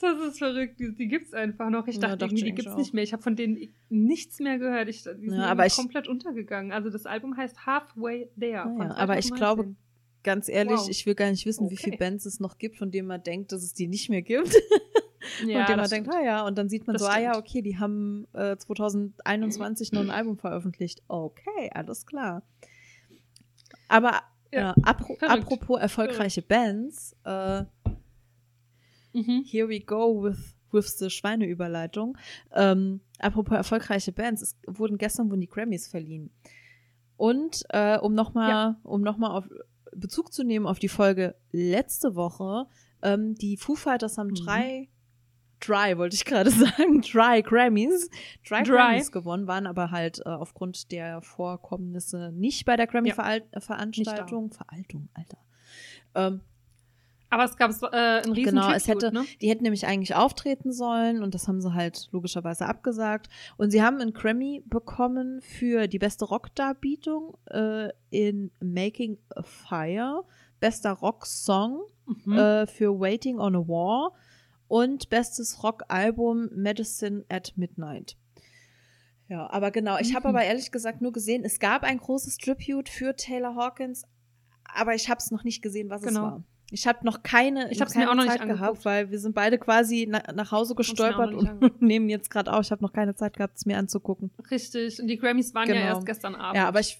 Das 0.00 0.20
ist 0.20 0.38
verrückt. 0.38 0.80
Die, 0.80 0.94
die 0.94 1.06
gibt's 1.08 1.32
einfach 1.32 1.70
noch. 1.70 1.86
Ich 1.86 1.94
Ja, 1.96 2.00
dachte 2.02 2.18
dachte 2.18 2.34
irgendwie, 2.34 2.44
die 2.50 2.54
gibt's 2.54 2.72
auch. 2.72 2.76
nicht 2.76 2.92
mehr. 2.92 3.04
Ich 3.04 3.12
habe 3.12 3.22
von 3.22 3.36
denen 3.36 3.58
nichts 3.88 4.38
mehr 4.40 4.58
gehört. 4.58 4.88
Ich, 4.88 5.02
die 5.04 5.28
sind 5.30 5.38
Ja, 5.38 5.46
aber 5.46 5.66
ich- 5.66 5.76
komplett 5.76 6.08
untergegangen. 6.08 6.72
Also 6.72 6.90
das 6.90 7.06
Album 7.06 7.36
heißt 7.36 7.64
Halfway 7.64 8.28
There. 8.38 8.64
Ah, 8.64 8.76
ja, 8.84 8.94
aber 8.96 9.18
ich 9.18 9.28
2019. 9.28 9.36
glaube, 9.36 9.76
Ganz 10.24 10.48
ehrlich, 10.48 10.80
Wow. 10.80 10.88
ich 10.88 11.06
will 11.06 11.14
gar 11.14 11.30
nicht 11.30 11.46
wissen, 11.46 11.70
wie 11.70 11.76
viele 11.76 11.94
Okay. 11.94 12.04
Bands 12.04 12.26
es 12.26 12.40
noch 12.40 12.58
gibt, 12.58 12.76
von 12.78 12.90
denen 12.90 13.06
man 13.06 13.22
denkt, 13.22 13.52
dass 13.52 13.62
es 13.62 13.72
die 13.74 13.86
nicht 13.86 14.08
mehr 14.10 14.22
gibt. 14.22 14.52
ja, 15.46 15.60
und 15.60 15.68
dem 15.68 15.76
man 15.76 15.88
denkt, 15.90 16.08
stimmt. 16.08 16.14
ah 16.14 16.24
ja, 16.24 16.46
und 16.46 16.58
dann 16.58 16.68
sieht 16.68 16.86
man 16.86 16.94
Das 16.94 17.02
so, 17.02 17.08
ah 17.08 17.18
ja, 17.20 17.34
stimmt. 17.34 17.46
okay, 17.48 17.62
die 17.62 17.78
haben 17.78 18.26
äh, 18.32 18.56
2021 18.56 19.92
noch 19.92 20.00
ein 20.00 20.10
Album 20.10 20.36
veröffentlicht. 20.38 21.02
Okay, 21.08 21.70
alles 21.72 22.04
klar. 22.06 22.42
Aber 23.88 24.22
Ja, 24.52 24.60
ja, 24.60 24.74
apro 24.82 25.14
verrückt. 25.16 25.22
apropos 25.22 25.80
erfolgreiche 25.80 26.42
Bands, 26.42 27.14
äh, 27.24 27.64
Mhm. 29.12 29.44
here 29.46 29.68
we 29.68 29.78
go 29.80 30.22
with, 30.24 30.56
with 30.72 30.98
the 30.98 31.08
Schweineüberleitung. 31.10 32.16
Ähm, 32.52 33.00
apropos 33.20 33.56
erfolgreiche 33.56 34.10
Bands, 34.12 34.42
es 34.42 34.56
wurden 34.66 34.98
gestern 34.98 35.30
wurden 35.30 35.40
die 35.40 35.48
Grammys 35.48 35.86
verliehen. 35.86 36.30
Und 37.16 37.62
äh, 37.68 37.96
um 37.98 38.14
nochmal 38.14 38.48
Ja. 38.50 38.80
um 38.82 39.02
noch 39.02 39.16
mal 39.18 39.30
auf 39.30 39.48
Bezug 39.96 40.32
zu 40.32 40.44
nehmen 40.44 40.66
auf 40.66 40.78
die 40.78 40.88
Folge 40.88 41.34
letzte 41.52 42.14
Woche, 42.14 42.66
ähm, 43.02 43.34
die 43.34 43.56
Foo 43.56 43.74
Fighters 43.74 44.18
haben 44.18 44.28
Mhm. 44.28 44.34
drei, 44.34 44.88
drei 45.60 45.98
wollte 45.98 46.14
ich 46.16 46.24
gerade 46.24 46.50
sagen, 46.50 47.00
drei 47.02 47.40
Grammys, 47.42 48.08
drei 48.46 48.62
Drei. 48.62 48.74
Grammys 48.74 49.12
gewonnen, 49.12 49.46
waren 49.46 49.66
aber 49.66 49.90
halt 49.90 50.20
äh, 50.24 50.28
aufgrund 50.28 50.90
der 50.92 51.22
Vorkommnisse 51.22 52.32
nicht 52.32 52.64
bei 52.64 52.76
der 52.76 52.86
Grammy-Veranstaltung. 52.86 54.52
Veraltung, 54.52 55.08
Alter. 55.14 55.38
Ähm, 56.14 56.40
Aber 57.34 57.44
es 57.46 57.56
gab 57.56 57.72
äh, 57.82 57.86
einen 58.22 58.32
riesen 58.32 58.54
Genau, 58.54 58.70
es 58.70 58.86
hätte, 58.86 59.12
ne? 59.12 59.24
die 59.42 59.48
hätten 59.50 59.64
nämlich 59.64 59.86
eigentlich 59.88 60.14
auftreten 60.14 60.72
sollen 60.72 61.20
und 61.20 61.34
das 61.34 61.48
haben 61.48 61.60
sie 61.60 61.74
halt 61.74 62.08
logischerweise 62.12 62.66
abgesagt. 62.66 63.28
Und 63.56 63.70
sie 63.72 63.82
haben 63.82 64.00
einen 64.00 64.12
Grammy 64.12 64.62
bekommen 64.66 65.40
für 65.40 65.88
die 65.88 65.98
beste 65.98 66.26
Rockdarbietung 66.26 67.36
äh, 67.50 67.88
in 68.10 68.52
Making 68.60 69.18
a 69.34 69.42
Fire, 69.42 70.22
bester 70.60 70.92
Rocksong 70.92 71.80
Mhm. 72.06 72.36
äh, 72.38 72.66
für 72.68 73.00
Waiting 73.00 73.40
on 73.40 73.56
a 73.56 73.60
War 73.66 74.12
und 74.68 75.08
bestes 75.10 75.64
Rockalbum 75.64 76.50
Medicine 76.54 77.24
at 77.28 77.52
Midnight. 77.56 78.16
Ja, 79.28 79.50
aber 79.50 79.72
genau, 79.72 79.98
ich 79.98 80.14
habe 80.14 80.28
Mhm. 80.28 80.36
aber 80.36 80.44
ehrlich 80.44 80.70
gesagt 80.70 81.00
nur 81.02 81.12
gesehen, 81.12 81.44
es 81.44 81.58
gab 81.58 81.82
ein 81.82 81.98
großes 81.98 82.36
Tribute 82.36 82.88
für 82.88 83.16
Taylor 83.16 83.56
Hawkins, 83.56 84.04
aber 84.72 84.94
ich 84.94 85.08
habe 85.08 85.18
es 85.18 85.30
noch 85.32 85.42
nicht 85.44 85.62
gesehen, 85.62 85.90
was 85.90 86.02
es 86.02 86.08
Genau. 86.08 86.22
war. 86.22 86.44
Ich 86.74 86.88
habe 86.88 87.04
noch 87.06 87.22
keine, 87.22 87.70
Ich 87.70 87.78
noch 87.78 87.86
hab's 87.86 87.94
mir 87.94 88.10
auch 88.10 88.14
noch 88.16 88.24
nicht 88.24 88.32
Zeit 88.36 88.42
gehabt, 88.42 88.60
angeguckt. 88.60 88.84
weil 88.84 89.10
wir 89.12 89.18
sind 89.20 89.32
beide 89.34 89.58
quasi 89.58 90.08
na, 90.10 90.22
nach 90.34 90.50
Hause 90.50 90.74
gestolpert 90.74 91.32
nicht 91.32 91.48
und 91.62 91.80
nehmen 91.82 92.08
jetzt 92.08 92.30
gerade 92.30 92.52
auf. 92.52 92.64
Ich 92.64 92.72
habe 92.72 92.82
noch 92.82 92.92
keine 92.92 93.14
Zeit 93.14 93.36
gehabt, 93.36 93.56
es 93.56 93.64
mir 93.64 93.78
anzugucken. 93.78 94.32
Richtig. 94.50 95.00
Und 95.00 95.06
die 95.06 95.16
Grammys 95.16 95.54
waren 95.54 95.68
ja 95.68 95.74
Genau. 95.74 95.86
erst 95.86 96.04
gestern 96.06 96.34
Abend. 96.34 96.56
Ja, 96.56 96.66
aber 96.66 96.80
ich 96.80 96.98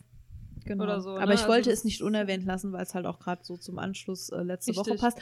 genau. 0.65 1.01
So, 1.01 1.11
aber 1.17 1.27
ne? 1.27 1.35
ich 1.35 1.43
wollte 1.49 1.71
Also 1.71 1.73
es 1.73 1.85
nicht 1.85 2.03
unerwähnt 2.03 2.45
lassen, 2.45 2.73
weil 2.73 2.83
es 2.85 2.95
halt 2.95 3.07
auch 3.07 3.19
gerade 3.19 3.43
so 3.45 3.57
zum 3.57 3.79
Anschluss 3.81 4.29
äh, 4.31 4.43
letzte 4.43 4.77
Woche 4.77 4.93
Richtig. 4.93 5.01
passt. 5.01 5.19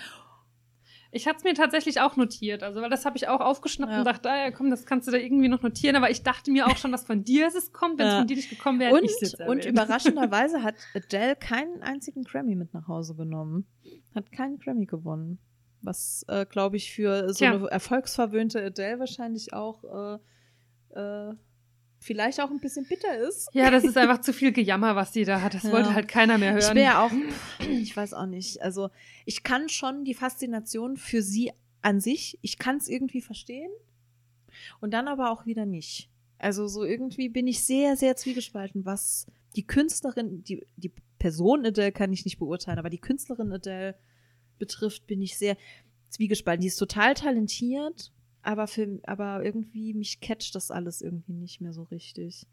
Ich 1.15 1.27
hatte 1.27 1.39
es 1.39 1.45
mir 1.45 1.53
tatsächlich 1.53 2.01
auch 2.01 2.17
notiert, 2.17 2.63
also 2.63 2.81
weil 2.81 2.89
das 2.89 3.05
habe 3.05 3.19
ich 3.19 3.29
auch 3.29 3.41
aufgeschnappt 3.41 3.93
Ja. 3.93 3.99
und 3.99 4.07
dachte, 4.07 4.31
ah, 4.31 4.45
ja, 4.47 4.51
komm, 4.51 4.71
das 4.71 4.87
kannst 4.87 5.07
du 5.07 5.13
da 5.13 5.19
irgendwie 5.19 5.49
noch 5.49 5.61
notieren. 5.61 5.95
Aber 5.95 6.09
ich 6.11 6.23
dachte 6.23 6.51
mir 6.51 6.67
auch 6.67 6.79
schon, 6.79 6.91
dass 6.91 7.05
von 7.05 7.23
dir 7.23 7.49
es 7.49 7.71
kommt. 7.71 7.99
Wenn 7.99 8.07
es 8.07 8.13
Ja. 8.15 8.19
von 8.21 8.27
dir 8.29 8.37
nicht 8.37 8.49
gekommen 8.49 8.81
wäre, 8.81 8.99
es 8.99 9.35
Und, 9.35 9.47
und 9.47 9.65
überraschenderweise 9.67 10.63
hat 10.63 10.75
Adele 10.95 11.37
keinen 11.37 11.83
einzigen 11.83 12.23
Grammy 12.25 12.55
mit 12.55 12.73
nach 12.73 12.89
Hause 12.89 13.15
genommen. 13.15 13.67
Hat 14.15 14.31
keinen 14.33 14.59
Grammy 14.59 14.87
gewonnen. 14.87 15.39
Was, 15.81 16.25
äh, 16.29 16.47
glaube 16.47 16.77
ich, 16.77 16.93
für 16.93 17.29
so 17.29 17.39
Tja. 17.39 17.55
eine 17.55 17.67
erfolgsverwöhnte 17.69 18.63
Adele 18.65 18.99
wahrscheinlich 19.01 19.53
auch 19.53 20.19
äh, 20.95 20.99
äh, 20.99 21.35
vielleicht 21.99 22.41
auch 22.41 22.51
ein 22.51 22.61
bisschen 22.61 22.87
bitter 22.87 23.17
ist. 23.19 23.49
Ja, 23.53 23.71
das 23.71 23.85
ist 23.85 23.97
einfach 23.99 24.21
zu 24.21 24.33
viel 24.33 24.53
Gejammer, 24.53 24.95
was 24.97 25.13
die 25.13 25.25
da 25.25 25.41
hat. 25.41 25.55
Das 25.55 25.65
Ja. 25.65 25.73
wollte 25.73 25.95
halt 25.95 26.09
keiner 26.09 26.39
mehr 26.39 26.57
Ich 26.57 26.65
hören. 26.65 26.77
wäre 26.77 26.99
auch, 27.01 27.11
ich 27.69 27.97
weiß 27.97 28.15
auch 28.15 28.27
nicht. 28.27 28.63
Also 28.63 28.91
ich 29.25 29.43
kann 29.43 29.69
schon 29.69 30.05
die 30.05 30.15
Faszination 30.15 30.97
für 30.97 31.23
sie 31.23 31.53
an 31.81 32.01
sich, 32.01 32.39
ich 32.43 32.59
kann 32.59 32.77
es 32.77 32.89
irgendwie 32.89 33.21
verstehen 33.21 33.71
und 34.81 34.93
dann 34.95 35.09
aber 35.09 35.31
auch 35.33 35.47
wieder 35.47 35.67
nicht. 35.67 36.09
Also 36.39 36.69
so 36.69 36.85
irgendwie 36.85 37.29
bin 37.29 37.47
ich 37.49 37.65
sehr, 37.65 37.97
sehr 37.97 38.15
zwiegespalten, 38.17 38.85
was 38.85 39.27
die 39.57 39.67
Künstlerin, 39.67 40.43
die, 40.45 40.65
die 40.77 40.93
Person 41.23 41.65
Adele 41.65 41.93
kann 41.93 42.13
ich 42.13 42.25
nicht 42.25 42.41
beurteilen, 42.41 42.81
aber 42.81 42.91
die 42.91 42.99
Künstlerin 42.99 43.53
Adele 43.53 43.95
betrifft, 44.59 45.07
bin 45.07 45.23
ich 45.23 45.39
sehr 45.39 45.57
zwiegespalten. 46.09 46.63
Die 46.63 46.67
ist 46.67 46.79
total 46.79 47.15
talentiert, 47.15 48.11
aber, 48.43 48.67
für, 48.67 48.99
aber 49.05 49.45
irgendwie 49.45 49.95
mich 49.95 50.19
catcht 50.19 50.53
das 50.57 50.73
alles 50.73 51.01
irgendwie 51.01 51.35
nicht 51.35 51.61
mehr 51.61 51.73
so 51.73 51.85
richtig. 51.85 52.49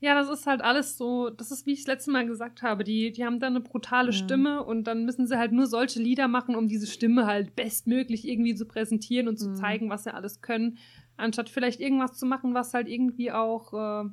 Ja, 0.00 0.14
das 0.14 0.28
ist 0.28 0.46
halt 0.46 0.60
alles 0.60 0.98
so, 0.98 1.30
das 1.30 1.50
ist, 1.50 1.64
wie 1.64 1.72
ich 1.72 1.80
es 1.80 1.86
letzte 1.86 2.10
Mal 2.10 2.26
gesagt 2.26 2.60
habe, 2.60 2.84
die, 2.84 3.10
die 3.10 3.24
haben 3.24 3.40
dann 3.40 3.56
eine 3.56 3.64
brutale 3.64 4.10
Ja. 4.10 4.12
Stimme 4.12 4.62
und 4.62 4.84
dann 4.84 5.06
müssen 5.06 5.26
sie 5.26 5.38
halt 5.38 5.52
nur 5.52 5.66
solche 5.66 5.98
Lieder 5.98 6.28
machen, 6.28 6.56
um 6.56 6.68
diese 6.68 6.86
Stimme 6.86 7.24
halt 7.24 7.56
bestmöglich 7.56 8.28
irgendwie 8.28 8.54
zu 8.54 8.66
präsentieren 8.66 9.28
und 9.28 9.38
zu 9.38 9.48
Mhm. 9.48 9.54
zeigen, 9.54 9.88
was 9.88 10.04
sie 10.04 10.12
alles 10.12 10.42
können, 10.42 10.76
anstatt 11.16 11.48
vielleicht 11.48 11.80
irgendwas 11.80 12.18
zu 12.18 12.26
machen, 12.26 12.52
was 12.52 12.74
halt 12.74 12.86
irgendwie 12.86 13.32
auch, 13.32 13.72
äh, 13.72 14.10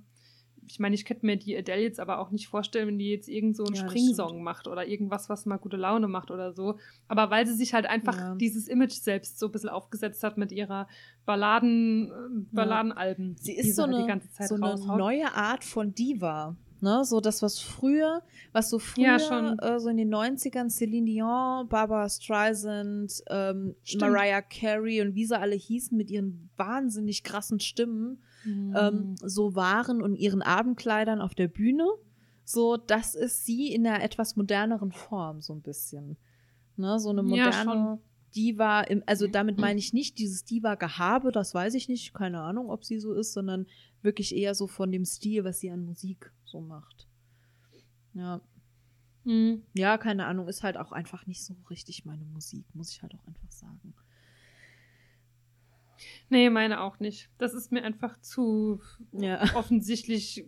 ich 0.72 0.80
meine, 0.80 0.96
ich 0.96 1.06
könnte 1.06 1.26
mir 1.26 1.38
die 1.38 1.56
Adele 1.58 1.82
jetzt 1.82 2.00
aber 2.00 2.20
auch 2.20 2.32
nicht 2.32 2.48
vorstellen, 2.48 2.88
wenn 2.88 2.98
die 2.98 3.10
jetzt 3.12 3.28
irgend 3.30 3.56
so 3.56 3.66
einen 3.66 3.76
Ja, 3.76 3.82
Springsong 3.88 4.42
macht 4.42 4.68
oder 4.68 4.88
irgendwas, 4.88 5.30
was 5.30 5.46
mal 5.46 5.58
gute 5.58 5.78
Laune 5.78 6.08
macht 6.08 6.32
oder 6.32 6.54
so. 6.54 6.78
Aber 7.08 7.30
weil 7.30 7.46
sie 7.46 7.54
sich 7.56 7.74
halt 7.74 7.86
einfach 7.86 8.18
Ja. 8.18 8.36
dieses 8.36 8.68
Image 8.68 8.94
selbst 8.94 9.38
so 9.38 9.48
ein 9.48 9.52
bisschen 9.52 9.70
aufgesetzt 9.70 10.24
hat 10.24 10.38
mit 10.38 10.52
ihrer 10.52 10.88
Balladen, 11.26 12.10
äh, 12.12 12.56
Balladenalben. 12.56 13.36
Sie 13.38 13.56
ist 13.56 13.76
so 13.76 13.84
halt 13.84 13.94
eine, 13.94 14.02
die 14.04 14.08
ganze 14.08 14.32
Zeit 14.32 14.48
so 14.48 14.56
eine 14.56 14.76
neue 14.98 15.34
Art 15.34 15.64
von 15.64 15.94
Diva. 15.94 16.56
Ne, 16.84 17.06
so 17.06 17.20
das, 17.22 17.44
was 17.44 17.60
früher, 17.60 18.24
was 18.54 18.72
so 18.72 18.80
früher, 18.80 19.04
Ja, 19.06 19.20
schon. 19.20 19.60
Äh, 19.60 19.80
so 19.80 19.90
in 19.90 19.98
den 19.98 20.10
90ern, 20.12 20.70
Celine 20.72 21.06
Dion, 21.06 21.68
Barbara 21.70 22.10
Streisand, 22.10 23.22
ähm. 23.30 23.76
Mariah 24.00 24.42
Carey 24.42 25.00
und 25.02 25.14
wie 25.14 25.26
sie 25.28 25.38
alle 25.38 25.56
hießen 25.56 25.96
mit 25.96 26.10
ihren 26.10 26.50
wahnsinnig 26.58 27.24
krassen 27.24 27.60
Stimmen, 27.60 28.24
Mhm. 28.44 28.74
ähm, 28.76 29.16
so 29.18 29.56
waren 29.56 30.02
und 30.02 30.16
ihren 30.16 30.42
Abendkleidern 30.42 31.22
auf 31.22 31.36
der 31.36 31.48
Bühne. 31.48 31.88
So, 32.44 32.78
das 32.78 33.16
ist 33.16 33.46
sie 33.46 33.74
in 33.74 33.86
einer 33.86 34.04
etwas 34.04 34.36
moderneren 34.36 34.92
Form, 34.92 35.42
so 35.42 35.54
ein 35.54 35.62
bisschen. 35.62 36.18
Ne, 36.78 37.00
so 37.00 37.10
eine 37.10 37.22
Ja, 37.22 37.28
moderne 37.28 37.64
schon. 37.64 38.00
Diva, 38.36 38.82
im, 38.82 39.04
also 39.06 39.28
damit 39.28 39.58
meine 39.58 39.78
ich 39.78 39.94
nicht 39.94 40.18
dieses 40.18 40.46
Diva-Gehabe, 40.46 41.32
das 41.32 41.54
weiß 41.54 41.74
ich 41.74 41.90
nicht, 41.90 42.14
keine 42.14 42.42
Ahnung, 42.42 42.70
ob 42.70 42.86
sie 42.86 42.98
so 43.00 43.14
ist, 43.14 43.34
sondern 43.34 43.68
wirklich 44.02 44.34
eher 44.34 44.56
so 44.56 44.68
von 44.68 44.92
dem 44.92 45.04
Stil, 45.04 45.44
was 45.44 45.60
sie 45.60 45.70
an 45.70 45.84
Musik 45.84 46.32
so 46.46 46.62
macht. 46.62 47.08
Ja. 48.14 48.42
Mhm. 49.26 49.64
Ja, 49.76 49.98
keine 49.98 50.26
Ahnung, 50.26 50.48
ist 50.48 50.64
halt 50.64 50.78
auch 50.78 50.92
einfach 50.92 51.28
nicht 51.28 51.44
so 51.44 51.56
richtig 51.70 52.06
meine 52.06 52.26
Musik, 52.26 52.66
muss 52.74 52.92
ich 52.92 53.02
halt 53.02 53.14
auch 53.16 53.28
einfach 53.28 53.52
sagen. 53.52 53.94
Nee, 56.32 56.50
meine 56.50 56.80
auch 56.82 57.00
nicht. 57.00 57.30
Das 57.38 57.54
ist 57.54 57.74
mir 57.74 57.84
einfach 57.84 58.18
zu 58.22 58.80
Ja. 59.12 59.44
offensichtlich. 59.54 60.46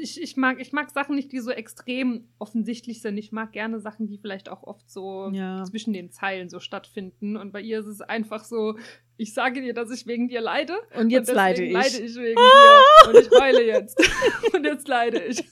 Ich, 0.00 0.22
ich, 0.22 0.36
mag, 0.36 0.60
ich 0.60 0.72
mag 0.72 0.90
Sachen 0.90 1.16
nicht, 1.16 1.32
die 1.32 1.40
so 1.40 1.50
extrem 1.50 2.28
offensichtlich 2.38 3.02
sind. 3.02 3.18
Ich 3.18 3.32
mag 3.32 3.50
gerne 3.50 3.80
Sachen, 3.80 4.06
die 4.06 4.16
vielleicht 4.16 4.48
auch 4.48 4.62
oft 4.62 4.88
so 4.88 5.28
Ja. 5.32 5.64
zwischen 5.64 5.92
den 5.92 6.12
Zeilen 6.12 6.48
so 6.48 6.60
stattfinden. 6.60 7.36
Und 7.36 7.52
bei 7.52 7.60
ihr 7.60 7.80
ist 7.80 7.86
es 7.86 8.00
einfach 8.00 8.44
so, 8.44 8.78
ich 9.16 9.34
sage 9.34 9.60
dir, 9.60 9.74
dass 9.74 9.90
ich 9.90 10.06
wegen 10.06 10.28
dir 10.28 10.40
leide. 10.40 10.74
Und 10.96 11.10
jetzt 11.10 11.28
und 11.28 11.34
leide 11.34 11.64
ich. 11.64 11.72
leide 11.72 11.98
ich 11.98 12.14
wegen 12.14 12.36
dir. 12.36 13.08
Und 13.08 13.16
ich 13.26 13.30
heule 13.40 13.64
jetzt. 13.66 13.98
und 14.54 14.64
jetzt 14.64 14.86
leide 14.86 15.24
ich. 15.24 15.44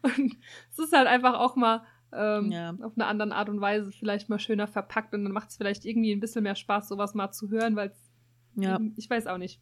Und 0.00 0.34
es 0.72 0.78
ist 0.78 0.92
halt 0.96 1.06
einfach 1.06 1.34
auch 1.38 1.56
mal 1.56 1.84
ähm, 2.16 2.50
Ja. 2.52 2.70
auf 2.82 2.92
eine 2.96 3.06
andere 3.06 3.32
Art 3.34 3.48
und 3.48 3.60
Weise 3.60 3.92
vielleicht 3.92 4.28
mal 4.28 4.38
schöner 4.38 4.66
verpackt 4.66 5.14
und 5.14 5.24
dann 5.24 5.32
macht 5.32 5.50
es 5.50 5.56
vielleicht 5.56 5.84
irgendwie 5.84 6.12
ein 6.12 6.20
bisschen 6.20 6.42
mehr 6.42 6.54
Spaß, 6.56 6.88
sowas 6.88 7.14
mal 7.14 7.30
zu 7.32 7.50
hören, 7.50 7.76
weil 7.76 7.92
Ja, 8.54 8.80
ich 8.96 9.08
weiß 9.10 9.26
auch 9.26 9.38
nicht. 9.38 9.60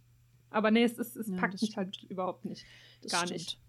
Aber 0.50 0.70
nee, 0.70 0.84
es, 0.84 0.98
ist, 0.98 1.16
es 1.16 1.28
Ja, 1.28 1.36
packt 1.36 1.60
mich 1.60 1.76
halt 1.76 2.02
überhaupt 2.04 2.44
nicht. 2.44 2.64
gar 3.10 3.20
stimmt. 3.26 3.32
nicht. 3.32 3.60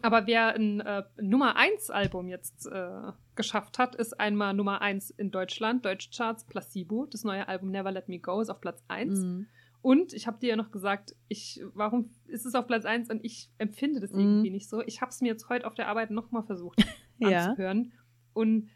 Aber 0.00 0.26
wer 0.26 0.54
ein 0.54 0.80
äh, 0.80 1.02
Nummer 1.20 1.56
1 1.56 1.90
Album 1.90 2.28
jetzt 2.28 2.66
äh, 2.66 3.12
geschafft 3.34 3.78
hat, 3.78 3.94
ist 3.96 4.18
einmal 4.18 4.54
Nummer 4.54 4.80
1 4.80 5.10
in 5.10 5.30
Deutschland, 5.30 5.84
Deutschcharts, 5.84 6.44
Placebo. 6.44 7.06
Das 7.06 7.24
neue 7.24 7.46
Album 7.48 7.70
Never 7.70 7.90
Let 7.92 8.08
Me 8.08 8.18
Go 8.20 8.40
ist 8.40 8.48
auf 8.48 8.60
Platz 8.60 8.82
1. 8.88 9.18
Mhm. 9.20 9.46
Und 9.82 10.12
ich 10.14 10.26
habe 10.28 10.38
dir 10.38 10.50
ja 10.50 10.56
noch 10.56 10.70
gesagt, 10.70 11.14
ich, 11.28 11.60
warum 11.74 12.08
ist 12.26 12.46
es 12.46 12.54
auf 12.54 12.66
Platz 12.68 12.84
1 12.86 13.10
und 13.10 13.22
ich 13.24 13.50
empfinde 13.58 13.98
das 14.00 14.12
Mhm. 14.12 14.20
irgendwie 14.20 14.50
nicht 14.50 14.68
so. 14.70 14.80
Ich 14.80 15.00
habe 15.02 15.10
es 15.10 15.20
mir 15.20 15.28
jetzt 15.28 15.48
heute 15.48 15.66
auf 15.66 15.74
der 15.74 15.88
Arbeit 15.88 16.10
nochmal 16.12 16.44
versucht 16.44 16.78
anzuhören. 17.20 17.92
Und 18.34 18.68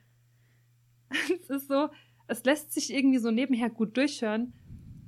es 1.43 1.51
ist 1.51 1.69
so, 1.69 1.89
es 2.29 2.45
lässt 2.45 2.73
sich 2.73 2.93
irgendwie 2.93 3.19
so 3.19 3.31
nebenher 3.31 3.71
gut 3.71 3.97
durchhören, 3.97 4.53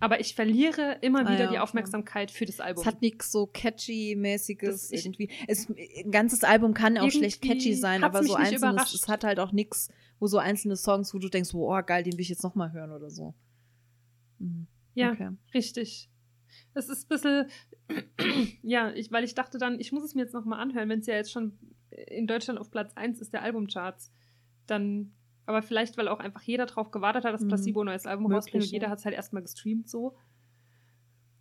aber 0.00 0.20
ich 0.20 0.34
verliere 0.34 0.98
immer 1.00 1.20
Ah 1.20 1.32
wieder 1.32 1.44
ja, 1.44 1.46
die 1.46 1.56
okay. 1.56 1.58
Aufmerksamkeit 1.58 2.30
für 2.30 2.46
das 2.46 2.60
Album. 2.60 2.82
Es 2.82 2.86
hat 2.86 3.02
nichts 3.02 3.32
so 3.32 3.46
catchy-mäßiges 3.46 4.92
irgendwie. 4.92 5.28
Es, 5.48 5.68
ein 5.68 6.10
ganzes 6.10 6.44
Album 6.44 6.72
kann 6.72 6.96
auch 6.98 7.10
schlecht 7.10 7.42
catchy 7.42 7.74
sein, 7.74 8.04
aber 8.04 8.22
so 8.22 8.34
einzelnes, 8.34 8.94
es 8.94 9.08
hat 9.08 9.24
halt 9.24 9.40
auch 9.40 9.52
nichts, 9.52 9.90
wo 10.20 10.28
so 10.28 10.38
einzelne 10.38 10.76
Songs, 10.76 11.12
wo 11.14 11.18
du 11.18 11.28
denkst, 11.28 11.52
oh 11.52 11.80
geil, 11.84 12.04
den 12.04 12.12
will 12.12 12.20
ich 12.20 12.28
jetzt 12.28 12.44
nochmal 12.44 12.72
hören 12.72 12.92
oder 12.92 13.10
so. 13.10 13.34
Mhm. 14.38 14.68
ja, 14.94 15.10
Okay. 15.12 15.30
richtig. 15.52 16.08
Es 16.74 16.88
ist 16.88 17.06
ein 17.06 17.08
bisschen, 17.08 17.46
ja, 18.62 18.92
ich, 18.92 19.10
weil 19.10 19.24
ich 19.24 19.34
dachte 19.34 19.58
dann, 19.58 19.80
ich 19.80 19.90
muss 19.90 20.04
es 20.04 20.14
mir 20.14 20.22
jetzt 20.22 20.34
nochmal 20.34 20.60
anhören, 20.60 20.88
wenn 20.88 21.00
es 21.00 21.06
ja 21.06 21.14
jetzt 21.14 21.32
schon 21.32 21.58
in 21.90 22.26
Deutschland 22.28 22.60
auf 22.60 22.70
Platz 22.70 22.92
1 22.94 23.20
ist 23.20 23.32
der 23.32 23.42
Albumcharts. 23.42 24.12
Dann, 24.68 25.12
aber 25.46 25.62
vielleicht, 25.62 25.96
weil 25.98 26.08
auch 26.08 26.20
einfach 26.20 26.42
jeder 26.42 26.66
drauf 26.66 26.90
gewartet 26.90 27.24
hat, 27.24 27.32
dass 27.34 27.42
Mhm. 27.42 27.48
Placebo 27.48 27.80
ein 27.80 27.86
neues 27.86 28.06
Album 28.06 28.32
rausbringt 28.32 28.64
und 28.64 28.70
ja. 28.70 28.74
jeder 28.76 28.90
hat 28.90 28.98
es 28.98 29.04
halt 29.04 29.14
erstmal 29.14 29.42
gestreamt 29.42 29.88
so. 29.88 30.16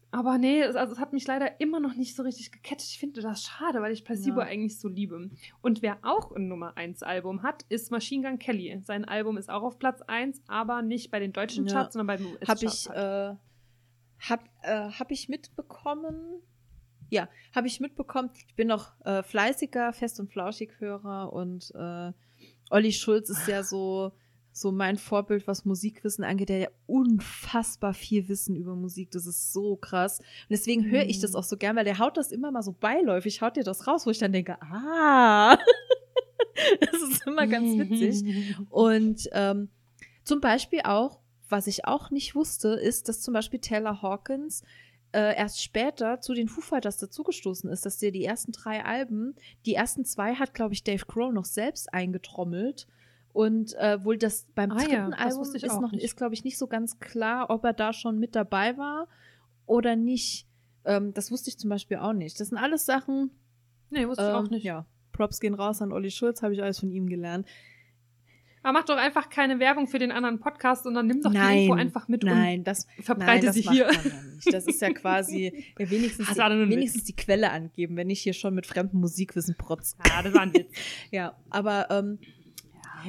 Aber 0.09 0.37
nee, 0.37 0.61
es, 0.61 0.75
also 0.77 0.93
es 0.93 0.99
hat 0.99 1.11
mich 1.11 1.27
leider 1.27 1.59
immer 1.59 1.81
noch 1.81 1.93
nicht 1.93 2.15
so 2.15 2.23
richtig 2.23 2.51
gecatcht. 2.53 2.87
Ich 2.89 2.97
finde 2.97 3.21
das 3.21 3.43
schade, 3.43 3.81
weil 3.81 3.91
ich 3.91 4.05
Placebo 4.05 4.39
Ja. 4.39 4.45
eigentlich 4.47 4.79
so 4.79 4.87
liebe. 4.87 5.29
Und 5.61 5.81
wer 5.81 5.97
auch 6.03 6.31
ein 6.31 6.47
Nummer 6.47 6.77
1 6.77 7.03
Album 7.03 7.43
hat, 7.43 7.63
ist 7.67 7.91
Machine 7.91 8.25
Gun 8.27 8.39
Kelly. 8.39 8.79
Sein 8.83 9.03
Album 9.03 9.37
ist 9.37 9.49
auch 9.49 9.63
auf 9.63 9.77
Platz 9.79 10.01
1, 10.03 10.41
aber 10.47 10.81
nicht 10.81 11.11
bei 11.11 11.19
den 11.19 11.33
deutschen 11.33 11.67
Ja. 11.67 11.73
Charts, 11.73 11.93
sondern 11.93 12.07
bei 12.07 12.15
den 12.17 12.27
Hab 12.27 12.35
US-Charts. 12.61 12.85
ich, 12.85 12.89
halt. 12.89 13.35
äh, 13.35 14.29
hab, 14.29 14.43
äh, 14.63 14.89
hab 14.97 15.11
ich 15.11 15.27
mitbekommen. 15.27 16.41
Ja, 17.09 17.27
habe 17.53 17.67
ich 17.67 17.79
mitbekommen. 17.81 18.29
Ich 18.47 18.55
bin 18.55 18.69
noch 18.69 18.93
äh, 19.05 19.23
fleißiger 19.23 19.91
Fest- 19.93 20.19
und 20.21 20.31
Flauschig-Hörer 20.31 21.31
und 21.33 21.69
äh, 21.75 22.11
Olli 22.69 22.91
Schulz 22.91 23.29
ist 23.29 23.47
ja 23.47 23.63
so, 23.63 24.11
so 24.51 24.71
mein 24.71 24.97
Vorbild, 24.97 25.47
was 25.47 25.65
Musikwissen 25.65 26.23
angeht. 26.23 26.49
Der 26.49 26.57
ja 26.57 26.67
unfassbar 26.87 27.93
viel 27.93 28.27
Wissen 28.27 28.55
über 28.55 28.75
Musik. 28.75 29.11
Das 29.11 29.25
ist 29.25 29.53
so 29.53 29.75
krass. 29.75 30.19
Und 30.19 30.25
deswegen 30.49 30.89
höre 30.89 31.03
ich 31.05 31.19
das 31.19 31.31
Mhm. 31.31 31.37
auch 31.37 31.43
so 31.43 31.57
gern, 31.57 31.75
weil 31.75 31.85
der 31.85 31.99
haut 31.99 32.17
das 32.17 32.31
immer 32.31 32.51
mal 32.51 32.63
so 32.63 32.71
beiläufig, 32.73 33.41
haut 33.41 33.55
dir 33.55 33.63
das 33.63 33.87
raus, 33.87 34.05
wo 34.05 34.09
ich 34.11 34.17
dann 34.19 34.31
denke, 34.33 34.57
ah, 34.61 35.57
das 36.81 37.01
ist 37.01 37.25
immer 37.27 37.47
ganz 37.47 37.77
witzig. 37.77 38.55
Und 38.69 39.29
ähm, 39.31 39.69
zum 40.23 40.41
Beispiel 40.41 40.81
auch, 40.83 41.19
was 41.49 41.67
ich 41.67 41.85
auch 41.85 42.09
nicht 42.11 42.35
wusste, 42.35 42.69
ist, 42.69 43.07
dass 43.07 43.21
zum 43.21 43.33
Beispiel 43.33 43.59
Taylor 43.59 44.01
Hawkins 44.01 44.63
äh, 45.13 45.35
erst 45.35 45.63
später 45.63 46.19
zu 46.19 46.33
den 46.33 46.47
Foo 46.47 46.61
Fighters 46.61 46.97
dazugestoßen 46.97 47.69
ist, 47.69 47.85
dass 47.85 47.97
der 47.97 48.11
die 48.11 48.25
ersten 48.25 48.51
drei 48.51 48.83
Alben, 48.83 49.35
die 49.65 49.73
ersten 49.73 50.05
zwei 50.05 50.35
hat, 50.35 50.53
glaube 50.53 50.73
ich, 50.73 50.83
Dave 50.83 51.05
Grohl 51.05 51.33
noch 51.33 51.45
selbst 51.45 51.93
eingetrommelt. 51.93 52.87
Und 53.33 53.75
äh, 53.75 54.03
wohl 54.03 54.17
das 54.17 54.47
beim 54.55 54.71
Ah 54.71 54.81
ja, 54.81 54.87
dritten 54.87 55.11
das 55.11 55.19
Album 55.19 55.55
ist 55.55 55.69
auch 55.69 55.81
noch, 55.81 55.91
nicht. 55.91 56.03
ist, 56.03 56.17
glaube 56.17 56.33
ich, 56.33 56.43
nicht 56.43 56.57
so 56.57 56.67
ganz 56.67 56.99
klar, 56.99 57.49
ob 57.49 57.63
er 57.65 57.73
da 57.73 57.93
schon 57.93 58.17
mit 58.19 58.35
dabei 58.35 58.77
war 58.77 59.07
oder 59.67 59.95
nicht. 59.95 60.47
Ähm, 60.85 61.13
das 61.13 61.31
wusste 61.31 61.49
ich 61.49 61.59
zum 61.59 61.69
Beispiel 61.69 61.97
auch 61.97 62.13
nicht. 62.13 62.39
Das 62.39 62.47
sind 62.47 62.57
alles 62.57 62.85
Sachen, 62.85 63.29
nee, 63.91 64.07
wusste 64.07 64.23
ich 64.23 64.29
auch 64.29 64.45
ähm, 64.45 64.49
nicht. 64.49 64.63
ja. 64.63 64.87
Props 65.11 65.39
gehen 65.39 65.53
raus 65.53 65.81
an 65.81 65.91
Olli 65.91 66.09
Schulz, 66.11 66.41
habe 66.41 66.53
ich 66.53 66.63
alles 66.63 66.79
von 66.79 66.89
ihm 66.89 67.07
gelernt. 67.07 67.47
Aber 68.67 68.79
mach 68.79 68.85
doch 68.85 68.97
einfach 68.97 69.29
keine 69.29 69.59
Werbung 69.59 69.87
für 69.87 69.97
den 69.97 70.11
anderen 70.11 70.41
Podcast, 70.41 70.83
sondern 70.83 71.07
nimm 71.07 71.21
doch 71.21 71.31
die 71.31 71.37
Nein, 71.37 71.59
Info 71.59 71.73
einfach 71.75 72.09
mit 72.09 72.23
Nein, 72.23 72.65
das, 72.65 72.85
und 72.97 73.05
verbreite 73.05 73.31
Nein, 73.31 73.45
das 73.45 73.55
sie 73.55 73.63
macht 73.63 73.75
hier. 73.75 73.89
Ja. 73.89 74.51
Das 74.51 74.67
ist 74.67 74.81
ja 74.81 74.91
quasi 74.91 75.53
ja, 75.79 75.89
wenigstens, 75.89 76.27
Das 76.27 76.35
die, 76.35 76.69
wenigstens 76.69 77.05
die 77.05 77.15
Quelle 77.15 77.49
angeben, 77.51 77.95
wenn 77.95 78.09
ich 78.09 78.19
hier 78.19 78.33
schon 78.33 78.53
mit 78.53 78.65
fremdem 78.65 78.99
Musikwissen 78.99 79.55
protz. 79.55 79.95
Ja, 80.05 80.21
das 80.21 80.33
war 80.33 80.41
ein 80.41 80.53
Witz. 80.53 80.69
Ja, 81.11 81.37
aber, 81.49 81.87
ähm, 81.91 82.19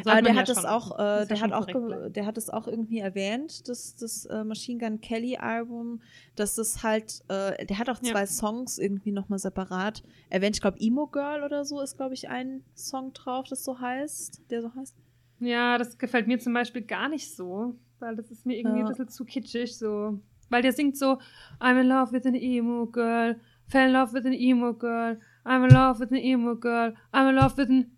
aber 0.04 0.22
der 0.22 0.32
ja 0.32 0.38
hat 0.38 0.48
es 0.48 0.58
schon- 0.60 0.66
auch, 0.66 0.96
äh, 0.96 1.02
ja 1.02 1.24
der 1.24 1.40
hat 1.40 1.52
auch, 1.52 1.66
korrekt 1.66 2.14
der 2.14 2.24
hat 2.26 2.38
es 2.38 2.50
auch 2.50 2.68
irgendwie 2.68 3.00
erwähnt, 3.00 3.68
das, 3.68 3.96
das 3.96 4.26
äh, 4.26 4.44
Machine 4.44 4.78
Gun 4.78 5.00
Kelly 5.00 5.38
Album, 5.38 6.02
dass 6.36 6.56
es 6.56 6.84
halt, 6.84 7.24
äh, 7.26 7.66
der 7.66 7.78
hat 7.80 7.90
auch 7.90 8.00
Ja. 8.00 8.12
zwei 8.12 8.26
Songs 8.26 8.78
irgendwie 8.78 9.10
nochmal 9.10 9.40
separat 9.40 10.04
erwähnt. 10.30 10.54
Ich 10.54 10.62
glaube, 10.62 10.78
Emo 10.78 11.08
Girl 11.08 11.42
oder 11.42 11.64
so 11.64 11.80
ist, 11.80 11.96
glaube 11.96 12.14
ich, 12.14 12.28
ein 12.28 12.62
Song 12.76 13.12
drauf, 13.12 13.46
das 13.50 13.64
so 13.64 13.80
heißt, 13.80 14.42
der 14.50 14.62
so 14.62 14.72
heißt. 14.72 14.94
Ja, 15.40 15.78
das 15.78 15.98
gefällt 15.98 16.26
mir 16.26 16.38
zum 16.38 16.52
Beispiel 16.52 16.82
gar 16.82 17.08
nicht 17.08 17.34
so, 17.34 17.74
weil 18.00 18.16
das 18.16 18.30
ist 18.30 18.44
mir 18.46 18.58
irgendwie 18.58 18.78
Ja. 18.80 18.84
ein 18.86 18.88
bisschen 18.88 19.08
zu 19.08 19.24
kitschig, 19.24 19.76
so. 19.76 20.18
Weil 20.50 20.62
der 20.62 20.72
singt 20.72 20.96
so, 20.96 21.18
I'm 21.60 21.80
in 21.80 21.86
love 21.88 22.12
with 22.12 22.26
an 22.26 22.34
emo 22.34 22.86
girl, 22.86 23.38
fell 23.66 23.86
in 23.88 23.92
love 23.92 24.12
with 24.14 24.24
an 24.26 24.32
emo 24.32 24.72
girl, 24.74 25.18
I'm 25.44 25.64
in 25.64 25.70
love 25.70 26.00
with 26.00 26.10
an 26.10 26.16
emo 26.18 26.56
girl, 26.56 26.94
I'm 27.12 27.28
in 27.28 27.34
love 27.36 27.56
with 27.56 27.68
an, 27.68 27.90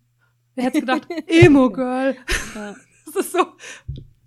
wer 0.55 0.65
hätte 0.65 0.81
gedacht, 0.81 1.07
emo 1.27 1.69
girl. 1.71 2.15
Ja. 2.55 2.75
Das 3.13 3.25
ist 3.25 3.31
so, 3.33 3.45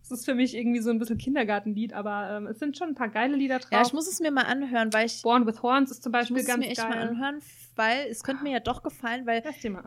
das 0.00 0.10
ist 0.10 0.24
für 0.26 0.34
mich 0.34 0.54
irgendwie 0.54 0.80
so 0.80 0.90
ein 0.90 0.98
bisschen 0.98 1.16
Kindergartenlied, 1.16 1.94
aber 1.94 2.28
ähm, 2.36 2.46
es 2.48 2.58
sind 2.58 2.76
schon 2.76 2.88
ein 2.88 2.94
paar 2.94 3.08
geile 3.08 3.34
Lieder 3.34 3.58
drauf. 3.60 3.70
ja, 3.72 3.80
ich 3.80 3.94
muss 3.94 4.06
es 4.06 4.20
mir 4.20 4.30
mal 4.30 4.42
anhören, 4.44 4.92
weil 4.92 5.06
ich, 5.06 5.22
Born 5.22 5.46
with 5.46 5.62
Horns 5.62 5.90
ist 5.90 6.02
zum 6.02 6.10
ich 6.10 6.18
Beispiel 6.18 6.34
muss 6.36 6.42
es 6.42 6.48
ganz 6.48 6.60
mir 6.66 6.70
echt 6.70 6.82
mal 6.82 6.90
geil. 6.90 7.08
anhören, 7.08 7.40
weil 7.76 8.06
es 8.08 8.22
könnte 8.22 8.42
mir 8.42 8.52
ja 8.52 8.60
doch 8.60 8.82
gefallen, 8.82 9.26
weil 9.26 9.42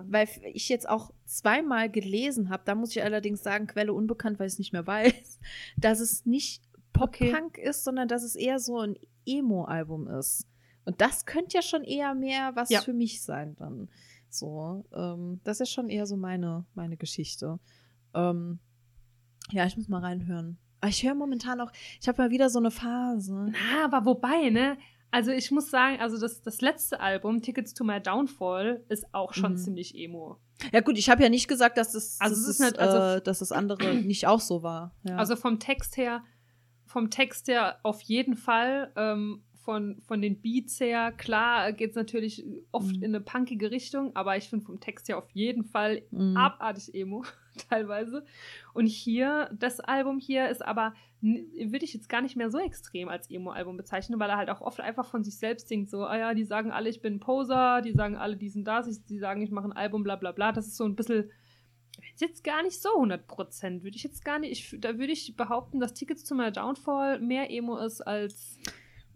weil 0.08 0.28
ich 0.54 0.70
jetzt 0.70 0.88
auch 0.88 1.12
zweimal 1.26 1.90
gelesen 1.90 2.50
habe, 2.50 2.64
da 2.66 2.76
muss 2.76 2.96
ich 2.96 3.04
allerdings 3.04 3.44
sagen, 3.44 3.68
Quelle 3.68 3.94
unbekannt, 3.94 4.40
weil 4.40 4.48
ich 4.48 4.54
es 4.54 4.60
nicht 4.60 4.74
mehr 4.74 4.86
weiß, 4.88 5.40
dass 5.78 6.00
es 6.00 6.26
nicht 6.26 6.64
Pop-Punk 6.94 7.58
ist, 7.58 7.84
sondern 7.84 8.08
dass 8.08 8.24
es 8.24 8.36
eher 8.36 8.60
so 8.60 8.80
ein 8.80 8.96
Emo-Album 9.26 10.08
ist. 10.08 10.48
Und 10.86 11.02
das 11.02 11.26
könnte 11.26 11.56
ja 11.58 11.62
schon 11.62 11.84
eher 11.84 12.16
mehr 12.16 12.56
was 12.56 12.70
Ja. 12.70 12.82
für 12.82 12.94
mich 12.94 13.22
sein 13.22 13.56
dann. 13.58 13.90
So, 14.30 14.86
ähm, 14.94 15.40
das 15.44 15.60
ist 15.60 15.72
schon 15.72 15.90
eher 15.90 16.06
so 16.06 16.18
meine, 16.18 16.66
meine 16.76 16.98
Geschichte. 16.98 17.60
Ähm, 18.14 18.60
ja, 19.52 19.66
ich 19.66 19.78
muss 19.78 19.88
mal 19.88 20.02
reinhören. 20.02 20.58
Aber 20.80 20.90
ich 20.90 21.04
höre 21.04 21.16
momentan 21.16 21.60
auch, 21.62 21.72
ich 22.02 22.08
habe 22.08 22.22
mal 22.22 22.30
wieder 22.30 22.50
so 22.50 22.60
eine 22.60 22.72
Phase. 22.72 23.52
Na, 23.52 23.86
aber 23.86 24.06
wobei, 24.06 24.50
ne? 24.50 24.78
Also 25.12 25.32
ich 25.32 25.52
muss 25.52 25.70
sagen, 25.72 26.00
also 26.02 26.20
das, 26.20 26.42
das 26.42 26.62
letzte 26.62 27.00
Album, 27.00 27.42
Tickets 27.42 27.74
to 27.74 27.84
My 27.84 28.02
Downfall, 28.02 28.84
ist 28.90 29.06
auch 29.14 29.34
schon 29.34 29.54
Mhm. 29.54 29.58
ziemlich 29.58 29.96
emo. 29.96 30.38
Ja 30.74 30.82
gut, 30.82 30.98
ich 30.98 31.10
habe 31.10 31.24
ja 31.24 31.30
nicht 31.30 31.48
gesagt, 31.48 31.78
dass 31.78 31.94
das, 31.94 32.18
Also 32.20 32.36
das 32.36 32.44
ist 32.44 32.50
ist 32.50 32.60
nicht- 32.60 32.80
also- 32.80 33.18
äh, 33.18 33.22
dass 33.22 33.40
das 33.40 33.52
andere 33.52 33.94
nicht 33.96 34.28
auch 34.28 34.42
so 34.42 34.64
war. 34.64 34.96
Ja. 35.04 35.16
Also 35.18 35.36
vom 35.36 35.60
Text 35.60 35.98
her, 35.98 36.24
vom 36.86 37.10
Text 37.10 37.48
her 37.48 37.80
auf 37.84 38.02
jeden 38.02 38.36
Fall. 38.36 38.92
Ähm, 38.96 39.44
von, 39.68 40.02
von 40.08 40.22
den 40.22 40.40
Beats 40.42 40.80
her. 40.80 41.12
Klar 41.12 41.74
geht 41.74 41.90
es 41.90 41.96
natürlich 41.98 42.46
oft 42.72 42.96
Mhm. 42.96 43.04
in 43.04 43.14
eine 43.16 43.20
punkige 43.20 43.70
Richtung, 43.70 44.16
aber 44.16 44.38
ich 44.38 44.48
finde 44.48 44.64
vom 44.66 44.80
Text 44.80 45.10
her 45.10 45.18
auf 45.18 45.30
jeden 45.32 45.66
Fall 45.66 46.04
Mhm. 46.12 46.38
abartig 46.38 46.96
Emo 46.96 47.26
teilweise. 47.70 48.24
Und 48.74 48.88
hier, 48.88 49.50
das 49.60 49.82
Album 49.82 50.20
hier 50.20 50.48
ist 50.48 50.66
aber, 50.66 50.94
würde 51.20 51.84
ich 51.84 51.94
jetzt 51.94 52.08
gar 52.08 52.22
nicht 52.22 52.38
mehr 52.38 52.50
so 52.50 52.60
extrem 52.60 53.10
als 53.10 53.30
Emo-Album 53.30 53.76
bezeichnen, 53.76 54.20
weil 54.22 54.30
er 54.30 54.38
halt 54.38 54.50
auch 54.50 54.62
oft 54.62 54.80
einfach 54.80 55.06
von 55.06 55.26
sich 55.26 55.38
selbst 55.38 55.68
singt, 55.68 55.90
so, 55.90 56.06
ah 56.06 56.18
ja, 56.18 56.34
die 56.34 56.46
sagen 56.46 56.72
alle, 56.72 56.88
ich 56.90 57.02
bin 57.02 57.16
ein 57.16 57.20
Poser, 57.20 57.82
die 57.82 57.92
sagen 57.92 58.16
alle, 58.16 58.38
die 58.38 58.48
sind 58.50 58.66
das, 58.70 59.04
die 59.04 59.20
sagen, 59.20 59.42
ich 59.42 59.52
mache 59.52 59.68
ein 59.68 59.74
Album, 59.74 60.04
bla 60.04 60.16
bla 60.16 60.32
bla. 60.32 60.54
Das 60.54 60.66
ist 60.68 60.78
so 60.78 60.86
ein 60.86 60.96
bisschen, 60.96 61.30
jetzt 62.16 62.44
gar 62.46 62.64
nicht 62.64 62.82
so 62.82 62.90
100 62.96 63.28
Prozent, 63.28 63.84
würde 63.84 63.98
ich 63.98 64.04
jetzt 64.04 64.24
gar 64.24 64.40
nicht, 64.40 64.52
ich, 64.74 64.80
da 64.80 64.98
würde 64.98 65.12
ich 65.12 65.36
behaupten, 65.36 65.82
dass 65.82 65.94
Tickets 65.94 66.24
to 66.24 66.36
My 66.36 66.52
Downfall 66.54 67.20
mehr 67.20 67.52
Emo 67.52 67.76
ist 67.78 68.00
als 68.02 68.60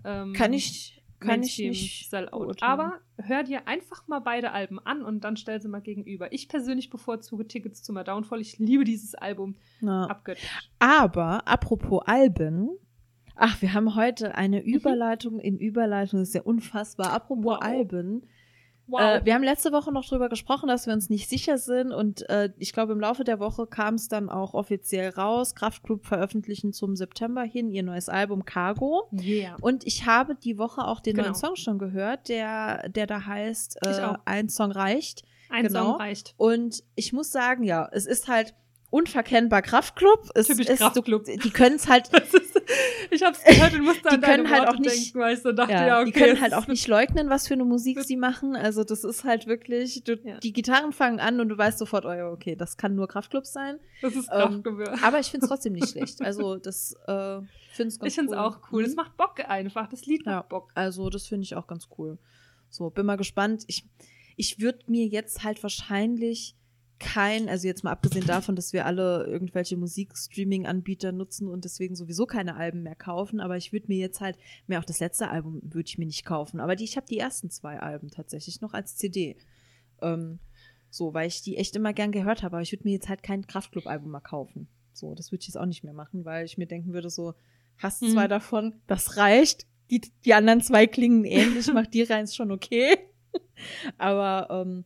ähm, 0.03 0.33
Kann 0.33 0.53
ich, 0.53 1.03
kann 1.19 1.43
ich 1.43 1.57
nicht. 1.59 2.13
Aber 2.61 2.99
hör 3.17 3.43
dir 3.43 3.67
einfach 3.67 4.07
mal 4.07 4.19
beide 4.19 4.51
Alben 4.51 4.79
an 4.79 5.03
und 5.03 5.23
dann 5.23 5.37
stell 5.37 5.61
sie 5.61 5.67
mal 5.67 5.81
gegenüber. 5.81 6.31
Ich 6.33 6.47
persönlich 6.49 6.89
bevorzuge 6.89 7.47
Tickets 7.47 7.83
zu 7.83 7.93
My 7.93 8.03
Downfall. 8.03 8.41
Ich 8.41 8.57
liebe 8.59 8.83
dieses 8.83 9.15
Album 9.15 9.55
Ja. 9.81 10.05
abgöttisch. 10.05 10.69
Aber 10.79 11.47
apropos 11.47 12.01
Alben. 12.05 12.69
Ach, 13.35 13.61
wir 13.61 13.73
haben 13.73 13.95
heute 13.95 14.35
eine 14.35 14.61
Überleitung 14.63 15.39
in 15.39 15.57
Überleitung. 15.57 16.19
Das 16.19 16.29
ist 16.29 16.35
ja 16.35 16.41
unfassbar. 16.41 17.13
Apropos 17.13 17.43
Wow. 17.45 17.59
Alben. 17.61 18.27
Wow. 18.91 18.99
Äh, 18.99 19.25
wir 19.25 19.33
haben 19.33 19.43
letzte 19.43 19.71
Woche 19.71 19.91
noch 19.91 20.05
drüber 20.05 20.27
gesprochen, 20.27 20.67
dass 20.67 20.85
wir 20.85 20.93
uns 20.93 21.09
nicht 21.09 21.29
sicher 21.29 21.57
sind. 21.57 21.93
Und 21.93 22.29
äh, 22.29 22.49
ich 22.57 22.73
glaube, 22.73 22.91
im 22.91 22.99
Laufe 22.99 23.23
der 23.23 23.39
Woche 23.39 23.65
kam 23.65 23.95
es 23.95 24.09
dann 24.09 24.29
auch 24.29 24.53
offiziell 24.53 25.09
raus. 25.11 25.55
Kraftklub 25.55 26.05
veröffentlichen 26.05 26.73
zum 26.73 26.95
September 26.97 27.41
hin 27.43 27.69
ihr 27.69 27.83
neues 27.83 28.09
Album 28.09 28.43
Cargo. 28.43 29.09
yeah. 29.13 29.55
Und 29.61 29.87
ich 29.87 30.05
habe 30.05 30.35
die 30.35 30.57
Woche 30.57 30.83
auch 30.85 30.99
den 30.99 31.15
Genau. 31.15 31.27
neuen 31.29 31.35
Song 31.35 31.55
schon 31.55 31.79
gehört, 31.79 32.27
der, 32.29 32.89
der 32.89 33.07
da 33.07 33.25
heißt 33.25 33.77
äh. 33.85 34.13
Ein 34.25 34.49
Song 34.49 34.71
reicht. 34.71 35.23
Ein 35.49 35.67
genau. 35.67 35.91
Song 35.91 35.95
reicht. 36.01 36.33
Und 36.37 36.83
ich 36.95 37.13
muss 37.13 37.31
sagen, 37.31 37.63
ja, 37.63 37.87
es 37.91 38.05
ist 38.05 38.27
halt 38.27 38.53
unverkennbar 38.89 39.61
Kraftklub. 39.61 40.29
Es 40.35 40.47
Typisch 40.47 40.67
ist, 40.67 40.79
Kraftklub. 40.79 41.23
Die 41.25 41.49
können 41.49 41.77
es 41.77 41.87
halt, 41.87 42.09
ich 43.11 43.21
hab's 43.23 43.43
gehört 43.43 43.73
und 43.73 43.83
musste 43.83 44.01
Die 44.03 44.15
an 44.15 44.21
können 44.21 44.49
halt 44.49 44.61
Worte 44.63 44.73
auch 44.75 44.79
nicht- 44.79 44.95
denken, 45.07 45.19
weil 45.19 45.33
ich 45.35 45.41
so 45.41 45.51
dachte, 45.51 45.73
ja, 45.73 45.87
ja, 45.87 45.99
okay. 46.01 46.05
die 46.05 46.19
können 46.19 46.41
halt 46.41 46.53
auch 46.53 46.67
nicht 46.67 46.87
leugnen, 46.87 47.29
was 47.29 47.47
für 47.47 47.53
eine 47.55 47.65
Musik 47.65 47.97
Das- 47.97 48.07
sie 48.07 48.17
machen. 48.17 48.55
Also 48.55 48.83
das 48.83 49.03
ist 49.03 49.23
halt 49.23 49.47
wirklich, 49.47 50.03
du, 50.03 50.13
Ja. 50.23 50.37
die 50.39 50.53
Gitarren 50.53 50.91
fangen 50.93 51.19
an 51.19 51.39
und 51.39 51.49
du 51.49 51.57
weißt 51.57 51.77
sofort, 51.79 52.05
oh 52.05 52.31
okay, 52.33 52.55
das 52.55 52.77
kann 52.77 52.95
nur 52.95 53.07
Kraftklub 53.07 53.45
sein. 53.45 53.79
Das 54.01 54.15
ist 54.15 54.29
ähm, 54.31 54.63
Kraftklub. 54.63 54.79
ja. 54.87 54.95
Aber 55.03 55.19
ich 55.19 55.27
finde 55.27 55.45
es 55.45 55.49
trotzdem 55.51 55.73
nicht 55.73 55.89
schlecht. 55.89 56.21
Also 56.21 56.57
das 56.57 56.93
äh, 57.07 57.39
finde 57.73 57.95
ganz 57.97 57.99
Ich 58.03 58.15
finde 58.15 58.31
es 58.33 58.37
cool. 58.37 58.43
auch 58.45 58.59
cool. 58.71 58.81
Mhm. 58.83 58.87
Es 58.89 58.95
macht 58.95 59.17
Bock 59.17 59.39
einfach. 59.47 59.87
Das 59.87 60.05
Lied 60.05 60.25
macht 60.25 60.49
Bock. 60.49 60.71
Also 60.75 61.09
das 61.09 61.27
finde 61.27 61.43
ich 61.43 61.55
auch 61.55 61.67
ganz 61.67 61.87
cool. 61.97 62.17
So, 62.69 62.89
bin 62.89 63.05
mal 63.05 63.17
gespannt. 63.17 63.63
Ich, 63.67 63.85
ich 64.37 64.59
würde 64.61 64.79
mir 64.87 65.05
jetzt 65.05 65.43
halt 65.43 65.61
wahrscheinlich 65.61 66.55
kein, 67.01 67.49
also 67.49 67.67
jetzt 67.67 67.83
mal 67.83 67.91
abgesehen 67.91 68.25
davon, 68.27 68.55
dass 68.55 68.71
wir 68.73 68.85
alle 68.85 69.25
irgendwelche 69.25 69.75
Musikstreaming-Anbieter 69.75 71.11
nutzen 71.11 71.49
und 71.49 71.65
deswegen 71.65 71.95
sowieso 71.95 72.25
keine 72.25 72.55
Alben 72.55 72.83
mehr 72.83 72.95
kaufen, 72.95 73.39
aber 73.39 73.57
ich 73.57 73.73
würde 73.73 73.87
mir 73.87 73.97
jetzt 73.97 74.21
halt, 74.21 74.37
mehr 74.67 74.79
auch 74.79 74.85
das 74.85 74.99
letzte 74.99 75.29
Album 75.29 75.59
würde 75.63 75.87
ich 75.87 75.97
mir 75.97 76.05
nicht 76.05 76.25
kaufen, 76.25 76.59
aber 76.59 76.75
die, 76.75 76.83
ich 76.83 76.95
habe 76.97 77.07
die 77.07 77.17
ersten 77.17 77.49
zwei 77.49 77.79
Alben 77.79 78.09
tatsächlich 78.11 78.61
noch 78.61 78.73
als 78.73 78.95
CD. 78.95 79.35
Ähm, 80.01 80.39
so, 80.89 81.13
weil 81.13 81.27
ich 81.27 81.41
die 81.41 81.57
echt 81.57 81.75
immer 81.75 81.93
gern 81.93 82.11
gehört 82.11 82.43
habe, 82.43 82.57
aber 82.57 82.63
ich 82.63 82.71
würde 82.71 82.83
mir 82.83 82.93
jetzt 82.93 83.09
halt 83.09 83.23
kein 83.23 83.47
Kraftclub-Album 83.47 84.11
mehr 84.11 84.21
kaufen. 84.21 84.67
So, 84.93 85.15
das 85.15 85.31
würde 85.31 85.41
ich 85.41 85.47
jetzt 85.47 85.57
auch 85.57 85.65
nicht 85.65 85.83
mehr 85.83 85.93
machen, 85.93 86.23
weil 86.25 86.45
ich 86.45 86.57
mir 86.57 86.67
denken 86.67 86.93
würde, 86.93 87.09
so, 87.09 87.33
hast 87.77 88.01
Mhm. 88.01 88.09
zwei 88.09 88.27
davon, 88.27 88.75
das 88.87 89.17
reicht. 89.17 89.65
Die, 89.89 90.01
die 90.23 90.33
anderen 90.33 90.61
zwei 90.61 90.87
klingen 90.87 91.25
ähnlich, 91.25 91.67
mach 91.73 91.87
die 91.87 92.03
rein, 92.03 92.25
ist 92.25 92.35
schon 92.35 92.51
okay. 92.51 92.97
Aber 93.97 94.47
ähm, 94.51 94.85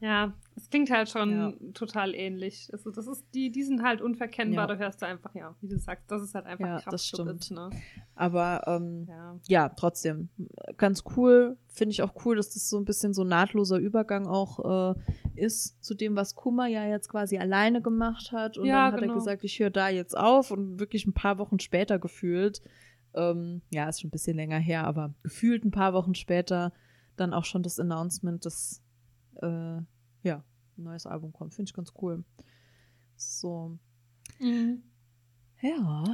Ja, 0.00 0.34
es 0.56 0.68
klingt 0.68 0.90
halt 0.90 1.08
schon 1.08 1.30
Ja. 1.30 1.52
total 1.72 2.14
ähnlich. 2.14 2.68
Also 2.72 2.90
das 2.90 3.06
ist, 3.06 3.24
die, 3.34 3.50
die 3.50 3.62
sind 3.62 3.82
halt 3.82 4.02
unverkennbar, 4.02 4.68
Ja. 4.68 4.74
da 4.74 4.76
hörst 4.78 5.00
du 5.00 5.06
einfach, 5.06 5.34
ja, 5.34 5.54
wie 5.60 5.68
du 5.68 5.78
sagst, 5.78 6.10
das 6.10 6.22
ist 6.22 6.34
halt 6.34 6.44
einfach 6.46 6.66
Ja, 6.84 6.90
das 6.90 7.06
stimmt. 7.06 7.42
ist, 7.44 7.50
ne? 7.50 7.70
aber 8.14 8.62
ähm, 8.66 9.06
Ja. 9.08 9.38
ja, 9.48 9.68
trotzdem. 9.70 10.28
Ganz 10.76 11.02
cool. 11.16 11.56
Finde 11.68 11.92
ich 11.92 12.02
auch 12.02 12.14
cool, 12.24 12.36
dass 12.36 12.50
das 12.52 12.68
so 12.68 12.78
ein 12.78 12.84
bisschen 12.84 13.14
so 13.14 13.22
ein 13.22 13.28
nahtloser 13.28 13.78
Übergang 13.78 14.26
auch 14.26 14.94
äh, 14.94 15.00
ist 15.34 15.82
zu 15.84 15.94
dem, 15.94 16.14
was 16.16 16.34
Kummer 16.34 16.66
ja 16.66 16.86
jetzt 16.86 17.08
quasi 17.08 17.38
alleine 17.38 17.80
gemacht 17.82 18.32
hat. 18.32 18.58
Und 18.58 18.66
dann 18.68 18.92
hat 18.92 19.00
genau. 19.00 19.12
er 19.12 19.18
gesagt, 19.18 19.44
ich 19.44 19.58
höre 19.58 19.70
da 19.70 19.88
jetzt 19.88 20.16
auf 20.16 20.50
und 20.50 20.78
wirklich 20.78 21.06
ein 21.06 21.14
paar 21.14 21.38
Wochen 21.38 21.58
später 21.58 21.98
gefühlt, 21.98 22.60
ähm, 23.14 23.62
ja, 23.70 23.88
ist 23.88 24.00
schon 24.02 24.08
ein 24.08 24.10
bisschen 24.10 24.36
länger 24.36 24.58
her, 24.58 24.84
aber 24.86 25.14
gefühlt 25.22 25.64
ein 25.64 25.70
paar 25.70 25.94
Wochen 25.94 26.14
später 26.14 26.72
dann 27.16 27.32
auch 27.32 27.44
schon 27.46 27.62
das 27.62 27.80
Announcement, 27.80 28.44
dass 28.44 28.82
äh, 29.42 29.82
ja, 30.22 30.44
ein 30.78 30.82
neues 30.82 31.06
Album 31.06 31.32
kommt. 31.32 31.54
Finde 31.54 31.68
ich 31.68 31.74
ganz 31.74 31.92
cool. 32.00 32.24
So. 33.16 33.78
Mhm. 34.40 34.82
Ja. 35.60 36.04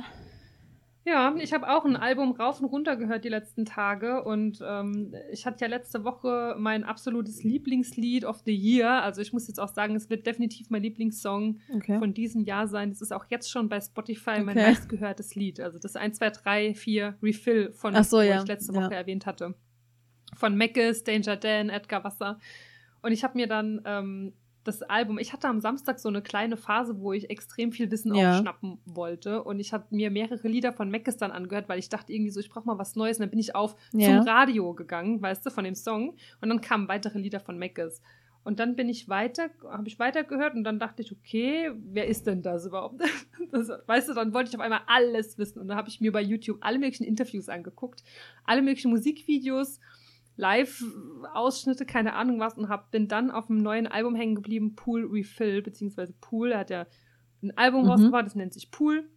Ja, 1.04 1.34
ich 1.36 1.52
habe 1.52 1.68
auch 1.68 1.84
ein 1.84 1.96
Album 1.96 2.30
rauf 2.30 2.60
und 2.60 2.66
runter 2.66 2.94
gehört 2.96 3.24
die 3.24 3.28
letzten 3.28 3.64
Tage 3.64 4.22
und 4.22 4.60
ähm, 4.64 5.12
ich 5.32 5.46
hatte 5.46 5.64
ja 5.64 5.66
letzte 5.68 6.04
Woche 6.04 6.54
mein 6.60 6.84
absolutes 6.84 7.42
Lieblingslied 7.42 8.24
of 8.24 8.42
the 8.46 8.54
Year. 8.54 9.02
Also 9.02 9.20
ich 9.20 9.32
muss 9.32 9.48
jetzt 9.48 9.58
auch 9.58 9.70
sagen, 9.70 9.96
es 9.96 10.10
wird 10.10 10.26
definitiv 10.28 10.70
mein 10.70 10.82
Lieblingssong 10.82 11.58
Okay. 11.74 11.98
von 11.98 12.14
diesem 12.14 12.44
Jahr 12.44 12.68
sein. 12.68 12.90
Das 12.90 13.00
ist 13.02 13.12
auch 13.12 13.24
jetzt 13.30 13.50
schon 13.50 13.68
bei 13.68 13.80
Spotify 13.80 14.38
mein 14.44 14.50
Okay. 14.56 14.68
meistgehörtes 14.68 15.34
Lied. 15.34 15.58
Also 15.58 15.80
das 15.80 15.96
1, 15.96 16.18
2, 16.18 16.30
3, 16.30 16.74
4 16.74 17.16
Refill 17.20 17.72
von, 17.72 18.00
so, 18.04 18.20
ja. 18.20 18.40
ich 18.40 18.46
letzte 18.46 18.72
Ja. 18.72 18.84
Woche 18.84 18.94
erwähnt 18.94 19.26
hatte. 19.26 19.56
Von 20.36 20.54
Meckes, 20.54 21.02
Danger 21.02 21.36
Dan, 21.36 21.68
Edgar 21.68 22.04
Wasser. 22.04 22.38
Und 23.02 23.12
ich 23.12 23.24
habe 23.24 23.36
mir 23.36 23.46
dann 23.46 23.82
ähm, 23.84 24.32
das 24.64 24.82
Album, 24.82 25.18
ich 25.18 25.32
hatte 25.32 25.48
am 25.48 25.60
Samstag 25.60 25.98
so 25.98 26.08
eine 26.08 26.22
kleine 26.22 26.56
Phase, 26.56 27.00
wo 27.00 27.12
ich 27.12 27.30
extrem 27.30 27.72
viel 27.72 27.90
Wissen 27.90 28.14
Ja. 28.14 28.30
aufschnappen 28.30 28.78
wollte. 28.84 29.42
Und 29.42 29.58
ich 29.58 29.72
habe 29.72 29.86
mir 29.90 30.10
mehrere 30.10 30.46
Lieder 30.46 30.72
von 30.72 30.88
Meckes 30.88 31.16
dann 31.16 31.32
angehört, 31.32 31.68
weil 31.68 31.80
ich 31.80 31.88
dachte 31.88 32.12
irgendwie 32.12 32.30
so, 32.30 32.38
ich 32.40 32.48
brauche 32.48 32.66
mal 32.66 32.78
was 32.78 32.94
Neues. 32.94 33.16
Und 33.18 33.22
dann 33.22 33.30
bin 33.30 33.40
ich 33.40 33.54
auf 33.56 33.74
Ja. 33.92 34.06
zum 34.06 34.28
Radio 34.28 34.72
gegangen, 34.74 35.20
weißt 35.20 35.44
du, 35.44 35.50
von 35.50 35.64
dem 35.64 35.74
Song. 35.74 36.16
Und 36.40 36.48
dann 36.48 36.60
kamen 36.60 36.86
weitere 36.88 37.18
Lieder 37.18 37.40
von 37.40 37.58
Meckes. 37.58 38.00
Und 38.44 38.58
dann 38.58 38.74
bin 38.74 38.88
ich 38.88 39.08
weiter, 39.08 39.50
habe 39.70 39.86
ich 39.86 40.00
weitergehört 40.00 40.54
und 40.54 40.64
dann 40.64 40.80
dachte 40.80 41.02
ich, 41.02 41.12
okay, 41.12 41.70
wer 41.76 42.08
ist 42.08 42.26
denn 42.26 42.42
das 42.42 42.66
überhaupt? 42.66 43.00
Das, 43.52 43.68
weißt 43.86 44.08
du, 44.08 44.14
dann 44.14 44.32
wollte 44.32 44.48
ich 44.48 44.56
auf 44.56 44.62
einmal 44.62 44.80
alles 44.86 45.36
wissen. 45.36 45.58
Und 45.60 45.68
dann 45.68 45.76
habe 45.76 45.88
ich 45.90 46.00
mir 46.00 46.10
bei 46.10 46.22
YouTube 46.22 46.56
alle 46.62 46.78
möglichen 46.78 47.04
Interviews 47.04 47.50
angeguckt, 47.50 48.02
alle 48.44 48.62
möglichen 48.62 48.90
Musikvideos, 48.90 49.78
Live-Ausschnitte, 50.36 51.86
keine 51.86 52.14
Ahnung 52.14 52.40
was, 52.40 52.54
und 52.56 52.68
hab, 52.68 52.90
bin 52.90 53.08
dann 53.08 53.30
auf 53.30 53.46
dem 53.46 53.58
neuen 53.62 53.86
Album 53.86 54.14
hängen 54.14 54.34
geblieben, 54.34 54.74
Pool 54.74 55.06
Refill, 55.06 55.62
beziehungsweise 55.62 56.12
Pool. 56.20 56.52
Er 56.52 56.58
hat 56.60 56.70
ja 56.70 56.86
ein 57.42 57.56
Album 57.56 57.82
Mhm. 57.84 57.88
rausgebracht, 57.90 58.26
das 58.26 58.34
nennt 58.34 58.54
sich 58.54 58.70
Pool. 58.70 59.08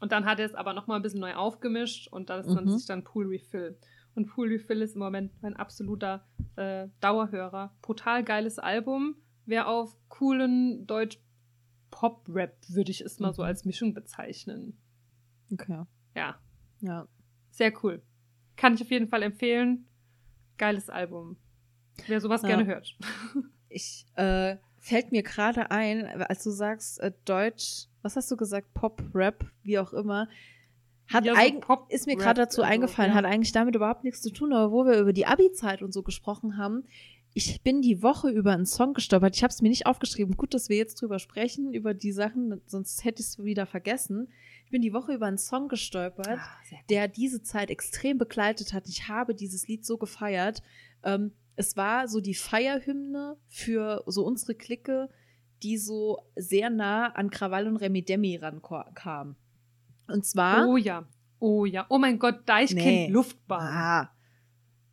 Und 0.00 0.12
dann 0.12 0.24
hat 0.24 0.38
er 0.40 0.46
es 0.46 0.54
aber 0.54 0.72
nochmal 0.72 0.96
ein 0.98 1.02
bisschen 1.02 1.20
neu 1.20 1.34
aufgemischt 1.34 2.08
und 2.08 2.28
das 2.30 2.46
Mhm. 2.46 2.54
nennt 2.54 2.72
sich 2.72 2.86
dann 2.86 3.04
Pool 3.04 3.26
Refill. 3.26 3.78
Und 4.14 4.26
Pool 4.26 4.48
Refill 4.48 4.82
ist 4.82 4.94
im 4.94 5.00
Moment 5.00 5.32
mein 5.42 5.54
absoluter 5.56 6.26
äh, 6.56 6.88
Dauerhörer. 7.00 7.74
Brutal 7.80 8.22
geiles 8.24 8.58
Album. 8.58 9.16
Wer 9.46 9.68
auf 9.68 9.96
coolen 10.08 10.86
Deutsch 10.86 11.18
Pop-Rap 11.90 12.56
würde 12.68 12.90
ich 12.90 13.00
es 13.00 13.20
mal 13.20 13.32
so 13.32 13.42
Mhm. 13.42 13.46
als 13.48 13.64
Mischung 13.64 13.94
bezeichnen. 13.94 14.76
Okay. 15.52 15.84
Ja, 16.14 16.38
Ja. 16.80 17.06
sehr 17.50 17.72
cool. 17.82 18.02
Kann 18.56 18.74
ich 18.74 18.82
auf 18.82 18.90
jeden 18.90 19.08
Fall 19.08 19.22
empfehlen. 19.22 19.86
Geiles 20.58 20.88
Album. 20.88 21.36
Wer 22.06 22.20
sowas 22.20 22.42
Ja. 22.42 22.48
gerne 22.48 22.66
hört. 22.66 22.96
Ich 23.74 24.04
äh, 24.16 24.56
fällt 24.80 25.12
mir 25.12 25.22
gerade 25.22 25.70
ein, 25.70 26.04
als 26.04 26.44
du 26.44 26.50
sagst 26.50 27.00
äh, 27.00 27.10
Deutsch, 27.24 27.86
was 28.02 28.16
hast 28.16 28.30
du 28.30 28.36
gesagt, 28.36 28.74
Pop, 28.74 29.02
Rap, 29.14 29.46
wie 29.62 29.78
auch 29.78 29.94
immer, 29.94 30.28
hat 31.08 31.24
Ja, 31.24 31.34
so 31.34 31.60
Pop, 31.60 31.86
ist 31.90 32.06
mir 32.06 32.16
gerade 32.16 32.42
dazu 32.42 32.60
also, 32.60 32.70
eingefallen, 32.70 33.12
ja. 33.12 33.16
hat 33.16 33.24
eigentlich 33.24 33.52
damit 33.52 33.74
überhaupt 33.74 34.04
nichts 34.04 34.20
zu 34.20 34.30
tun, 34.30 34.52
aber 34.52 34.72
wo 34.72 34.84
wir 34.84 34.98
über 34.98 35.14
die 35.14 35.24
Abi-Zeit 35.24 35.80
und 35.80 35.94
so 35.94 36.02
gesprochen 36.02 36.58
haben, 36.58 36.84
ich 37.34 37.62
bin 37.62 37.80
die 37.80 38.02
Woche 38.02 38.28
über 38.28 38.52
einen 38.52 38.66
Song 38.66 38.92
gestolpert. 38.92 39.34
Ich 39.34 39.42
habe 39.42 39.52
es 39.52 39.62
mir 39.62 39.70
nicht 39.70 39.86
aufgeschrieben. 39.86 40.36
Gut, 40.36 40.52
dass 40.52 40.68
wir 40.68 40.76
jetzt 40.76 41.00
drüber 41.00 41.18
sprechen, 41.18 41.72
über 41.72 41.94
die 41.94 42.12
Sachen, 42.12 42.60
sonst 42.66 43.04
hätte 43.04 43.22
ich 43.22 43.28
es 43.28 43.42
wieder 43.42 43.64
vergessen. 43.64 44.28
Ich 44.72 44.74
bin 44.74 44.80
die 44.80 44.94
Woche 44.94 45.12
über 45.12 45.26
einen 45.26 45.36
Song 45.36 45.68
gestolpert, 45.68 46.38
Ah, 46.38 46.76
der 46.88 47.06
diese 47.06 47.42
Zeit 47.42 47.68
extrem 47.68 48.16
begleitet 48.16 48.72
hat. 48.72 48.88
Ich 48.88 49.06
habe 49.06 49.34
dieses 49.34 49.68
Lied 49.68 49.84
so 49.84 49.98
gefeiert. 49.98 50.62
Ähm, 51.04 51.32
es 51.56 51.76
war 51.76 52.08
so 52.08 52.22
die 52.22 52.32
Feierhymne 52.32 53.36
für 53.48 54.02
so 54.06 54.24
unsere 54.24 54.54
Clique, 54.54 55.10
die 55.62 55.76
so 55.76 56.20
sehr 56.36 56.70
nah 56.70 57.08
an 57.08 57.28
Krawall 57.28 57.68
und 57.68 57.76
Remi 57.76 58.02
Demi 58.02 58.36
rankam. 58.36 59.36
Und 60.08 60.24
zwar. 60.24 60.66
Oh 60.66 60.78
ja. 60.78 61.06
Oh 61.38 61.66
ja. 61.66 61.84
Oh 61.90 61.98
mein 61.98 62.18
Gott, 62.18 62.48
Deichkind 62.48 62.82
Nee. 62.82 63.08
Luftbahn. 63.10 63.60
Ah. 63.74 64.10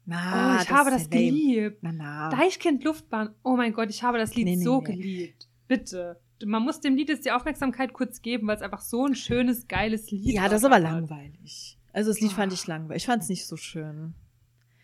Na, 0.04 0.58
oh, 0.58 0.62
ich 0.62 0.70
habe 0.70 0.90
das 0.92 1.04
ja 1.04 1.10
lame. 1.10 1.26
geliebt. 1.26 1.78
Na, 1.84 1.94
na. 1.94 2.30
Deichkind 2.32 2.84
Luftbahn. 2.84 3.34
Oh 3.44 3.56
mein 3.56 3.72
Gott, 3.72 3.90
ich 3.90 4.04
habe 4.04 4.18
das 4.18 4.36
Lied 4.36 4.44
Nee, 4.44 4.58
nee, 4.58 4.62
so 4.66 4.82
geliebt. 4.82 5.48
Bitte. 5.70 6.20
Man 6.46 6.64
muss 6.64 6.80
dem 6.80 6.96
Lied 6.96 7.10
jetzt 7.10 7.26
die 7.26 7.32
Aufmerksamkeit 7.32 7.94
kurz 7.94 8.22
geben, 8.22 8.48
weil 8.48 8.56
es 8.56 8.62
einfach 8.62 8.82
so 8.82 9.06
ein 9.06 9.16
schönes, 9.16 9.68
geiles 9.68 10.10
Lied 10.12 10.26
Ja, 10.34 10.44
das 10.48 10.64
ist 10.64 10.64
war 10.64 10.72
aber 10.78 10.80
langweilig. 10.80 11.78
Also 11.94 12.12
das 12.12 12.22
Lied 12.22 12.32
fand 12.32 12.54
ich 12.54 12.66
langweilig. 12.68 13.04
Ich 13.04 13.08
fand 13.08 13.24
es 13.24 13.30
nicht 13.30 13.46
so 13.46 13.58
schön. 13.58 14.14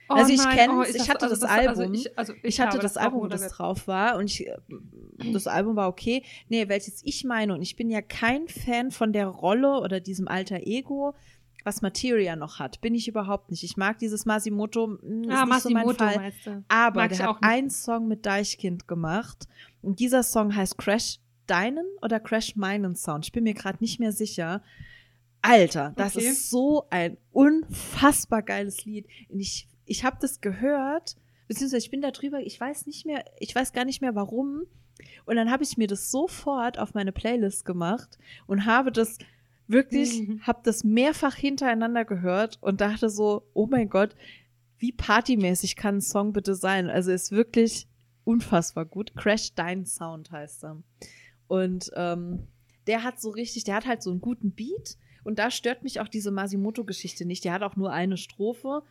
Oh 0.09 0.13
also 0.13 0.31
ich 0.31 0.47
kenn's, 0.49 0.73
oh, 0.73 0.83
ich 0.83 0.97
das- 0.97 1.09
hatte 1.09 1.25
also 1.25 1.35
das 1.41 1.49
Also 1.49 1.81
Album. 1.81 1.93
ich, 1.95 2.17
also 2.17 2.33
ich, 2.33 2.43
Ich 2.43 2.59
hatte 2.59 2.77
das 2.77 2.95
auch 2.97 3.01
Album, 3.03 3.21
wo 3.21 3.27
das 3.27 3.47
drauf 3.47 3.87
war 3.87 4.17
und 4.17 4.25
ich, 4.29 4.47
das 5.33 5.47
Album 5.47 5.75
war 5.75 5.87
okay. 5.87 6.23
Nee, 6.49 6.67
welches 6.69 7.01
ich 7.03 7.23
meine 7.23 7.53
und 7.55 7.61
ich 7.63 7.75
bin 7.75 7.89
ja 7.89 8.01
kein 8.03 8.47
Fan 8.47 8.91
von 8.91 9.13
der 9.13 9.27
Rolle 9.27 9.79
oder 9.79 9.99
diesem 9.99 10.27
alter 10.27 10.59
Ego, 10.67 11.15
was 11.63 11.81
Materia 11.81 12.35
noch 12.35 12.59
hat. 12.59 12.81
Bin 12.81 12.93
ich 12.93 13.07
überhaupt 13.07 13.49
nicht. 13.49 13.63
Ich 13.63 13.77
mag 13.77 13.97
dieses 13.97 14.25
Masimoto, 14.27 14.85
mh, 14.87 14.97
ist 14.97 15.01
Ah, 15.31 15.45
nicht 15.45 15.59
so 15.61 15.69
mein 15.71 15.85
Masimoto 15.87 15.95
Fall. 16.05 16.15
meinst 16.17 16.45
du. 16.45 16.63
Aber 16.67 16.99
Mag 17.01 17.09
der 17.09 17.17
ich 17.19 17.23
hat 17.25 17.37
einen 17.41 17.69
Song 17.71 18.07
mit 18.07 18.25
Deichkind 18.27 18.87
gemacht 18.87 19.47
und 19.81 19.99
dieser 19.99 20.21
Song 20.21 20.55
heißt 20.55 20.77
Crash 20.77 21.17
Deinen 21.47 21.85
oder 22.01 22.19
Crash 22.19 22.55
Meinen 22.55 22.95
Sound. 22.95 23.25
Ich 23.25 23.31
bin 23.31 23.43
mir 23.43 23.53
gerade 23.53 23.77
nicht 23.81 23.99
mehr 23.99 24.11
sicher. 24.11 24.61
Alter, 25.41 25.93
das 25.95 26.15
Okay. 26.15 26.27
ist 26.27 26.49
so 26.49 26.87
ein 26.89 27.17
unfassbar 27.31 28.41
geiles 28.41 28.83
Lied. 28.85 29.07
Ich, 29.29 29.67
ich 29.85 30.03
habe 30.03 30.17
das 30.19 30.41
gehört, 30.41 31.15
beziehungsweise 31.47 31.85
ich 31.85 31.91
bin 31.91 32.01
da 32.01 32.11
drüber, 32.11 32.39
ich 32.41 32.59
weiß 32.59 32.87
nicht 32.87 33.05
mehr, 33.05 33.23
ich 33.39 33.53
weiß 33.53 33.71
gar 33.73 33.85
nicht 33.85 34.01
mehr 34.01 34.15
warum. 34.15 34.63
Und 35.25 35.35
dann 35.35 35.51
habe 35.51 35.63
ich 35.63 35.77
mir 35.77 35.87
das 35.87 36.09
sofort 36.09 36.79
auf 36.79 36.93
meine 36.93 37.11
Playlist 37.11 37.65
gemacht 37.65 38.17
und 38.47 38.65
habe 38.65 38.91
das 38.91 39.17
wirklich, 39.67 40.21
Mhm. 40.27 40.41
habe 40.47 40.61
das 40.63 40.83
mehrfach 40.83 41.35
hintereinander 41.35 42.05
gehört 42.05 42.57
und 42.61 42.81
dachte 42.81 43.09
so, 43.09 43.47
oh 43.53 43.67
mein 43.67 43.89
Gott, 43.89 44.15
wie 44.77 44.91
partymäßig 44.91 45.75
kann 45.75 45.97
ein 45.97 46.01
Song 46.01 46.33
bitte 46.33 46.55
sein? 46.55 46.89
Also 46.89 47.11
ist 47.11 47.31
wirklich 47.31 47.87
unfassbar 48.23 48.85
gut. 48.85 49.15
Crash 49.15 49.53
Dein 49.53 49.85
Sound 49.85 50.31
heißt 50.31 50.63
er. 50.63 50.81
Und 51.47 51.91
ähm, 51.95 52.47
der 52.87 53.03
hat 53.03 53.19
so 53.21 53.29
richtig, 53.29 53.63
der 53.63 53.75
hat 53.75 53.85
halt 53.85 54.01
so 54.03 54.11
einen 54.11 54.21
guten 54.21 54.51
Beat 54.51 54.97
und 55.23 55.39
da 55.39 55.49
stört 55.51 55.83
mich 55.83 55.99
auch 55.99 56.07
diese 56.07 56.31
Masimoto-Geschichte 56.31 57.25
nicht. 57.25 57.43
Der 57.45 57.53
hat 57.53 57.63
auch 57.63 57.75
nur 57.75 57.91
eine 57.91 58.17
Strophe. 58.17 58.83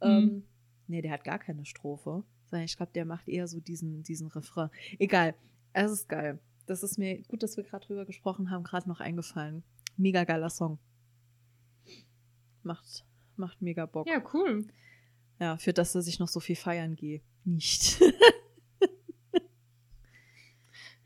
Ähm, 0.00 0.24
Mhm. 0.24 0.42
nee, 0.86 1.02
der 1.02 1.12
hat 1.12 1.24
gar 1.24 1.38
keine 1.38 1.64
Strophe. 1.64 2.24
Ich 2.64 2.76
glaube, 2.76 2.92
der 2.94 3.04
macht 3.04 3.28
eher 3.28 3.46
so 3.46 3.60
diesen, 3.60 4.02
diesen 4.02 4.28
Refrain. 4.28 4.70
Egal. 4.98 5.34
Es 5.74 5.90
ist 5.90 6.08
geil. 6.08 6.38
Das 6.66 6.82
ist 6.82 6.98
mir 6.98 7.22
gut, 7.24 7.42
dass 7.42 7.56
wir 7.56 7.64
gerade 7.64 7.86
drüber 7.86 8.04
gesprochen 8.06 8.50
haben, 8.50 8.64
gerade 8.64 8.88
noch 8.88 9.00
eingefallen. 9.00 9.62
Mega 9.96 10.24
geiler 10.24 10.48
Song. 10.50 10.78
Macht, 12.62 13.04
macht 13.36 13.60
mega 13.62 13.86
Bock. 13.86 14.06
Ja, 14.08 14.22
cool. 14.32 14.66
Ja, 15.40 15.56
für 15.56 15.72
das, 15.72 15.92
dass 15.92 16.06
ich 16.06 16.18
noch 16.18 16.28
so 16.28 16.40
viel 16.40 16.56
feiern 16.56 16.96
gehe. 16.96 17.20
Nicht. 17.44 18.00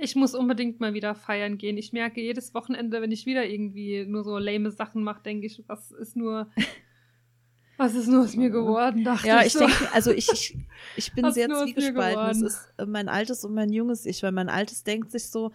Ich 0.03 0.17
muss 0.17 0.35
unbedingt 0.35 0.81
mal 0.81 0.95
wieder 0.95 1.15
feiern 1.15 1.59
gehen. 1.59 1.79
Ich 1.79 1.93
merke 1.93 2.21
jedes 2.21 2.55
Wochenende, 2.55 3.01
wenn 3.01 3.13
ich 3.13 3.25
wieder 3.25 3.47
irgendwie 3.47 4.05
nur 4.05 4.25
so 4.25 4.37
lame 4.37 4.73
Sachen 4.73 5.05
mache, 5.05 5.23
denke 5.23 5.47
ich, 5.47 5.63
was 5.69 5.93
ist 5.93 6.17
nur, 6.17 6.49
was 7.77 7.95
ist 7.95 8.09
nur 8.09 8.23
aus 8.23 8.35
mir 8.35 8.51
geworden? 8.51 9.05
Dachte 9.05 9.29
ja, 9.29 9.41
ich 9.41 9.47
ich 9.47 9.53
so. 9.53 9.61
denke, 9.61 9.93
also 9.93 10.11
ich, 10.11 10.29
ich, 10.33 10.59
ich 10.97 11.13
bin 11.15 11.31
sehr 11.31 11.49
zwiegespalten. 11.49 12.31
Es 12.31 12.43
ist 12.43 12.75
äh, 12.79 12.87
mein 12.87 13.09
altes 13.09 13.45
und 13.45 13.55
mein 13.55 13.73
junges 13.73 14.05
Ich, 14.05 14.25
weil 14.25 14.33
mein 14.33 14.49
altes 14.49 14.83
denkt 14.83 15.13
sich 15.13 15.31
so, 15.31 15.53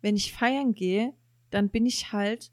wenn 0.00 0.14
ich 0.14 0.32
feiern 0.32 0.74
gehe, 0.74 1.12
dann 1.50 1.68
bin 1.68 1.84
ich 1.84 2.12
halt 2.12 2.52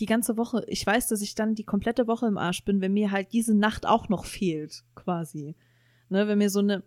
die 0.00 0.06
ganze 0.06 0.36
Woche, 0.36 0.64
ich 0.66 0.84
weiß, 0.84 1.08
dass 1.08 1.22
ich 1.22 1.34
dann 1.34 1.54
die 1.54 1.64
komplette 1.64 2.06
Woche 2.06 2.26
im 2.26 2.36
Arsch 2.36 2.62
bin, 2.62 2.82
wenn 2.82 2.92
mir 2.92 3.10
halt 3.10 3.32
diese 3.32 3.54
Nacht 3.54 3.86
auch 3.86 4.10
noch 4.10 4.26
fehlt, 4.26 4.84
quasi. 4.94 5.54
Ne, 6.10 6.28
wenn 6.28 6.36
mir 6.36 6.50
so 6.50 6.58
eine, 6.58 6.82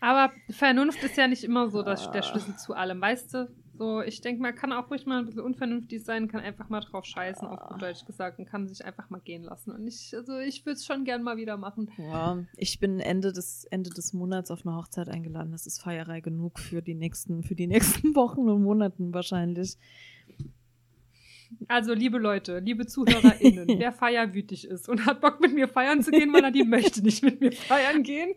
Aber 0.00 0.32
Vernunft 0.50 1.02
ist 1.02 1.16
ja 1.16 1.26
nicht 1.28 1.44
immer 1.44 1.70
so 1.70 1.82
das, 1.82 2.06
Ah. 2.06 2.10
der 2.12 2.22
Schlüssel 2.22 2.56
zu 2.56 2.74
allem, 2.74 3.00
weißt 3.00 3.34
du? 3.34 3.50
So, 3.76 4.00
ich 4.02 4.20
denke, 4.20 4.42
man 4.42 4.56
kann 4.56 4.72
auch 4.72 4.90
ruhig 4.90 5.06
mal 5.06 5.20
ein 5.20 5.26
bisschen 5.26 5.40
unvernünftig 5.42 6.02
sein, 6.04 6.26
kann 6.26 6.40
einfach 6.40 6.68
mal 6.68 6.80
drauf 6.80 7.04
scheißen, 7.04 7.46
auf 7.46 7.60
Ah. 7.60 7.68
gut 7.72 7.82
Deutsch 7.82 8.04
gesagt, 8.06 8.38
und 8.40 8.46
kann 8.46 8.66
sich 8.66 8.84
einfach 8.84 9.08
mal 9.08 9.20
gehen 9.20 9.44
lassen. 9.44 9.70
Und 9.70 9.86
ich, 9.86 10.12
also 10.16 10.36
ich 10.38 10.66
würde 10.66 10.74
es 10.74 10.84
schon 10.84 11.04
gern 11.04 11.22
mal 11.22 11.36
wieder 11.36 11.56
machen. 11.56 11.88
ja, 11.96 12.38
ich 12.56 12.80
bin 12.80 12.98
Ende 12.98 13.32
des, 13.32 13.64
Ende 13.70 13.90
des 13.90 14.12
Monats 14.12 14.50
auf 14.50 14.66
eine 14.66 14.74
Hochzeit 14.76 15.08
eingeladen. 15.08 15.52
Das 15.52 15.66
ist 15.66 15.80
Feierei 15.80 16.20
genug 16.20 16.58
für 16.58 16.82
die 16.82 16.94
nächsten, 16.94 17.44
für 17.44 17.54
die 17.54 17.68
nächsten 17.68 18.14
Wochen 18.16 18.48
und 18.48 18.62
Monaten 18.64 19.14
wahrscheinlich. 19.14 19.76
Also, 21.66 21.94
liebe 21.94 22.18
Leute, 22.18 22.58
liebe 22.58 22.86
ZuhörerInnen, 22.86 23.68
wer 23.78 23.92
feierwütig 23.92 24.66
ist 24.66 24.88
und 24.88 25.06
hat 25.06 25.20
Bock 25.20 25.40
mit 25.40 25.54
mir 25.54 25.66
feiern 25.68 26.02
zu 26.02 26.10
gehen, 26.10 26.32
weil 26.32 26.44
er 26.44 26.50
die 26.50 26.64
möchte 26.64 27.00
nicht 27.02 27.22
mit 27.22 27.40
mir 27.40 27.52
feiern 27.52 28.02
gehen. 28.02 28.34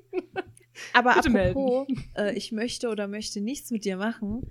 Aber 0.94 1.16
Bitte 1.16 1.30
apropos, 1.30 1.88
äh, 2.18 2.34
ich 2.36 2.52
möchte 2.52 2.90
oder 2.90 3.08
möchte 3.08 3.42
nichts 3.42 3.72
mit 3.72 3.86
dir 3.86 3.98
machen. 3.98 4.42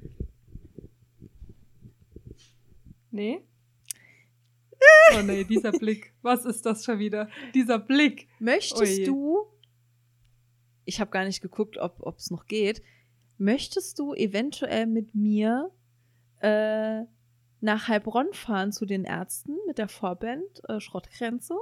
Nee? 3.11 3.41
Oh 5.13 5.23
nee, 5.23 5.45
dieser 5.45 5.73
Blick. 5.73 6.15
Was 6.23 6.45
ist 6.45 6.65
das 6.65 6.85
schon 6.85 6.99
wieder? 7.01 7.29
Dieser 7.53 7.79
Blick. 7.79 8.29
Möchtest 8.39 9.01
Ui. 9.01 9.05
du, 9.05 9.47
ich 10.85 11.01
habe 11.01 11.11
gar 11.11 11.25
nicht 11.25 11.43
geguckt, 11.43 11.77
ob 11.79 12.17
es 12.17 12.31
noch 12.31 12.47
geht, 12.47 12.81
möchtest 13.37 13.99
du 13.99 14.15
eventuell 14.15 14.87
mit 14.87 15.15
mir 15.15 15.71
äh, 16.41 17.03
nach 17.61 17.89
Heilbronn 17.89 18.33
fahren 18.33 18.73
zu 18.73 18.87
den 18.87 19.05
Ärzten 19.05 19.57
mit 19.67 19.79
der 19.79 19.89
Vorband 19.89 20.63
äh, 20.69 20.81
Schrottgrenze? 20.81 21.55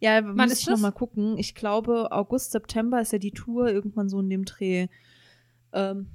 Ja, 0.00 0.24
Wann 0.24 0.34
muss 0.48 0.58
ich 0.60 0.66
noch 0.66 0.74
das? 0.74 0.80
mal 0.80 0.90
gucken. 0.92 1.36
Ich 1.38 1.54
glaube, 1.54 2.10
August, 2.12 2.52
September 2.52 3.00
ist 3.00 3.12
ja 3.12 3.18
die 3.18 3.32
Tour, 3.32 3.68
irgendwann 3.70 4.08
so 4.08 4.20
in 4.20 4.28
dem 4.30 4.44
Dreh. 4.44 4.88
Ähm, 5.72 6.08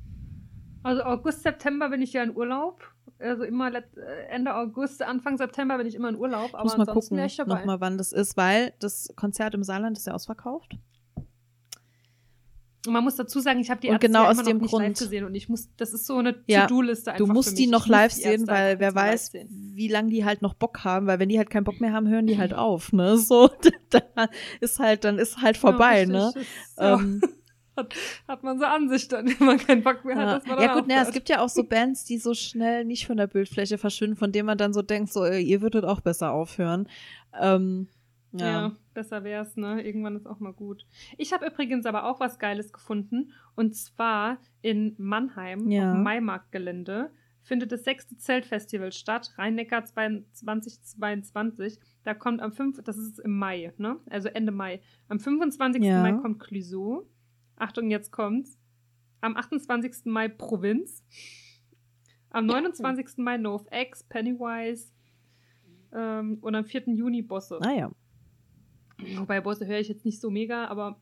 Also 0.84 1.04
August, 1.04 1.44
September 1.44 1.90
bin 1.90 2.02
ich 2.02 2.14
ja 2.14 2.24
in 2.24 2.36
Urlaub. 2.36 2.82
Also 3.20 3.44
immer 3.44 3.74
äh, 3.74 3.82
Ende 4.30 4.56
August, 4.56 5.02
Anfang 5.04 5.38
September 5.38 5.78
bin 5.78 5.88
ich 5.88 5.96
immer 5.96 6.10
in 6.10 6.16
Urlaub. 6.16 6.48
ich 6.50 6.54
Aber 6.56 6.64
muss 6.64 6.78
mal 6.78 6.86
gucken, 6.86 7.18
wäre 7.18 7.28
ich 7.28 7.36
dabei. 7.36 7.56
noch 7.56 7.66
mal, 7.66 7.82
wann 7.82 7.98
das 7.98 8.14
ist, 8.14 8.38
weil 8.38 8.74
das 8.80 9.10
Konzert 9.16 9.54
im 9.56 9.64
Saarland 9.64 9.98
ist 9.98 10.08
ja 10.08 10.14
ausverkauft. 10.14 10.78
Und 12.88 12.94
man 12.94 13.04
muss 13.04 13.18
dazu 13.18 13.40
sagen, 13.42 13.60
ich 13.60 13.70
habe 13.70 13.82
die 13.82 13.88
Und 13.88 13.96
Ärzte 13.96 14.08
genau 14.08 14.24
ja 14.24 14.30
aus 14.30 14.38
dem 14.44 14.58
nicht 14.58 14.72
live 14.72 14.72
Grund. 14.72 14.98
gesehen 14.98 15.26
und 15.26 15.36
ich 15.36 15.50
muss, 15.50 15.68
das 15.76 15.92
ist 15.94 16.06
so 16.06 16.16
eine 16.18 16.36
Ja, 16.48 16.66
To-Do-Liste 16.66 17.12
einfach 17.12 17.26
Du 17.26 17.32
musst 17.34 17.58
die 17.58 17.68
noch 17.68 17.88
live 17.88 18.14
die 18.14 18.22
sehen, 18.22 18.48
weil 18.48 18.80
wer 18.80 18.96
weiß, 18.96 19.34
wie 19.50 19.88
lange 19.90 20.10
die 20.12 20.24
halt 20.24 20.42
noch 20.42 20.54
Bock 20.54 20.84
haben, 20.86 21.06
weil 21.06 21.20
wenn 21.20 21.28
die 21.30 21.38
halt 21.38 21.50
keinen 21.50 21.66
Bock 21.66 21.82
mehr 21.82 21.92
haben, 21.92 22.08
hören 22.08 22.26
die 22.26 22.38
halt 22.38 22.54
auf, 22.54 22.94
ne? 22.94 23.18
So, 23.18 23.50
da 23.90 24.02
ist 24.62 24.80
halt, 24.80 25.04
dann 25.04 25.20
ist 25.20 25.42
halt 25.42 25.58
vorbei, 25.58 26.02
ja, 26.02 26.06
ne? 26.08 26.26
richtig, 26.28 26.48
ja, 26.78 26.94
Ähm, 26.96 27.22
hat, 27.76 27.94
hat 28.30 28.44
man 28.44 28.60
so 28.60 28.66
Ansicht 28.66 29.12
dann, 29.12 29.28
wenn 29.28 29.46
man 29.46 29.58
keinen 29.58 29.84
Bock 29.84 30.06
mehr 30.06 30.16
hat, 30.16 30.26
ja, 30.26 30.34
dass 30.40 30.46
man 30.48 30.58
dann 30.58 30.66
ja 30.68 30.74
gut, 30.74 30.88
ne, 30.88 30.96
es 31.02 31.12
gibt 31.12 31.28
ja 31.28 31.42
auch 31.42 31.50
so 31.50 31.64
Bands, 31.66 32.06
die 32.06 32.18
so 32.18 32.34
schnell 32.34 32.86
nicht 32.86 33.08
von 33.08 33.18
der 33.18 33.28
Bildfläche 33.28 33.78
verschwinden, 33.78 34.16
von 34.16 34.32
denen 34.32 34.46
man 34.46 34.58
dann 34.58 34.72
so 34.74 34.82
denkt, 34.82 35.12
so, 35.12 35.26
ihr 35.26 35.62
würdet 35.62 35.84
auch 35.84 36.00
besser 36.00 36.32
aufhören. 36.32 36.88
Ähm, 37.38 37.88
Ja. 38.32 38.72
Ja. 39.00 39.04
besser 39.04 39.24
wär's, 39.24 39.56
ne? 39.58 39.82
Irgendwann 39.86 40.16
ist 40.16 40.28
auch 40.28 40.40
mal 40.40 40.54
gut. 40.54 40.86
Ich 41.18 41.34
habe 41.34 41.48
übrigens 41.48 41.86
aber 41.86 42.06
auch 42.06 42.20
was 42.20 42.40
Geiles 42.40 42.74
gefunden. 42.74 43.32
Und 43.56 43.76
zwar 43.76 44.40
in 44.62 44.96
Mannheim 44.98 45.70
Ja. 45.70 45.90
auf 45.92 45.96
dem 45.96 46.04
Maimarktgelände 46.04 47.12
findet 47.42 47.72
das 47.72 47.84
sechste 47.84 48.18
Zeltfestival 48.18 48.92
statt, 48.92 49.34
Rhein-Neckar 49.38 49.86
2022. 49.86 51.80
Da 52.04 52.14
kommt 52.14 52.42
am 52.42 52.52
5., 52.52 52.84
das 52.84 52.98
ist 52.98 53.20
im 53.20 53.38
Mai, 53.38 53.74
ne? 53.78 53.98
Also 54.10 54.30
Ende 54.30 54.52
Mai. 54.52 54.82
Am 55.08 55.20
25. 55.20 55.84
Ja. 55.84 56.02
Mai 56.02 56.14
kommt 56.14 56.40
Clouseau. 56.40 57.08
Achtung, 57.56 57.90
jetzt 57.90 58.12
kommt's. 58.12 58.60
Am 59.22 59.36
28. 59.36 60.06
Mai 60.06 60.28
Provinz. 60.28 61.04
Am 62.30 62.46
29. 62.46 63.18
Mai 63.18 63.38
NoFX, 63.38 64.04
Pennywise. 64.04 64.92
Ähm, 65.92 66.38
und 66.42 66.56
am 66.56 66.66
4. 66.66 66.84
Juni 66.94 67.22
Bosse. 67.24 67.60
Ah 67.62 67.72
ja. 67.72 67.92
Wobei 69.18 69.42
Bosse 69.42 69.66
höre 69.68 69.80
ich 69.80 69.88
jetzt 69.88 70.06
nicht 70.06 70.20
so 70.22 70.30
mega, 70.30 70.66
aber 70.68 71.00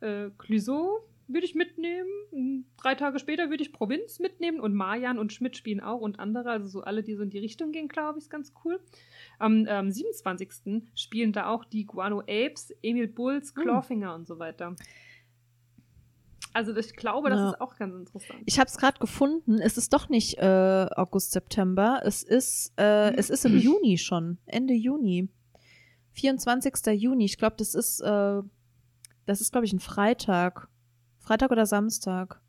äh, 0.00 0.30
Clouseau 0.38 1.00
würde 1.28 1.46
ich 1.46 1.54
mitnehmen. 1.54 2.08
Mm, 2.32 2.60
Drei 2.76 2.94
Tage 2.94 3.18
später 3.18 3.48
würde 3.48 3.62
ich 3.62 3.72
Provinz 3.72 4.18
mitnehmen 4.18 4.60
und 4.60 4.74
Marjan 4.74 5.18
und 5.18 5.32
Schmidt 5.32 5.56
spielen 5.56 5.80
auch 5.80 6.00
und 6.00 6.18
andere, 6.18 6.50
also 6.50 6.66
so 6.66 6.80
alle, 6.82 7.02
die 7.02 7.14
so 7.14 7.22
in 7.22 7.30
die 7.30 7.38
Richtung 7.38 7.70
gehen, 7.72 7.88
glaube 7.88 8.18
ich, 8.18 8.24
ist 8.24 8.30
ganz 8.30 8.52
cool. 8.64 8.80
Am 9.38 9.64
ähm, 9.68 9.90
27. 9.90 10.82
spielen 10.94 11.32
da 11.32 11.46
auch 11.46 11.64
die 11.64 11.86
Guano 11.86 12.20
Apes, 12.20 12.74
Emil 12.82 13.06
Bulls, 13.08 13.54
Hm. 13.56 13.62
Clawfinger 13.62 14.14
und 14.14 14.26
so 14.26 14.38
weiter. 14.38 14.74
Also 16.54 16.76
ich 16.76 16.94
glaube, 16.96 17.30
das 17.30 17.38
Ja. 17.38 17.50
ist 17.52 17.60
auch 17.62 17.76
ganz 17.76 17.94
interessant. 17.94 18.40
Ich 18.44 18.58
habe 18.58 18.68
es 18.68 18.76
gerade 18.76 18.98
gefunden. 18.98 19.58
Es 19.58 19.78
ist 19.78 19.92
doch 19.94 20.10
nicht 20.10 20.36
äh, 20.38 20.86
August, 20.96 21.32
September. 21.32 22.02
Es 22.04 22.22
ist, 22.22 22.74
äh, 22.78 23.14
es 23.14 23.30
ist 23.30 23.46
im 23.46 23.56
Juni 23.56 23.96
schon. 23.96 24.36
Ende 24.46 24.74
Juni. 24.74 25.28
24. 26.12 27.00
Juni. 27.00 27.24
Ich 27.24 27.38
glaube, 27.38 27.56
das 27.58 27.74
ist, 27.74 28.00
äh, 28.00 28.42
das 29.26 29.40
ist, 29.40 29.52
glaube 29.52 29.66
ich, 29.66 29.72
ein 29.72 29.80
Freitag. 29.80 30.68
Freitag 31.18 31.50
oder 31.50 31.66
Samstag. 31.66 32.40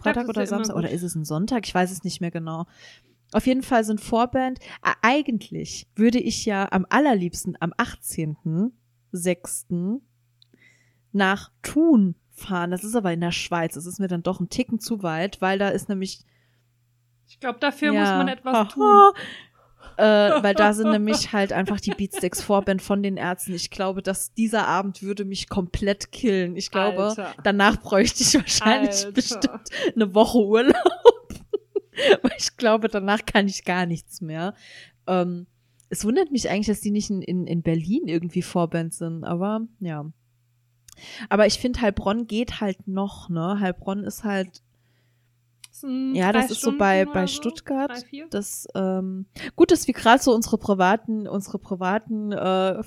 Freitag 0.00 0.24
ist 0.24 0.30
oder 0.30 0.40
ja 0.42 0.46
Samstag. 0.46 0.76
Oder 0.76 0.90
ist 0.90 1.02
es 1.02 1.14
ein 1.14 1.24
Sonntag? 1.24 1.66
Ich 1.66 1.74
weiß 1.74 1.90
es 1.90 2.04
nicht 2.04 2.20
mehr 2.20 2.30
genau. 2.30 2.66
Auf 3.32 3.46
jeden 3.46 3.62
Fall 3.62 3.84
sind 3.84 4.00
Vorband. 4.00 4.60
Äh, 4.82 4.92
eigentlich 5.02 5.88
würde 5.94 6.18
ich 6.18 6.44
ja 6.44 6.68
am 6.70 6.86
allerliebsten 6.88 7.56
am 7.60 7.72
18.06. 7.72 10.00
nach 11.12 11.50
Thun 11.62 12.14
fahren. 12.30 12.70
Das 12.70 12.84
ist 12.84 12.94
aber 12.94 13.12
in 13.12 13.20
der 13.20 13.32
Schweiz. 13.32 13.74
Das 13.74 13.86
ist 13.86 13.98
mir 13.98 14.08
dann 14.08 14.22
doch 14.22 14.40
ein 14.40 14.48
Ticken 14.48 14.78
zu 14.78 15.02
weit, 15.02 15.40
weil 15.40 15.58
da 15.58 15.70
ist 15.70 15.88
nämlich 15.88 16.24
Ich 17.26 17.40
glaube, 17.40 17.58
dafür 17.58 17.92
ja, 17.92 18.00
muss 18.00 18.10
man 18.10 18.28
etwas 18.28 18.68
tun. 18.68 19.10
Äh, 19.96 20.02
weil 20.42 20.54
da 20.54 20.72
sind 20.72 20.90
nämlich 20.90 21.32
halt 21.32 21.52
einfach 21.52 21.80
die 21.80 21.90
Beatsteaks 21.90 22.42
Vorband 22.42 22.82
von 22.82 23.02
den 23.02 23.16
Ärzten. 23.16 23.54
Ich 23.54 23.70
glaube, 23.70 24.02
dass 24.02 24.34
dieser 24.34 24.66
Abend 24.66 25.02
würde 25.02 25.24
mich 25.24 25.48
komplett 25.48 26.12
killen. 26.12 26.56
Ich 26.56 26.70
glaube, 26.70 27.04
Alter. 27.04 27.34
danach 27.42 27.80
bräuchte 27.80 28.22
ich 28.22 28.34
wahrscheinlich 28.34 28.96
Alter. 28.96 29.12
bestimmt 29.12 29.70
eine 29.94 30.14
Woche 30.14 30.38
Urlaub. 30.38 30.74
Weil 32.22 32.32
ich 32.36 32.56
glaube, 32.56 32.88
danach 32.88 33.24
kann 33.24 33.48
ich 33.48 33.64
gar 33.64 33.86
nichts 33.86 34.20
mehr. 34.20 34.54
Ähm, 35.06 35.46
es 35.88 36.04
wundert 36.04 36.30
mich 36.30 36.50
eigentlich, 36.50 36.66
dass 36.66 36.80
die 36.80 36.90
nicht 36.90 37.10
in, 37.10 37.22
in, 37.22 37.46
in 37.46 37.62
Berlin 37.62 38.06
irgendwie 38.06 38.42
Vorband 38.42 38.92
sind, 38.92 39.24
aber 39.24 39.62
ja. 39.80 40.04
Aber 41.28 41.46
ich 41.46 41.58
finde, 41.58 41.80
Heilbronn 41.80 42.26
geht 42.26 42.60
halt 42.60 42.88
noch, 42.88 43.28
ne? 43.28 43.60
Heilbronn 43.60 44.04
ist 44.04 44.24
halt 44.24 44.62
ja, 45.82 46.32
das 46.32 46.50
ist 46.50 46.60
so 46.60 46.76
bei, 46.76 47.00
Stunden 47.02 47.12
bei 47.12 47.20
oder 47.20 47.28
so. 47.28 47.34
Stuttgart. 47.34 47.90
Drei? 47.90 48.26
Das, 48.30 48.66
ähm, 48.74 49.26
gut, 49.54 49.70
dass 49.70 49.86
wir 49.86 49.94
gerade 49.94 50.22
so 50.22 50.34
unsere 50.34 50.58
privaten, 50.58 51.26
unsere 51.28 51.58
privaten 51.58 52.32
äh, 52.32 52.82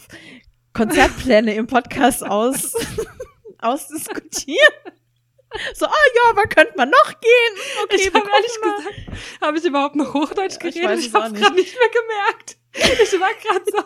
Konzertpläne 0.74 1.54
im 1.56 1.68
Podcast 1.68 2.26
aus, 2.26 2.74
ausdiskutieren. 3.60 4.58
So, 5.74 5.86
ah 5.86 5.90
ja, 6.16 6.30
aber 6.32 6.44
könnte 6.44 6.74
man 6.78 6.90
noch 6.90 7.20
gehen? 7.20 7.84
Okay, 7.84 7.96
ich 7.96 8.08
habe 8.14 8.30
ehrlich 8.30 8.58
mal. 8.64 8.76
gesagt, 8.78 9.42
habe 9.42 9.58
ich 9.58 9.66
überhaupt 9.66 9.96
noch 9.96 10.14
Hochdeutsch 10.14 10.58
Ja, 10.62 10.70
ich 10.70 10.76
geredet? 10.76 10.90
weiß 10.98 11.06
Ich, 11.06 11.14
habe 11.14 11.26
es 11.28 11.34
gerade 11.42 11.56
nicht 11.56 11.76
mehr 11.76 11.90
gemerkt. 12.02 12.58
Ich 12.72 13.20
war 13.20 13.30
gerade 13.42 13.66
so, 13.66 13.84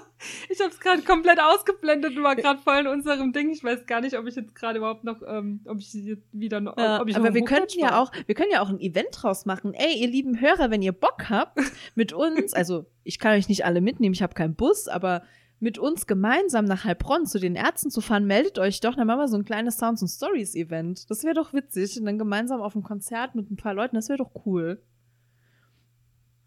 ich 0.49 0.59
habe 0.59 0.69
es 0.71 0.79
gerade 0.79 1.01
komplett 1.03 1.39
ausgeblendet 1.39 2.17
und 2.17 2.23
war 2.23 2.35
gerade 2.35 2.59
voll 2.61 2.79
in 2.79 2.87
unserem 2.87 3.31
Ding. 3.31 3.49
Ich 3.49 3.63
weiß 3.63 3.85
gar 3.85 4.01
nicht, 4.01 4.17
ob 4.17 4.27
ich 4.27 4.35
jetzt 4.35 4.53
gerade 4.55 4.77
überhaupt 4.79 5.05
noch, 5.05 5.21
ähm, 5.25 5.61
ob 5.65 5.79
ich 5.79 5.93
jetzt 5.93 6.27
wieder 6.33 6.59
noch, 6.59 6.77
Ja, 6.77 7.01
ob 7.01 7.07
ich 7.07 7.15
aber 7.15 7.29
noch 7.29 7.33
wir 7.33 7.45
könnten 7.45 7.79
ja 7.79 8.01
auch, 8.01 8.11
wir 8.25 8.35
können 8.35 8.51
ja 8.51 8.61
auch 8.61 8.69
ein 8.69 8.81
Event 8.81 9.07
draus 9.11 9.45
machen. 9.45 9.73
Ey, 9.73 9.95
ihr 9.95 10.09
lieben 10.09 10.41
Hörer, 10.41 10.69
wenn 10.69 10.81
ihr 10.81 10.91
Bock 10.91 11.29
habt, 11.29 11.59
mit 11.95 12.11
uns, 12.11 12.53
also 12.53 12.85
ich 13.05 13.19
kann 13.19 13.37
euch 13.37 13.47
nicht 13.47 13.63
alle 13.63 13.79
mitnehmen, 13.79 14.13
ich 14.13 14.21
habe 14.21 14.33
keinen 14.33 14.55
Bus, 14.55 14.89
aber 14.89 15.23
mit 15.63 15.79
uns 15.79 16.05
gemeinsam 16.07 16.65
nach 16.65 16.83
Heilbronn 16.83 17.25
zu 17.25 17.39
den 17.39 17.55
Ärzten 17.55 17.89
zu 17.89 18.01
fahren, 18.01 18.25
meldet 18.25 18.59
euch 18.59 18.81
doch, 18.81 18.95
dann 18.95 19.07
machen 19.07 19.19
wir 19.19 19.27
so 19.29 19.37
ein 19.37 19.45
kleines 19.45 19.77
Sounds 19.77 20.01
and 20.01 20.11
Stories 20.11 20.55
Event. 20.55 21.09
Das 21.09 21.23
wäre 21.23 21.33
doch 21.33 21.53
witzig. 21.53 21.97
Und 21.97 22.05
dann 22.05 22.19
gemeinsam 22.19 22.61
auf 22.61 22.75
einem 22.75 22.83
Konzert 22.83 23.33
mit 23.33 23.49
ein 23.49 23.55
paar 23.55 23.73
Leuten, 23.73 23.95
das 23.95 24.09
wäre 24.09 24.17
doch 24.17 24.31
cool. 24.45 24.81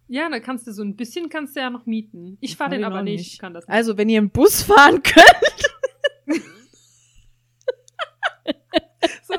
Ja, 0.09 0.29
dann 0.29 0.43
kannst 0.43 0.67
du 0.67 0.73
so 0.73 0.83
ein 0.83 0.95
bisschen 0.97 1.29
kannst 1.31 1.57
du 1.57 1.61
ja 1.61 1.71
noch 1.71 1.87
mieten. 1.87 2.37
Ich 2.41 2.51
Ich 2.53 2.57
fahr 2.57 2.69
fahr 2.69 2.77
den 2.77 2.85
aber 2.85 3.03
nicht. 3.03 3.19
nicht. 3.19 3.33
Ich 3.33 3.39
kann 3.39 3.55
das 3.55 3.67
nicht. 3.67 3.75
Also, 3.75 3.97
wenn 3.97 4.09
ihr 4.09 4.19
einen 4.21 4.31
Bus 4.31 4.63
fahren 4.63 5.03
könnt, 5.03 5.27
So. 9.23 9.35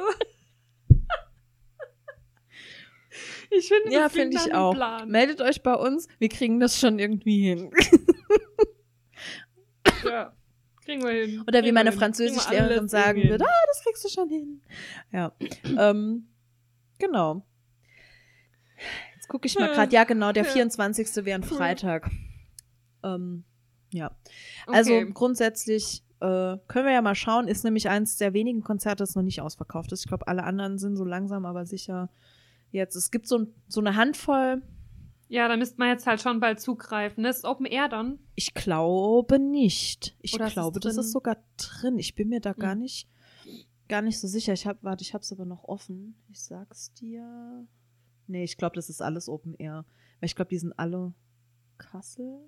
Ich 3.50 3.68
finde, 3.70 3.92
ja, 3.92 4.02
das 4.04 4.14
klingt 4.14 4.34
finde 4.34 4.50
ich 4.50 4.54
auch. 4.56 4.74
Plan. 4.74 5.10
Meldet 5.10 5.40
euch 5.42 5.64
bei 5.64 5.74
uns, 5.76 6.08
wir 6.20 6.30
kriegen 6.30 6.60
das 6.60 6.80
schon 6.80 7.00
irgendwie 7.00 7.44
hin. 7.48 7.72
Ja. 10.10 10.34
Kriegen 10.86 11.04
wir 11.04 11.12
hin. 11.12 11.44
Oder 11.48 11.64
wie 11.64 11.72
meine 11.74 11.92
Französischlehrerin 11.92 12.88
sagen 12.88 13.24
würde, 13.24 13.44
ah, 13.46 13.66
das 13.68 13.84
kriegst 13.84 14.06
du 14.06 14.10
schon 14.10 14.30
hin. 14.30 14.62
Ja, 15.12 15.34
ähm, 15.78 16.28
genau. 16.98 17.46
Jetzt 19.16 19.28
gucke 19.28 19.48
ich 19.48 19.58
mal 19.60 19.70
gerade, 19.74 19.94
ja 19.94 20.04
genau, 20.06 20.32
der 20.32 20.46
Ja. 20.46 20.50
24. 20.52 21.26
wäre 21.26 21.40
ein 21.40 21.44
Freitag. 21.44 22.10
Ähm, 23.04 23.44
ja, 23.92 24.12
also 24.66 24.94
Okay. 24.94 25.12
grundsätzlich 25.14 26.04
äh, 26.20 26.58
können 26.68 26.86
wir 26.86 26.92
ja 26.94 27.02
mal 27.02 27.16
schauen, 27.16 27.48
ist 27.48 27.64
nämlich 27.64 27.90
eins 27.90 28.18
der 28.18 28.34
wenigen 28.34 28.62
Konzerte, 28.62 29.04
das 29.04 29.16
noch 29.16 29.24
nicht 29.24 29.42
ausverkauft 29.42 29.92
ist. 29.92 30.02
Ich 30.02 30.08
glaube, 30.08 30.28
alle 30.28 30.44
anderen 30.44 30.78
sind 30.78 30.96
so 30.96 31.04
langsam, 31.06 31.46
aber 31.46 31.66
sicher 31.66 32.10
jetzt. 32.72 32.96
Es 32.96 33.12
gibt 33.12 33.28
so, 33.28 33.48
so 33.68 33.82
eine 33.82 33.96
Handvoll, 33.96 34.62
Ja, 35.30 35.48
da 35.50 35.58
müsste 35.58 35.78
man 35.80 35.90
jetzt 35.90 36.08
halt 36.08 36.22
schon 36.22 36.40
bald 36.40 36.60
zugreifen. 36.62 37.24
Das 37.24 37.38
ist 37.38 37.46
Open 37.46 37.66
Air 37.66 37.90
dann. 37.90 38.20
Ich 38.36 38.54
glaube 38.54 39.40
nicht. 39.40 40.16
Ich 40.22 40.34
Oder 40.34 40.48
ist 40.48 40.54
glaube, 40.54 40.80
das 40.80 40.96
drin? 40.96 41.04
ist 41.04 41.12
sogar 41.12 41.38
drin. 41.58 42.00
Ich 42.00 42.16
bin 42.16 42.30
mir 42.30 42.40
da 42.40 42.54
gar 42.54 42.76
Mhm. 42.76 42.82
nicht, 42.82 43.10
gar 43.90 44.02
nicht 44.02 44.20
so 44.20 44.28
sicher. 44.28 44.54
Ich 44.54 44.66
habe, 44.66 44.80
warte, 44.84 45.02
ich 45.04 45.14
habe 45.14 45.22
es 45.24 45.32
aber 45.34 45.44
noch 45.46 45.66
offen. 45.66 46.16
Ich 46.30 46.42
sag's 46.42 46.94
dir. 46.94 47.68
Nee, 48.28 48.44
ich 48.46 48.58
glaube, 48.58 48.76
das 48.76 48.90
ist 48.90 49.02
alles 49.02 49.28
Open 49.28 49.54
Air. 49.56 49.86
Weil 50.20 50.28
ich 50.28 50.36
glaube, 50.36 50.50
die 50.50 50.58
sind 50.60 50.74
alle 50.80 51.14
Kassel. 51.78 52.40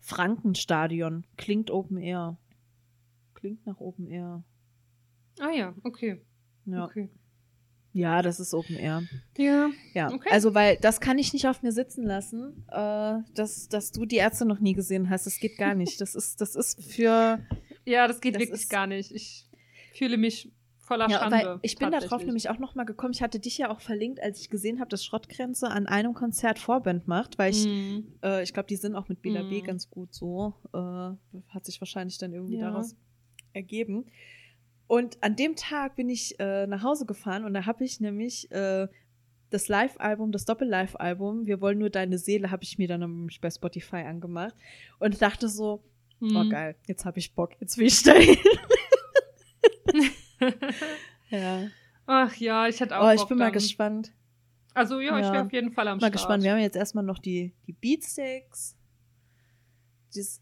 Frankenstadion. 0.00 1.26
Klingt 1.36 1.70
Open 1.70 1.98
Air. 1.98 2.36
Klingt 3.34 3.66
nach 3.66 3.80
Open 3.80 4.06
Air. 4.06 4.42
Ah 5.40 5.50
ja, 5.50 5.74
okay. 5.84 6.22
Ja, 6.64 6.84
Okay. 6.84 7.10
Ja 7.96 8.22
das 8.22 8.38
ist 8.40 8.52
Open 8.54 8.76
Air. 8.76 9.02
Ja. 9.36 9.70
Ja, 9.94 10.12
Okay. 10.12 10.28
also 10.30 10.54
weil 10.54 10.76
das 10.80 11.00
kann 11.00 11.18
ich 11.18 11.32
nicht 11.32 11.46
auf 11.48 11.62
mir 11.62 11.72
sitzen 11.72 12.04
lassen, 12.04 12.64
äh, 12.68 13.18
dass, 13.34 13.68
dass 13.68 13.92
du 13.92 14.04
die 14.06 14.16
Ärzte 14.16 14.44
noch 14.44 14.60
nie 14.60 14.74
gesehen 14.74 15.10
hast. 15.10 15.26
Das 15.26 15.38
geht 15.40 15.56
gar 15.58 15.74
nicht. 15.74 16.00
Das 16.00 16.14
ist, 16.14 16.40
das 16.40 16.54
ist 16.54 16.82
für 16.92 17.38
Ja, 17.84 18.06
das 18.08 18.20
geht 18.20 18.34
Das 18.34 18.40
wirklich 18.42 18.60
ist- 18.62 18.68
gar 18.70 18.86
nicht. 18.86 19.12
Ich 19.12 19.48
fühle 19.94 20.16
mich 20.18 20.52
voller 20.80 21.08
ja, 21.08 21.18
Schande. 21.18 21.36
weil 21.36 21.58
ich 21.62 21.76
bin 21.76 21.90
da 21.90 21.98
drauf 21.98 22.10
tatsächlich. 22.10 22.26
nämlich 22.26 22.48
auch 22.50 22.58
noch 22.58 22.74
mal 22.76 22.84
gekommen. 22.84 23.12
Ich 23.12 23.22
hatte 23.22 23.40
dich 23.40 23.58
ja 23.58 23.70
auch 23.70 23.80
verlinkt, 23.80 24.20
als 24.22 24.40
ich 24.40 24.50
gesehen 24.50 24.78
habe, 24.78 24.88
dass 24.88 25.04
Schrottgrenze 25.04 25.68
an 25.68 25.86
einem 25.86 26.14
Konzert 26.14 26.58
Vorband 26.60 27.08
macht, 27.08 27.38
weil 27.38 27.50
ich, 27.52 27.66
Mhm. 27.66 28.06
äh, 28.22 28.42
ich 28.42 28.52
glaube, 28.54 28.68
die 28.68 28.76
sind 28.76 28.94
auch 28.94 29.08
mit 29.08 29.20
Bela 29.22 29.42
B 29.42 29.62
Mhm. 29.62 29.66
ganz 29.66 29.88
gut 29.90 30.14
so. 30.14 30.54
Äh, 30.72 30.78
hat 31.48 31.64
sich 31.64 31.80
wahrscheinlich 31.80 32.18
dann 32.18 32.32
irgendwie 32.32 32.58
Ja. 32.58 32.70
daraus 32.70 32.94
ergeben. 33.52 34.06
Und 34.88 35.22
an 35.22 35.34
dem 35.36 35.56
Tag 35.56 35.96
bin 35.96 36.08
ich 36.08 36.38
äh, 36.38 36.66
nach 36.66 36.82
Hause 36.82 37.06
gefahren 37.06 37.44
und 37.44 37.54
da 37.54 37.66
habe 37.66 37.84
ich 37.84 37.98
nämlich 38.00 38.50
äh, 38.52 38.86
das 39.50 39.68
Live-Album, 39.68 40.32
das 40.32 40.44
Doppel-Live-Album, 40.44 41.46
Wir 41.46 41.60
wollen 41.60 41.78
nur 41.78 41.90
deine 41.90 42.18
Seele, 42.18 42.50
habe 42.50 42.62
ich 42.64 42.78
mir 42.78 42.86
dann 42.88 43.00
nämlich 43.00 43.40
bei 43.40 43.50
Spotify 43.50 43.96
angemacht 43.98 44.54
und 44.98 45.20
dachte 45.22 45.48
so, 45.48 45.82
oh 46.20 46.24
Mhm. 46.24 46.50
geil, 46.50 46.76
jetzt 46.86 47.04
habe 47.04 47.18
ich 47.18 47.34
Bock, 47.34 47.52
jetzt 47.60 47.76
will 47.78 47.86
ich 47.86 48.02
dahin. 48.02 48.36
ja. 51.30 51.68
Ach 52.06 52.34
ja, 52.36 52.68
ich 52.68 52.80
hätte 52.80 52.98
auch 52.98 53.06
Oh, 53.08 53.10
ich 53.10 53.20
Bock 53.20 53.28
bin 53.30 53.38
mal 53.38 53.44
dann. 53.46 53.52
gespannt. 53.54 54.12
Also 54.74 55.00
ja, 55.00 55.18
ich 55.18 55.26
Ja. 55.26 55.32
wäre 55.32 55.44
auf 55.46 55.52
jeden 55.52 55.72
Fall 55.72 55.88
am 55.88 55.96
Mal 55.96 56.00
Start. 56.02 56.12
gespannt. 56.12 56.42
Wir 56.44 56.52
haben 56.52 56.60
jetzt 56.60 56.76
erstmal 56.76 57.04
noch 57.04 57.18
die, 57.18 57.52
die 57.66 57.72
Beatsticks. 57.72 58.76
Dies, 60.14 60.40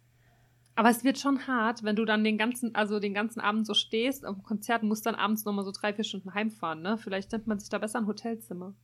Aber 0.77 0.91
es 0.91 1.05
wird 1.05 1.19
schon 1.19 1.47
hart, 1.47 1.85
wenn 1.85 1.97
du 1.97 2.05
dann 2.05 2.25
den 2.25 2.37
ganzen, 2.37 2.75
also 2.75 2.99
den 2.99 3.15
ganzen 3.15 3.41
Abend 3.41 3.67
so 3.67 3.75
stehst 3.75 4.25
am 4.25 4.43
Konzert 4.43 4.83
und 4.83 4.89
musst 4.89 5.07
dann 5.07 5.15
abends 5.15 5.45
nochmal 5.45 5.65
so 5.65 5.71
drei, 5.71 5.95
vier 5.95 6.05
Stunden 6.05 6.35
heimfahren, 6.35 6.83
ne? 6.83 6.99
Vielleicht 6.99 7.31
nimmt 7.33 7.47
man 7.47 7.61
sich 7.61 7.69
da 7.69 7.79
besser 7.79 8.01
ein 8.01 8.07
Hotelzimmer. 8.07 8.75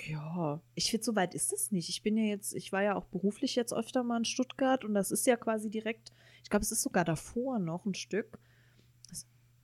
ja, 0.00 0.60
ich 0.74 0.90
finde, 0.90 1.04
so 1.04 1.14
weit 1.14 1.34
ist 1.34 1.52
es 1.52 1.70
nicht. 1.70 1.88
Ich 1.88 2.02
bin 2.02 2.16
ja 2.16 2.24
jetzt, 2.24 2.54
ich 2.54 2.72
war 2.72 2.82
ja 2.82 2.94
auch 2.96 3.04
beruflich 3.06 3.54
jetzt 3.54 3.72
öfter 3.72 4.02
mal 4.02 4.18
in 4.18 4.24
Stuttgart 4.24 4.84
und 4.84 4.94
das 4.94 5.10
ist 5.10 5.26
ja 5.26 5.36
quasi 5.36 5.70
direkt, 5.70 6.12
ich 6.42 6.50
glaube, 6.50 6.62
es 6.62 6.72
ist 6.72 6.82
sogar 6.82 7.04
davor 7.04 7.58
noch 7.58 7.84
ein 7.84 7.94
Stück. 7.94 8.38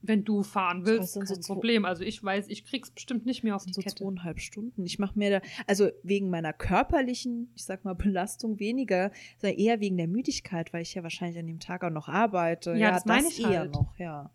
Wenn 0.03 0.23
du 0.23 0.41
fahren 0.41 0.79
Das 0.83 0.89
willst, 0.89 1.13
sind 1.13 1.27
so 1.27 1.33
kein 1.35 1.43
zwei- 1.43 1.53
Problem. 1.53 1.85
Also 1.85 2.03
ich 2.03 2.23
weiß, 2.23 2.47
ich 2.47 2.65
krieg's 2.65 2.89
bestimmt 2.89 3.25
nicht 3.27 3.43
mehr 3.43 3.55
auf 3.55 3.61
Das 3.63 3.67
die 3.67 3.73
so 3.73 3.81
Kette. 3.81 3.95
zweieinhalb 4.03 4.39
Stunden. 4.39 4.83
Ich 4.85 4.97
mache 4.97 5.17
mir 5.19 5.29
da, 5.29 5.41
also 5.67 5.89
wegen 6.01 6.29
meiner 6.31 6.53
körperlichen, 6.53 7.51
ich 7.55 7.63
sag 7.65 7.85
mal, 7.85 7.93
Belastung 7.93 8.59
weniger, 8.59 9.11
sondern 9.37 9.59
eher 9.59 9.79
wegen 9.79 9.97
der 9.97 10.07
Müdigkeit, 10.07 10.73
weil 10.73 10.81
ich 10.81 10.95
ja 10.95 11.03
wahrscheinlich 11.03 11.37
an 11.37 11.45
dem 11.45 11.59
Tag 11.59 11.83
auch 11.83 11.91
noch 11.91 12.07
arbeite. 12.09 12.73
Ja, 12.73 12.91
das 12.91 13.05
meine 13.05 13.27
ich 13.27 13.39
eher 13.41 13.59
halt. 13.59 13.73
noch, 13.73 13.95
ja. 13.99 14.31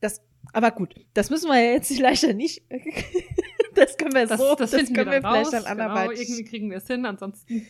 Das, 0.00 0.20
aber 0.52 0.70
gut, 0.72 0.94
das 1.14 1.30
müssen 1.30 1.48
wir 1.48 1.60
ja 1.62 1.72
jetzt 1.72 1.90
leider 2.00 2.32
nicht. 2.34 2.62
das 3.74 3.96
können 3.96 4.14
wir 4.14 4.26
Das, 4.26 4.40
so, 4.40 4.54
das, 4.56 4.72
wir 4.72 4.84
können 4.84 4.96
dann 4.96 5.22
vielleicht 5.22 5.24
raus. 5.24 5.50
dann 5.50 5.62
Genau, 5.64 5.70
anderweitig. 5.90 6.28
irgendwie 6.28 6.44
kriegen 6.44 6.70
wir 6.70 6.78
es 6.78 6.86
hin. 6.88 7.06
Ansonsten 7.06 7.66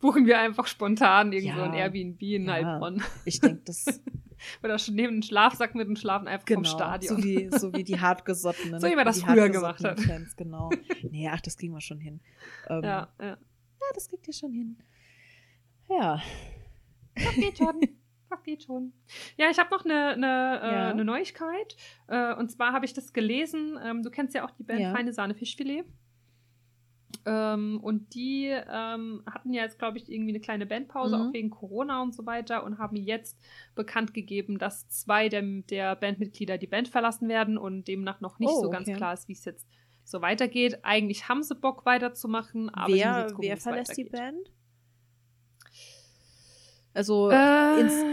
buchen 0.00 0.26
wir 0.26 0.38
einfach 0.40 0.66
spontan 0.66 1.32
irgendwo 1.32 1.60
Ja. 1.60 1.70
ein 1.70 1.74
Airbnb 1.74 2.20
in 2.22 2.44
Ja. 2.46 2.52
Heilbronn. 2.52 3.02
Ich 3.24 3.40
denke, 3.40 3.62
das 3.64 3.86
Oder 4.62 4.78
schon 4.78 4.94
neben 4.94 5.14
den 5.14 5.22
Schlafsack 5.22 5.74
mit 5.74 5.86
dem 5.88 5.96
Schlafen 5.96 6.28
einfach 6.28 6.46
vom 6.46 6.62
genau, 6.62 6.74
Stadion. 6.74 7.16
so 7.16 7.24
wie, 7.24 7.48
so 7.58 7.72
wie 7.72 7.84
die 7.84 8.00
hartgesottenen. 8.00 8.80
So 8.80 8.88
wie 8.88 8.96
man 8.96 9.06
das 9.06 9.22
früher 9.22 9.48
gemacht 9.48 9.82
hat. 9.84 10.00
Fans, 10.00 10.36
genau. 10.36 10.70
Nee, 11.10 11.28
ach, 11.32 11.40
das 11.40 11.56
kriegen 11.56 11.72
wir 11.74 11.80
schon 11.80 11.98
hin. 12.00 12.20
Ähm, 12.68 12.82
ja. 12.82 13.08
ja, 13.20 13.26
ja. 13.26 13.36
das 13.94 14.08
kriegt 14.08 14.26
ihr 14.26 14.34
schon 14.34 14.52
hin. 14.52 14.78
Ja. 15.88 16.22
Das 17.14 17.34
geht 17.34 17.58
schon. 17.58 17.80
Das 18.30 18.42
geht 18.44 18.62
schon. 18.62 18.94
Ja, 19.36 19.50
ich 19.50 19.58
habe 19.58 19.68
noch 19.70 19.84
eine, 19.84 20.12
eine, 20.14 20.26
Ja. 20.26 20.88
äh, 20.88 20.90
eine 20.92 21.04
Neuigkeit. 21.04 21.76
Äh, 22.08 22.32
und 22.36 22.50
zwar 22.50 22.72
habe 22.72 22.86
ich 22.86 22.94
das 22.94 23.12
gelesen. 23.12 23.78
Ähm, 23.84 24.02
du 24.02 24.10
kennst 24.10 24.34
ja 24.34 24.46
auch 24.46 24.50
die 24.52 24.62
Band 24.62 24.80
Ja. 24.80 24.90
Feine 24.90 25.12
Sahne 25.12 25.34
Fischfilet. 25.34 25.84
Ähm, 27.24 27.78
und 27.80 28.14
die 28.14 28.46
ähm, 28.48 29.22
hatten 29.26 29.52
ja 29.52 29.62
jetzt, 29.62 29.78
glaube 29.78 29.98
ich, 29.98 30.10
irgendwie 30.10 30.30
eine 30.32 30.40
kleine 30.40 30.66
Bandpause, 30.66 31.16
Mhm. 31.16 31.22
auch 31.22 31.32
wegen 31.32 31.50
Corona 31.50 32.02
und 32.02 32.14
so 32.14 32.26
weiter, 32.26 32.64
und 32.64 32.78
haben 32.78 32.96
jetzt 32.96 33.38
bekannt 33.74 34.12
gegeben, 34.12 34.58
dass 34.58 34.88
zwei 34.88 35.28
der, 35.28 35.42
der 35.42 35.94
Bandmitglieder 35.96 36.58
die 36.58 36.66
Band 36.66 36.88
verlassen 36.88 37.28
werden 37.28 37.58
und 37.58 37.86
demnach 37.86 38.20
noch 38.20 38.38
nicht 38.38 38.50
Oh, 38.52 38.62
so 38.62 38.70
ganz 38.70 38.88
okay. 38.88 38.96
klar 38.96 39.14
ist, 39.14 39.28
wie 39.28 39.32
es 39.34 39.44
jetzt 39.44 39.66
so 40.04 40.20
weitergeht. 40.20 40.80
Eigentlich 40.82 41.28
haben 41.28 41.42
sie 41.44 41.54
Bock 41.54 41.86
weiterzumachen, 41.86 42.70
aber 42.70 42.92
wer 42.92 43.20
jetzt 43.20 43.34
gucken, 43.34 43.48
wer 43.48 43.56
verlässt 43.56 43.96
die. 43.96 44.04
Band? 44.04 44.50
Also, 46.94 47.30
Äh, 47.30 47.80
ins 47.80 48.04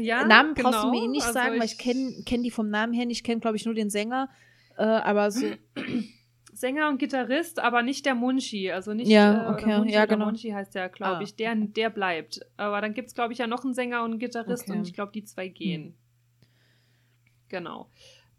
ja, 0.00 0.26
Namen 0.26 0.54
brauchst 0.54 0.82
du 0.82 0.90
genau. 0.90 0.90
mir 0.90 1.04
eh 1.04 1.08
nicht 1.08 1.22
Also 1.22 1.32
sagen, 1.34 1.58
weil 1.58 1.64
ich 1.66 1.78
kenne 1.78 2.22
kenn 2.26 2.42
die 2.42 2.50
vom 2.50 2.68
Namen 2.70 2.92
her 2.92 3.06
nicht, 3.06 3.24
kenne, 3.24 3.40
glaube 3.40 3.56
ich, 3.56 3.64
nur 3.64 3.74
den 3.74 3.88
Sänger. 3.90 4.28
Äh, 4.76 4.82
aber 4.82 5.30
so, 5.30 5.46
Sänger 6.60 6.88
und 6.88 6.98
Gitarrist, 6.98 7.58
aber 7.60 7.82
nicht 7.82 8.04
der 8.06 8.14
Munchi. 8.14 8.70
Also 8.72 8.94
nicht 8.94 9.08
Ja, 9.08 9.48
äh, 9.48 9.52
okay, 9.52 9.64
oder 9.66 9.78
Munchi 9.78 9.94
ja, 9.94 10.06
genau. 10.06 10.24
Munchi 10.26 10.50
heißt 10.50 10.74
der, 10.74 10.88
glaube 10.88 11.18
Ah. 11.18 11.20
ich. 11.22 11.36
Der, 11.36 11.54
der 11.54 11.90
bleibt. 11.90 12.40
Aber 12.56 12.80
dann 12.80 12.94
gibt 12.94 13.08
es, 13.08 13.14
glaube 13.14 13.32
ich, 13.32 13.38
ja 13.38 13.46
noch 13.46 13.64
einen 13.64 13.74
Sänger 13.74 14.02
und 14.04 14.10
einen 14.12 14.18
Gitarrist 14.18 14.62
Okay. 14.64 14.72
Hm. 14.72 14.78
und 14.80 14.86
ich 14.88 14.94
glaube, 14.94 15.12
die 15.12 15.24
zwei 15.24 15.48
gehen. 15.48 15.94
Genau. 17.48 17.88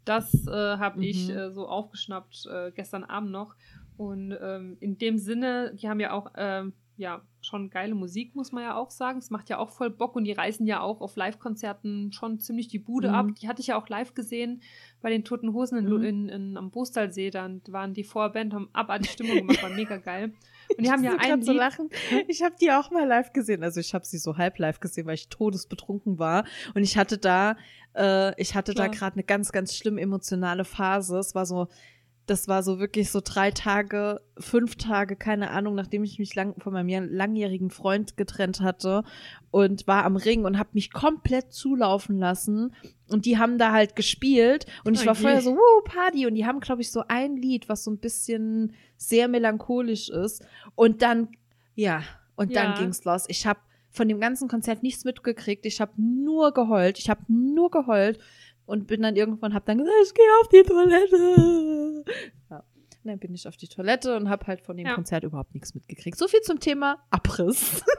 Das 0.04 0.46
äh, 0.46 0.50
habe 0.50 1.04
ich 1.04 1.28
Mhm. 1.28 1.36
äh, 1.36 1.50
so 1.50 1.68
aufgeschnappt 1.68 2.46
äh, 2.46 2.70
gestern 2.72 3.04
Abend 3.04 3.30
noch. 3.32 3.54
Und 3.96 4.36
ähm, 4.40 4.76
in 4.80 4.96
dem 4.98 5.18
Sinne, 5.18 5.74
die 5.74 5.88
haben 5.88 6.00
ja 6.00 6.12
auch 6.12 6.30
ähm, 6.36 6.72
ja 7.00 7.22
schon 7.40 7.70
geile 7.70 7.94
Musik, 7.94 8.36
muss 8.36 8.52
man 8.52 8.62
ja 8.62 8.76
auch 8.76 8.90
sagen. 8.90 9.18
Es 9.18 9.30
macht 9.30 9.48
ja 9.48 9.58
auch 9.58 9.70
voll 9.70 9.90
Bock 9.90 10.14
und 10.14 10.24
die 10.24 10.32
reißen 10.32 10.66
ja 10.66 10.80
auch 10.80 11.00
auf 11.00 11.16
Live-Konzerten 11.16 12.12
schon 12.12 12.38
ziemlich 12.38 12.68
die 12.68 12.78
Bude 12.78 13.08
Mhm. 13.08 13.14
ab. 13.14 13.26
Die 13.40 13.48
hatte 13.48 13.60
ich 13.60 13.68
ja 13.68 13.76
auch 13.80 13.88
live 13.88 14.14
gesehen 14.14 14.62
bei 15.00 15.10
den 15.10 15.24
Toten 15.24 15.52
Hosen 15.54 15.78
in, 15.78 15.84
Mhm. 15.86 16.02
in, 16.04 16.28
in, 16.28 16.56
am 16.56 16.70
Bostalsee. 16.70 17.30
Dann 17.30 17.62
waren 17.68 17.94
die 17.94 18.04
Vorband, 18.04 18.52
haben 18.54 18.68
abartig 18.72 19.10
Stimmung 19.10 19.36
gemacht, 19.38 19.62
war 19.62 19.70
mega 19.70 19.96
geil. 19.96 20.32
Und 20.76 20.84
die 20.86 20.90
haben 20.90 21.02
ja 21.02 21.16
ein 21.18 21.42
so 21.42 21.52
lachen. 21.52 21.88
Ich 22.28 22.42
habe 22.42 22.54
die 22.60 22.70
auch 22.70 22.90
mal 22.90 23.06
live 23.06 23.32
gesehen. 23.32 23.64
Also 23.64 23.80
ich 23.80 23.94
habe 23.94 24.04
sie 24.04 24.18
so 24.18 24.36
halb 24.36 24.58
live 24.58 24.78
gesehen, 24.78 25.06
weil 25.06 25.14
ich 25.14 25.28
todesbetrunken 25.28 26.18
war. 26.18 26.44
Und 26.74 26.82
ich 26.84 26.96
hatte 26.98 27.18
da, 27.18 27.56
äh, 27.96 28.40
ich 28.40 28.54
hatte 28.54 28.74
da 28.74 28.84
Klar. 28.84 28.94
gerade 28.96 29.14
eine 29.14 29.24
ganz, 29.24 29.50
ganz 29.50 29.74
schlimm 29.74 29.98
emotionale 29.98 30.64
Phase. 30.64 31.18
Es 31.18 31.34
war 31.34 31.46
so, 31.46 31.68
das 32.30 32.46
war 32.46 32.62
so 32.62 32.78
wirklich 32.78 33.10
so 33.10 33.20
drei 33.22 33.50
Tage, 33.50 34.20
fünf 34.38 34.76
Tage, 34.76 35.16
keine 35.16 35.50
Ahnung, 35.50 35.74
nachdem 35.74 36.04
ich 36.04 36.20
mich 36.20 36.32
lang, 36.36 36.54
von 36.60 36.72
meinem 36.72 37.12
langjährigen 37.12 37.70
Freund 37.70 38.16
getrennt 38.16 38.60
hatte 38.60 39.02
und 39.50 39.88
war 39.88 40.04
am 40.04 40.14
Ring 40.14 40.44
und 40.44 40.56
habe 40.56 40.70
mich 40.74 40.92
komplett 40.92 41.52
zulaufen 41.52 42.18
lassen. 42.18 42.72
Und 43.08 43.26
die 43.26 43.36
haben 43.38 43.58
da 43.58 43.72
halt 43.72 43.96
gespielt 43.96 44.66
und 44.84 44.94
ich 44.94 45.02
Oh 45.02 45.06
war 45.06 45.14
vorher 45.16 45.42
so, 45.42 45.56
wuh, 45.56 45.82
Party. 45.84 46.26
Und 46.26 46.36
die 46.36 46.46
haben, 46.46 46.60
glaube 46.60 46.82
ich, 46.82 46.92
so 46.92 47.02
ein 47.08 47.36
Lied, 47.36 47.68
was 47.68 47.82
so 47.82 47.90
ein 47.90 47.98
bisschen 47.98 48.74
sehr 48.96 49.26
melancholisch 49.26 50.08
ist. 50.08 50.44
Und 50.76 51.02
dann, 51.02 51.30
ja, 51.74 52.02
und 52.36 52.54
dann 52.54 52.70
Ja. 52.70 52.74
ging's 52.76 53.04
los. 53.04 53.24
Ich 53.26 53.44
habe 53.44 53.58
von 53.90 54.06
dem 54.08 54.20
ganzen 54.20 54.46
Konzert 54.46 54.84
nichts 54.84 55.04
mitgekriegt. 55.04 55.66
Ich 55.66 55.80
habe 55.80 56.00
nur 56.00 56.52
geheult. 56.54 56.96
Ich 57.00 57.10
habe 57.10 57.22
nur 57.26 57.72
geheult 57.72 58.20
und 58.70 58.86
bin 58.86 59.02
dann 59.02 59.16
irgendwann, 59.16 59.52
hab 59.52 59.66
dann 59.66 59.78
gesagt, 59.78 59.96
ich 60.04 60.14
gehe 60.14 60.24
auf 60.40 60.48
die 60.48 60.62
Toilette. 60.62 62.04
Ja. 62.50 62.58
Und 62.58 63.10
dann 63.10 63.18
bin 63.18 63.34
ich 63.34 63.48
auf 63.48 63.56
die 63.56 63.68
Toilette 63.68 64.16
und 64.16 64.28
habe 64.28 64.46
halt 64.46 64.60
von 64.60 64.76
dem 64.76 64.86
Ja. 64.86 64.94
Konzert 64.94 65.24
überhaupt 65.24 65.54
nichts 65.54 65.74
mitgekriegt. 65.74 66.16
So 66.16 66.28
viel 66.28 66.40
zum 66.42 66.60
Thema 66.60 66.98
Abriss. 67.10 67.82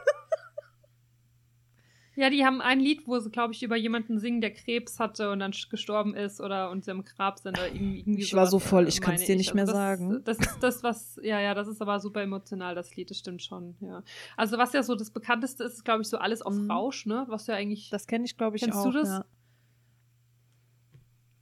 ja, 2.16 2.30
die 2.30 2.46
haben 2.46 2.62
ein 2.62 2.80
Lied, 2.80 3.08
wo 3.08 3.18
sie, 3.20 3.32
glaube 3.32 3.54
ich, 3.54 3.64
über 3.64 3.76
jemanden 3.76 4.20
singen, 4.20 4.42
der 4.42 4.54
Krebs 4.54 5.00
hatte 5.00 5.32
und 5.32 5.40
dann 5.40 5.52
gestorben 5.70 6.14
ist 6.14 6.40
oder 6.40 6.70
und 6.70 6.86
sie 6.86 6.92
im 6.92 7.04
Grab 7.04 7.40
sind 7.40 7.58
oder 7.58 7.68
irgendwie, 7.68 8.00
irgendwie 8.00 8.22
Ich 8.22 8.34
war 8.34 8.48
so 8.48 8.60
voll, 8.60 8.86
äh, 8.86 8.90
ich 8.90 9.02
kann's 9.02 9.22
meine 9.22 9.28
dir 9.28 9.36
nicht 9.38 9.54
mehr 9.54 9.66
das, 9.66 9.74
sagen. 9.74 10.22
Das 10.24 10.38
ist 10.38 10.60
das, 10.62 10.84
was, 10.84 11.20
ja, 11.24 11.40
ja, 11.40 11.54
das 11.54 11.68
ist 11.68 11.82
aber 11.82 12.00
super 12.00 12.22
emotional, 12.22 12.76
das 12.76 12.96
Lied, 12.96 13.10
das 13.10 13.18
stimmt 13.18 13.42
schon, 13.42 13.76
ja. 13.80 14.04
Also 14.38 14.58
was 14.58 14.74
ja 14.74 14.84
so 14.84 14.96
das 14.96 15.10
bekannteste 15.10 15.64
ist, 15.64 15.74
ist, 15.74 15.86
glaube 15.86 16.04
ich, 16.04 16.10
so 16.10 16.18
alles 16.18 16.42
auf 16.42 16.54
Mhm. 16.54 16.70
Rausch, 16.70 17.06
ne, 17.08 17.26
was 17.28 17.48
ja 17.48 17.56
eigentlich, 17.56 17.90
das, 17.90 18.06
kenne 18.08 18.26
ich, 18.26 18.38
glaube 18.38 18.58
ich, 18.58 18.64
Kennst 18.64 18.78
auch. 18.78 18.86
du 18.86 18.92
das? 18.92 19.08
Ja. 19.10 19.26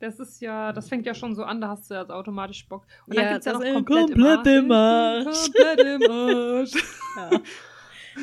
Ist 0.01 0.41
ja, 0.41 0.71
das 0.71 0.87
fängt 0.87 1.05
ja 1.05 1.13
schon 1.13 1.35
so 1.35 1.43
an, 1.43 1.59
da 1.59 1.69
hast 1.69 1.89
du 1.89 1.93
ja 1.93 2.07
automatisch 2.09 2.67
Bock. 2.67 2.85
Und 3.05 3.15
Ja, 3.15 3.23
dann 3.23 3.33
gibt's 3.33 3.45
ja 3.45 3.53
das 3.53 3.61
noch 3.61 3.73
komplett, 3.73 4.07
komplett 4.07 4.47
im. 4.47 4.71
Arsch. 4.71 5.51
Komplett 5.51 5.79
im 5.79 6.11
Arsch. 6.11 6.71
Ja. 7.17 7.41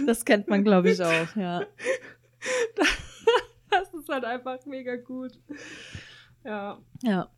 Das 0.07 0.25
kennt 0.25 0.49
man, 0.49 0.65
glaube 0.65 0.91
ich, 0.91 1.03
auch, 1.03 1.37
ja. 1.37 1.63
Das 3.69 3.93
ist 3.93 4.09
halt 4.09 4.25
einfach 4.25 4.65
mega 4.65 4.97
gut. 4.97 5.33
Ja. 6.45 6.79
Ja. 7.03 7.29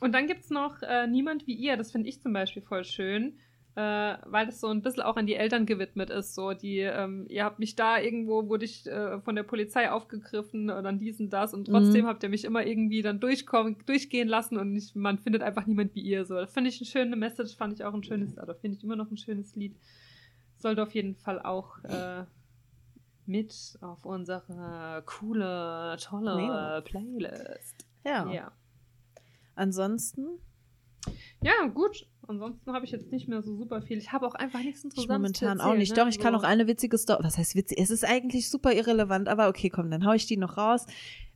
Und 0.00 0.12
dann 0.12 0.26
gibt's 0.26 0.50
noch 0.50 0.82
äh, 0.82 1.06
Niemand 1.06 1.46
wie 1.46 1.54
ihr. 1.54 1.76
Das 1.76 1.92
finde 1.92 2.08
ich 2.08 2.20
zum 2.20 2.32
Beispiel 2.32 2.62
voll 2.62 2.84
schön, 2.84 3.38
äh, 3.76 4.16
weil 4.26 4.46
das 4.46 4.60
so 4.60 4.68
ein 4.68 4.82
bisschen 4.82 5.02
auch 5.02 5.16
an 5.16 5.26
die 5.26 5.34
Eltern 5.34 5.66
gewidmet 5.66 6.10
ist. 6.10 6.34
So, 6.34 6.52
die, 6.52 6.78
ähm, 6.78 7.26
ihr 7.28 7.44
habt 7.44 7.58
mich 7.58 7.74
da 7.74 7.98
irgendwo, 7.98 8.48
wurde 8.48 8.64
ich 8.64 8.86
äh, 8.86 9.20
von 9.20 9.34
der 9.34 9.42
Polizei 9.42 9.90
aufgegriffen 9.90 10.70
und 10.70 10.84
dann 10.84 10.98
dies 11.00 11.18
und 11.18 11.30
das 11.30 11.52
und 11.54 11.66
trotzdem 11.66 12.04
Mhm. 12.04 12.08
habt 12.08 12.22
ihr 12.22 12.28
mich 12.28 12.44
immer 12.44 12.64
irgendwie 12.64 13.02
dann 13.02 13.18
durchkommen, 13.18 13.76
durchgehen 13.86 14.28
lassen 14.28 14.58
und 14.58 14.76
ich, 14.76 14.94
man 14.94 15.18
findet 15.18 15.42
einfach 15.42 15.66
niemand 15.66 15.94
wie 15.94 16.02
ihr. 16.02 16.24
So, 16.24 16.34
das 16.36 16.52
finde 16.52 16.70
ich 16.70 16.80
eine 16.80 16.86
schöne 16.86 17.16
Message, 17.16 17.56
fand 17.56 17.72
ich 17.72 17.84
auch 17.84 17.94
ein 17.94 18.04
schönes, 18.04 18.38
oder 18.38 18.54
finde 18.54 18.76
ich 18.76 18.84
immer 18.84 18.96
noch 18.96 19.10
ein 19.10 19.16
schönes 19.16 19.56
Lied. 19.56 19.76
Sollte 20.56 20.82
auf 20.82 20.94
jeden 20.94 21.16
Fall 21.16 21.42
auch 21.42 21.82
äh, 21.84 22.24
mit 23.26 23.76
auf 23.80 24.04
unsere 24.06 25.02
coole, 25.04 25.96
tolle. 26.00 26.82
Playlist. 26.84 27.86
Ja. 28.04 28.30
ja. 28.30 28.52
Ansonsten, 29.56 30.26
Ja, 31.42 31.66
gut. 31.72 32.06
Ansonsten 32.26 32.72
habe 32.72 32.84
ich 32.86 32.90
jetzt 32.90 33.12
nicht 33.12 33.28
mehr 33.28 33.42
so 33.42 33.54
super 33.54 33.82
viel. 33.82 33.98
Ich 33.98 34.12
habe 34.12 34.26
auch 34.26 34.34
einfach 34.34 34.60
nichts 34.60 34.78
ich 34.80 34.84
Interessantes 34.84 35.08
momentan 35.42 35.58
zu 35.58 35.62
auch 35.64 35.66
erzählen, 35.68 35.78
nicht. 35.78 35.96
ne? 35.96 36.02
Doch, 36.02 36.08
ich 36.08 36.18
kann 36.18 36.32
So. 36.32 36.38
noch 36.40 36.44
eine 36.44 36.66
witzige 36.66 36.96
Story. 36.96 37.22
Was 37.22 37.36
heißt 37.36 37.54
witzig? 37.54 37.78
Es 37.78 37.90
ist 37.90 38.04
eigentlich 38.04 38.48
super 38.48 38.72
irrelevant, 38.72 39.28
aber 39.28 39.48
okay, 39.48 39.68
komm, 39.68 39.90
dann 39.90 40.06
hau 40.06 40.12
ich 40.12 40.26
die 40.26 40.36
noch 40.38 40.56
raus. 40.56 40.86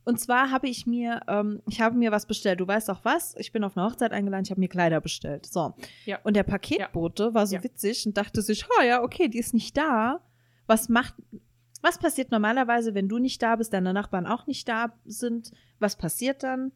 Und 0.05 0.19
zwar 0.19 0.49
habe 0.49 0.67
ich 0.67 0.87
mir, 0.87 1.21
ähm, 1.27 1.61
ich 1.69 1.81
habe 1.81 1.95
mir 1.95 2.11
was 2.11 2.25
bestellt. 2.25 2.59
Du 2.59 2.67
weißt 2.67 2.89
auch 2.89 3.05
was? 3.05 3.35
Ich 3.37 3.51
bin 3.51 3.63
auf 3.63 3.77
eine 3.77 3.85
Hochzeit 3.85 4.11
eingeladen, 4.11 4.45
ich 4.45 4.49
habe 4.51 4.59
mir 4.59 4.67
Kleider 4.69 4.99
bestellt. 5.01 5.45
So. 5.45 5.75
Ja. 6.05 6.17
Und 6.23 6.35
der 6.35 6.43
Paketbote 6.43 7.35
war 7.35 7.45
so 7.45 7.55
Ja. 7.57 7.63
witzig 7.63 8.07
und 8.07 8.17
dachte 8.17 8.41
sich, 8.41 8.65
oh 8.79 8.81
ja, 8.81 9.03
okay, 9.03 9.27
die 9.27 9.37
ist 9.37 9.53
nicht 9.53 9.77
da. 9.77 10.21
Was 10.65 10.89
macht, 10.89 11.13
was 11.83 11.99
passiert 11.99 12.31
normalerweise, 12.31 12.95
wenn 12.95 13.07
du 13.07 13.19
nicht 13.19 13.43
da 13.43 13.55
bist, 13.57 13.73
deine 13.73 13.93
Nachbarn 13.93 14.25
auch 14.25 14.47
nicht 14.47 14.67
da 14.67 14.93
sind? 15.05 15.51
Was 15.77 15.95
passiert 15.95 16.41
dann? 16.41 16.71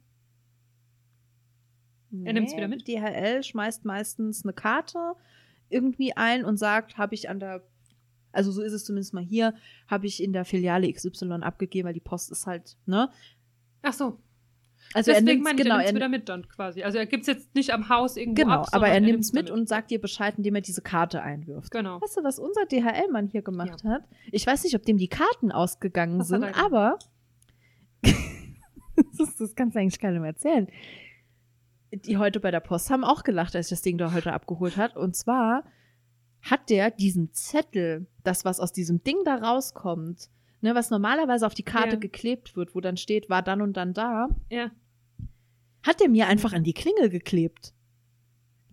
Er 2.23 2.33
nimmt's 2.33 2.55
wieder 2.55 2.67
mit. 2.67 2.87
DHL 2.87 3.43
schmeißt 3.43 3.85
meistens 3.85 4.43
eine 4.43 4.53
Karte 4.53 5.15
irgendwie 5.69 6.15
ein 6.15 6.45
und 6.45 6.57
sagt, 6.57 6.97
habe 6.97 7.15
ich 7.15 7.29
an 7.29 7.39
der, 7.39 7.63
also 8.31 8.51
so 8.51 8.61
ist 8.61 8.73
es 8.73 8.85
zumindest 8.85 9.13
mal 9.13 9.23
hier, 9.23 9.55
habe 9.87 10.05
ich 10.05 10.21
in 10.21 10.33
der 10.33 10.45
Filiale 10.45 10.91
XY 10.91 11.39
abgegeben, 11.41 11.87
weil 11.87 11.93
die 11.93 11.99
Post 11.99 12.31
ist 12.31 12.45
halt, 12.45 12.77
ne? 12.85 13.09
Ach 13.81 13.93
so. 13.93 14.19
Also 14.93 15.11
er 15.11 15.21
Deswegen 15.21 15.37
nimmt 15.37 15.43
meine 15.43 15.57
ich, 15.57 15.63
genau, 15.63 15.77
er 15.77 15.85
er, 15.85 15.95
wieder 15.95 16.09
mit 16.09 16.29
dann 16.29 16.47
quasi. 16.47 16.83
Also 16.83 16.97
er 16.97 17.05
gibt's 17.05 17.27
jetzt 17.27 17.55
nicht 17.55 17.73
am 17.73 17.89
Haus 17.89 18.17
irgendwo 18.17 18.43
genau, 18.43 18.61
ab, 18.61 18.69
aber 18.73 18.87
er 18.87 18.95
sondern 18.95 19.11
nimmt's 19.11 19.33
mit 19.33 19.49
damit. 19.49 19.59
und 19.61 19.67
sagt 19.67 19.91
dir 19.91 19.99
Bescheid, 19.99 20.35
indem 20.37 20.55
er 20.55 20.61
diese 20.61 20.81
Karte 20.81 21.21
einwirft. 21.21 21.71
Genau. 21.71 22.01
Weißt 22.01 22.17
du, 22.17 22.23
was 22.23 22.37
unser 22.37 22.65
DHL-Mann 22.65 23.27
hier 23.27 23.41
gemacht 23.41 23.83
hat? 23.83 24.03
Ich 24.31 24.45
weiß 24.45 24.63
nicht, 24.65 24.75
ob 24.75 24.83
dem 24.83 24.97
die 24.97 25.07
Karten 25.07 25.51
ausgegangen 25.51 26.19
Was 26.19 26.27
sind, 26.27 26.43
er 26.43 26.57
aber 26.57 26.99
das, 29.17 29.35
das 29.37 29.55
kannst 29.55 29.75
du 29.75 29.79
eigentlich 29.79 29.99
keinem 29.99 30.23
erzählen. 30.23 30.67
Die 31.93 32.17
heute 32.17 32.39
bei 32.39 32.51
der 32.51 32.59
Post 32.59 32.89
haben 32.89 33.03
auch 33.03 33.23
gelacht, 33.23 33.55
als 33.55 33.67
ich 33.67 33.71
das 33.71 33.81
Ding 33.81 33.97
da 33.97 34.13
heute 34.13 34.33
abgeholt 34.33 34.77
hat. 34.77 34.95
Und 34.97 35.15
zwar 35.15 35.63
hat 36.41 36.69
der 36.69 36.91
diesen 36.91 37.31
Zettel, 37.33 38.07
das, 38.23 38.45
was 38.45 38.59
aus 38.59 38.71
diesem 38.73 39.03
Ding 39.03 39.17
da 39.25 39.35
rauskommt, 39.35 40.29
ne, 40.61 40.75
was 40.75 40.89
normalerweise 40.89 41.45
auf 41.45 41.53
die 41.53 41.63
Karte 41.63 41.91
Ja. 41.91 41.95
geklebt 41.99 42.55
wird, 42.55 42.73
wo 42.75 42.81
dann 42.81 42.97
steht, 42.97 43.29
war 43.29 43.41
dann 43.43 43.61
und 43.61 43.77
dann 43.77 43.93
da, 43.93 44.27
Ja. 44.49 44.71
hat 45.83 45.99
der 46.01 46.09
mir 46.09 46.27
einfach 46.27 46.53
an 46.53 46.63
die 46.63 46.73
Klingel 46.73 47.09
geklebt. 47.09 47.73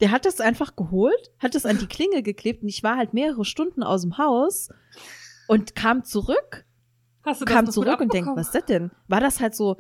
Der 0.01 0.11
hat 0.13 0.25
das 0.25 0.41
einfach 0.41 0.77
geholt, 0.77 1.31
hat 1.39 1.55
das 1.55 1.67
an 1.67 1.79
die 1.79 1.87
Klingel 1.87 2.23
geklebt 2.23 2.63
und 2.63 2.69
ich 2.69 2.83
war 2.83 2.97
halt 2.97 3.13
mehrere 3.13 3.45
Stunden 3.45 3.83
aus 3.83 4.01
dem 4.03 4.17
Haus 4.19 4.71
und 5.47 5.75
kam 5.75 6.05
zurück, 6.05 6.65
Hast 7.23 7.43
du 7.43 7.45
das 7.45 7.55
kam 7.55 7.71
zurück 7.71 8.01
und 8.01 8.15
denk, 8.15 8.27
abbekommen? 8.29 8.37
was 8.39 8.47
ist 8.47 8.55
das 8.55 8.65
denn? 8.65 8.91
War 9.09 9.21
das 9.21 9.41
halt 9.41 9.55
so, 9.55 9.77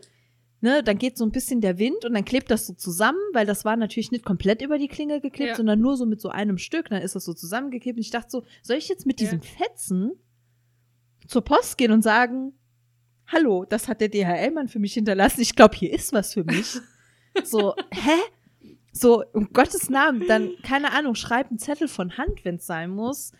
ne, 0.61 0.83
dann 0.83 0.99
geht 0.99 1.17
so 1.17 1.25
ein 1.25 1.33
bisschen 1.33 1.61
der 1.61 1.79
Wind 1.79 2.05
und 2.05 2.13
dann 2.15 2.25
klebt 2.25 2.51
das 2.51 2.67
so 2.67 2.73
zusammen, 2.75 3.19
weil 3.33 3.47
das 3.47 3.65
war 3.65 3.77
natürlich 3.77 4.11
nicht 4.11 4.25
komplett 4.25 4.63
über 4.63 4.79
die 4.79 4.89
Klingel 4.89 5.21
geklebt, 5.21 5.51
Ja. 5.51 5.55
sondern 5.57 5.81
nur 5.81 5.97
so 5.97 6.07
mit 6.07 6.21
so 6.21 6.29
einem 6.29 6.59
Stück, 6.59 6.89
dann 6.91 7.03
ist 7.03 7.15
das 7.15 7.25
so 7.25 7.33
zusammengeklebt 7.35 7.97
und 7.97 8.03
ich 8.03 8.11
dachte 8.11 8.31
so, 8.31 8.45
soll 8.63 8.77
ich 8.77 8.89
jetzt 8.89 9.07
mit 9.07 9.21
Ja. 9.21 9.27
diesem 9.27 9.43
Fetzen 9.43 10.13
zur 11.27 11.43
Post 11.43 11.79
gehen 11.79 11.93
und 11.93 12.03
sagen, 12.03 12.53
hallo, 13.27 13.65
das 13.69 13.87
hat 13.89 14.01
der 14.01 14.09
DHL-Mann 14.09 14.69
für 14.69 14.79
mich 14.81 14.95
hinterlassen, 14.95 15.41
ich 15.41 15.55
glaube, 15.55 15.77
hier 15.77 15.93
ist 15.93 16.13
was 16.13 16.35
für 16.35 16.45
mich. 16.45 16.79
so, 17.45 17.75
hä? 17.93 18.19
So, 18.93 19.25
um 19.33 19.53
Gottes 19.53 19.89
Namen, 19.89 20.25
dann, 20.27 20.51
keine 20.65 20.93
Ahnung, 20.93 21.15
schreib 21.15 21.49
einen 21.49 21.61
Zettel 21.61 21.87
von 21.87 22.19
Hand, 22.19 22.45
wenn 22.45 22.57
es 22.57 22.67
sein 22.67 22.91
muss. 22.91 23.33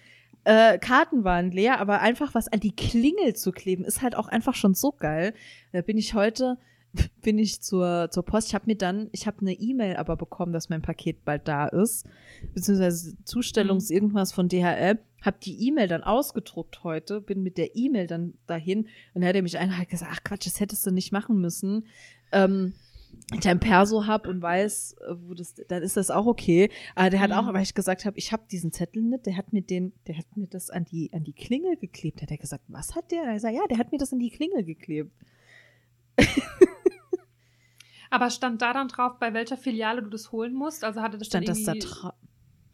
Äh, 0.45 0.79
Karten 0.79 1.25
waren 1.25 1.51
leer, 1.51 1.81
aber 1.81 2.01
einfach 2.01 2.35
was 2.35 2.47
an 2.49 2.61
die 2.61 2.75
Klingel 2.75 3.35
zu 3.35 3.51
kleben, 3.51 3.85
ist 3.85 4.01
halt 4.01 4.15
auch 4.15 4.29
einfach 4.29 4.55
schon 4.55 4.75
so 4.75 4.93
geil. 4.93 5.35
Da 5.73 5.83
bin 5.83 5.99
ich 5.99 6.15
heute, 6.15 6.57
bin 7.23 7.39
ich 7.39 7.61
zur, 7.63 8.09
zur 8.11 8.25
Post. 8.25 8.49
Ich 8.49 8.55
habe 8.55 8.67
mir 8.67 8.77
dann, 8.77 9.09
ich 9.13 9.27
habe 9.27 9.41
eine 9.41 9.53
E-Mail 9.53 9.97
aber 9.97 10.17
bekommen, 10.17 10.53
dass 10.53 10.69
mein 10.69 10.83
Paket 10.83 11.25
bald 11.25 11.47
da 11.47 11.67
ist, 11.67 12.07
beziehungsweise 12.55 13.17
Zustellungs 13.25 13.91
irgendwas 13.91 14.33
von 14.33 14.49
DHL. 14.49 14.99
Hab 15.23 15.41
die 15.41 15.67
E-Mail 15.69 15.87
dann 15.87 16.03
ausgedruckt 16.03 16.83
heute, 16.83 17.21
bin 17.21 17.43
mit 17.43 17.59
der 17.59 17.77
E-Mail 17.77 18.07
dann 18.07 18.35
dahin 18.47 18.87
und 19.15 19.21
dann 19.21 19.27
hat 19.27 19.37
er 19.37 19.43
mich 19.43 19.59
einfach 19.59 19.87
gesagt, 19.87 20.11
ach 20.15 20.25
Quatsch, 20.25 20.47
das 20.47 20.61
hättest 20.61 20.87
du 20.87 20.91
nicht 20.91 21.13
machen 21.13 21.41
müssen. 21.41 21.87
Ähm, 22.33 22.73
ich 23.39 23.47
ein 23.47 23.61
Perso 23.61 24.07
hab 24.07 24.27
und 24.27 24.41
weiß, 24.41 24.97
äh, 25.07 25.15
wo 25.27 25.35
das, 25.35 25.55
dann 25.69 25.83
ist 25.83 25.97
das 25.97 26.11
auch 26.11 26.27
okay. 26.27 26.71
Aber 26.95 27.11
der 27.11 27.21
hat 27.21 27.33
auch, 27.33 27.47
Mhm. 27.47 27.55
weil 27.55 27.63
ich 27.63 27.75
gesagt 27.75 28.05
habe, 28.05 28.19
ich 28.19 28.33
habe 28.33 28.45
diesen 28.51 28.73
Zettel 28.73 29.03
nicht, 29.03 29.27
der 29.27 29.37
hat 29.37 29.53
mir 29.53 29.63
den, 29.63 29.93
der 30.07 30.17
hat 30.17 30.37
mir 30.37 30.47
das 30.47 30.71
an 30.71 30.85
die, 30.85 31.13
an 31.13 31.23
die 31.25 31.33
Klingel 31.33 31.77
geklebt. 31.77 32.23
Hat 32.23 32.31
er 32.31 32.39
gesagt, 32.39 32.65
was 32.69 32.97
hat 32.97 33.11
der? 33.11 33.25
Er 33.25 33.39
sagt, 33.39 33.55
ja, 33.55 33.67
der 33.69 33.79
hat 33.79 33.93
mir 33.93 33.99
das 33.99 34.13
an 34.13 34.19
die 34.21 34.31
Klingel 34.31 34.65
geklebt. 34.65 35.13
Aber 38.11 38.31
stand 38.31 38.61
da 38.61 38.73
dann 38.73 38.89
drauf, 38.89 39.19
bei 39.19 39.33
welcher 39.33 39.57
Filiale 39.57 40.03
du 40.03 40.11
das 40.11 40.33
holen 40.33 40.53
musst? 40.53 40.85
Also 40.85 41.01
hatte 41.01 41.17
das 41.17 41.29
Stand 41.29 41.49
dann 41.49 41.55
das 41.55 41.65
da 41.65 41.75
drauf? 41.75 42.15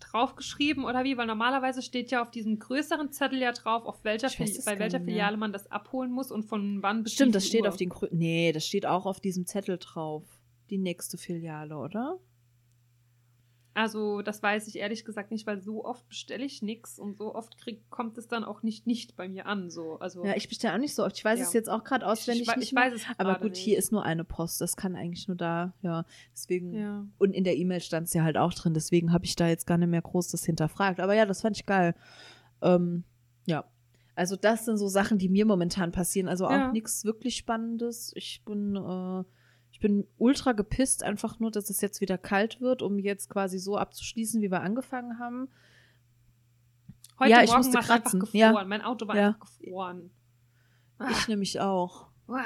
draufgeschrieben 0.00 0.84
oder 0.84 1.04
wie? 1.04 1.16
Weil 1.16 1.26
normalerweise 1.26 1.82
steht 1.82 2.10
ja 2.10 2.22
auf 2.22 2.30
diesem 2.30 2.58
größeren 2.58 3.12
Zettel 3.12 3.40
ja 3.40 3.52
drauf, 3.52 3.84
auf 3.84 4.02
welcher 4.04 4.28
weiß 4.28 4.64
bei 4.64 4.78
welcher. 4.78 5.00
Filiale 5.00 5.36
man 5.36 5.52
das 5.52 5.70
abholen 5.70 6.10
muss 6.10 6.30
und 6.30 6.44
von 6.44 6.82
wann 6.82 7.02
bis 7.02 7.12
Stimmt, 7.12 7.34
das 7.34 7.46
steht 7.46 7.62
Uhr. 7.62 7.68
auf 7.68 7.76
den 7.76 7.92
Nee, 8.10 8.52
das 8.52 8.66
steht 8.66 8.86
auch 8.86 9.06
auf 9.06 9.20
diesem 9.20 9.46
Zettel 9.46 9.78
drauf. 9.78 10.24
Die 10.70 10.78
nächste 10.78 11.18
Filiale, 11.18 11.76
oder? 11.76 12.18
Also, 13.76 14.22
das 14.22 14.42
weiß 14.42 14.66
ich 14.68 14.76
ehrlich 14.78 15.04
gesagt 15.04 15.30
nicht, 15.30 15.46
weil 15.46 15.60
so 15.60 15.84
oft 15.84 16.08
bestelle 16.08 16.44
ich 16.44 16.62
nichts 16.62 16.98
und 16.98 17.18
so 17.18 17.34
oft 17.34 17.58
krieg, 17.58 17.88
kommt 17.90 18.16
es 18.16 18.26
dann 18.26 18.42
auch 18.42 18.62
nicht 18.62 18.86
nicht 18.86 19.16
bei 19.16 19.28
mir 19.28 19.44
an. 19.44 19.68
So. 19.68 19.98
Also, 19.98 20.24
Ja, 20.24 20.34
ich 20.34 20.48
bestelle 20.48 20.72
auch 20.74 20.78
nicht 20.78 20.94
so 20.94 21.04
oft. 21.04 21.16
Ich 21.18 21.24
weiß 21.24 21.38
Ja. 21.40 21.44
es 21.44 21.52
jetzt 21.52 21.68
auch 21.68 21.84
gerade 21.84 22.06
auswendig 22.06 22.48
ich, 22.48 22.54
we- 22.54 22.58
nicht 22.58 22.72
ich 22.72 22.76
weiß 22.76 22.94
es 22.94 23.02
Aber 23.18 23.34
gut, 23.34 23.50
nicht. 23.50 23.58
hier 23.58 23.76
ist 23.76 23.92
nur 23.92 24.02
eine 24.02 24.24
Post. 24.24 24.62
Das 24.62 24.76
kann 24.76 24.96
eigentlich 24.96 25.28
nur 25.28 25.36
da, 25.36 25.74
ja. 25.82 26.06
Deswegen. 26.32 26.72
Ja. 26.72 27.06
Und 27.18 27.32
in 27.34 27.44
der 27.44 27.56
E-Mail 27.58 27.80
stand 27.82 28.06
es 28.08 28.14
ja 28.14 28.24
halt 28.24 28.38
auch 28.38 28.54
drin. 28.54 28.72
Deswegen 28.72 29.12
habe 29.12 29.26
ich 29.26 29.36
da 29.36 29.46
jetzt 29.46 29.66
gar 29.66 29.76
nicht 29.76 29.88
mehr 29.90 30.00
groß 30.02 30.28
das 30.30 30.44
hinterfragt. 30.46 30.98
Aber 30.98 31.12
ja, 31.14 31.26
das 31.26 31.42
fand 31.42 31.56
ich 31.58 31.66
geil. 31.66 31.94
Ähm, 32.62 33.04
ja. 33.44 33.64
Also, 34.14 34.36
das 34.36 34.64
sind 34.64 34.78
so 34.78 34.88
Sachen, 34.88 35.18
die 35.18 35.28
mir 35.28 35.44
momentan 35.44 35.92
passieren. 35.92 36.28
Also 36.28 36.46
auch 36.46 36.50
Ja. 36.50 36.72
nichts 36.72 37.04
wirklich 37.04 37.36
Spannendes. 37.36 38.12
Ich 38.16 38.42
bin, 38.46 38.74
äh, 38.74 39.24
ich 39.76 39.80
bin 39.80 40.06
ultra 40.16 40.52
gepisst, 40.52 41.02
einfach 41.02 41.38
nur, 41.38 41.50
dass 41.50 41.68
es 41.68 41.82
jetzt 41.82 42.00
wieder 42.00 42.16
kalt 42.16 42.62
wird, 42.62 42.80
um 42.80 42.98
jetzt 42.98 43.28
quasi 43.28 43.58
so 43.58 43.76
abzuschließen, 43.76 44.40
wie 44.40 44.50
wir 44.50 44.62
angefangen 44.62 45.18
haben. 45.18 45.48
Heute 47.18 47.30
Ja, 47.30 47.42
ich 47.42 47.48
Morgen 47.50 47.58
musste 47.58 47.74
war 47.74 47.80
es 47.82 47.90
einfach 47.90 48.02
kratzen. 48.04 48.20
gefroren. 48.20 48.38
Ja. 48.54 48.64
Mein 48.64 48.80
Auto 48.80 49.06
war 49.06 49.16
Ja. 49.16 49.26
einfach 49.28 49.40
gefroren. 49.60 50.10
Ah, 50.98 51.10
Ich 51.10 51.28
nämlich 51.28 51.60
auch. 51.60 52.06
uah, 52.26 52.44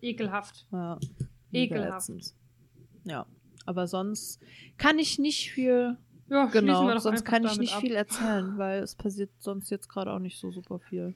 ekelhaft. 0.00 0.66
Ja. 0.72 0.98
Ekelhaft. 1.52 2.08
Ätzend. 2.08 2.34
Ja. 3.04 3.26
Aber 3.64 3.86
sonst 3.86 4.40
kann 4.76 4.98
ich 4.98 5.20
nicht 5.20 5.52
viel, 5.52 5.96
Ja, 6.28 6.46
genau, 6.46 6.98
sonst 6.98 7.24
kann 7.24 7.44
ich 7.44 7.58
nicht 7.58 7.74
ab. 7.74 7.80
viel 7.80 7.92
erzählen, 7.92 8.58
weil 8.58 8.82
es 8.82 8.96
passiert 8.96 9.30
sonst 9.38 9.70
jetzt 9.70 9.88
gerade 9.88 10.12
auch 10.12 10.18
nicht 10.18 10.40
so 10.40 10.50
super 10.50 10.80
viel. 10.80 11.14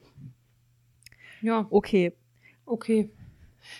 Ja, 1.41 1.67
Okay. 1.69 2.13
okay. 2.65 3.11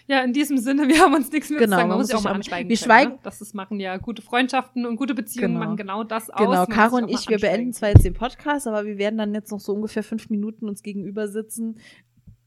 Ja, 0.07 0.21
in 0.21 0.33
diesem 0.33 0.57
Sinne, 0.57 0.88
wir 0.88 0.99
haben 0.99 1.13
uns 1.13 1.31
nichts 1.31 1.49
mehr 1.49 1.59
Genau, 1.59 1.75
zu 1.75 1.77
sagen. 1.77 1.89
Man 1.89 1.97
man 1.97 1.97
muss 1.99 2.09
ja 2.09 2.15
muss 2.15 2.19
auch 2.19 2.23
sich 2.23 2.31
mal 2.31 2.35
anschweigen 2.35 2.69
wir 2.69 2.77
können. 2.77 2.85
schweigen- 2.85 3.11
Ne? 3.13 3.19
Das 3.23 3.41
ist, 3.41 3.53
machen 3.53 3.79
ja 3.79 3.97
gute 3.97 4.21
Freundschaften 4.21 4.85
und 4.85 4.95
gute 4.95 5.13
Beziehungen 5.15 5.53
Genau. 5.55 5.65
machen 5.65 5.77
genau 5.77 6.03
das 6.03 6.29
aus. 6.29 6.38
Genau, 6.39 6.51
Man 6.51 6.59
muss 6.67 6.75
Caro 6.75 6.95
sich 6.97 7.03
und 7.03 7.09
ich, 7.09 7.29
wir 7.29 7.38
beenden 7.39 7.67
anschweigen. 7.69 7.73
zwar 7.73 7.89
jetzt 7.89 8.03
den 8.05 8.13
Podcast, 8.13 8.67
aber 8.67 8.85
wir 8.85 8.97
werden 8.97 9.17
dann 9.17 9.33
jetzt 9.33 9.51
noch 9.51 9.59
so 9.59 9.73
ungefähr 9.73 10.03
fünf 10.03 10.29
Minuten 10.29 10.67
uns 10.69 10.81
gegenüber 10.83 11.27
sitzen 11.27 11.79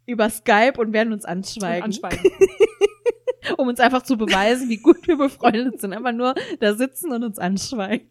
über 0.07 0.29
Skype 0.29 0.75
und 0.79 0.93
werden 0.93 1.13
uns 1.13 1.25
Und 1.25 1.31
anschweigen, 1.31 1.85
anschweigen. 1.85 2.19
um 3.59 3.69
uns 3.69 3.79
einfach 3.81 4.03
zu 4.03 4.17
beweisen, 4.17 4.69
wie 4.69 4.79
gut 4.79 5.07
wir 5.07 5.17
befreundet 5.17 5.81
sind. 5.81 5.93
Einfach 5.93 6.13
nur 6.13 6.35
da 6.59 6.75
sitzen 6.75 7.13
und 7.13 7.23
uns 7.23 7.39
anschweigen. 7.39 8.09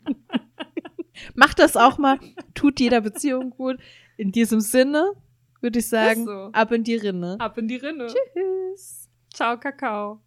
Macht 1.36 1.60
das 1.60 1.76
auch 1.76 1.98
mal, 1.98 2.18
tut 2.54 2.80
jeder 2.80 3.02
Beziehung 3.02 3.50
gut. 3.50 3.78
In 4.16 4.32
diesem 4.32 4.62
Sinne 4.62 5.12
würde 5.62 5.80
ich 5.80 5.90
sagen, 5.90 6.26
so. 6.26 6.32
ab 6.54 6.72
in 6.72 6.84
die 6.84 6.96
Rinne. 6.96 7.36
Ab 7.40 7.58
in 7.58 7.68
die 7.68 7.76
Rinne. 7.76 8.08
Tschüss. 8.08 8.99
Tchau, 9.34 9.58
Cacau. 9.58 10.22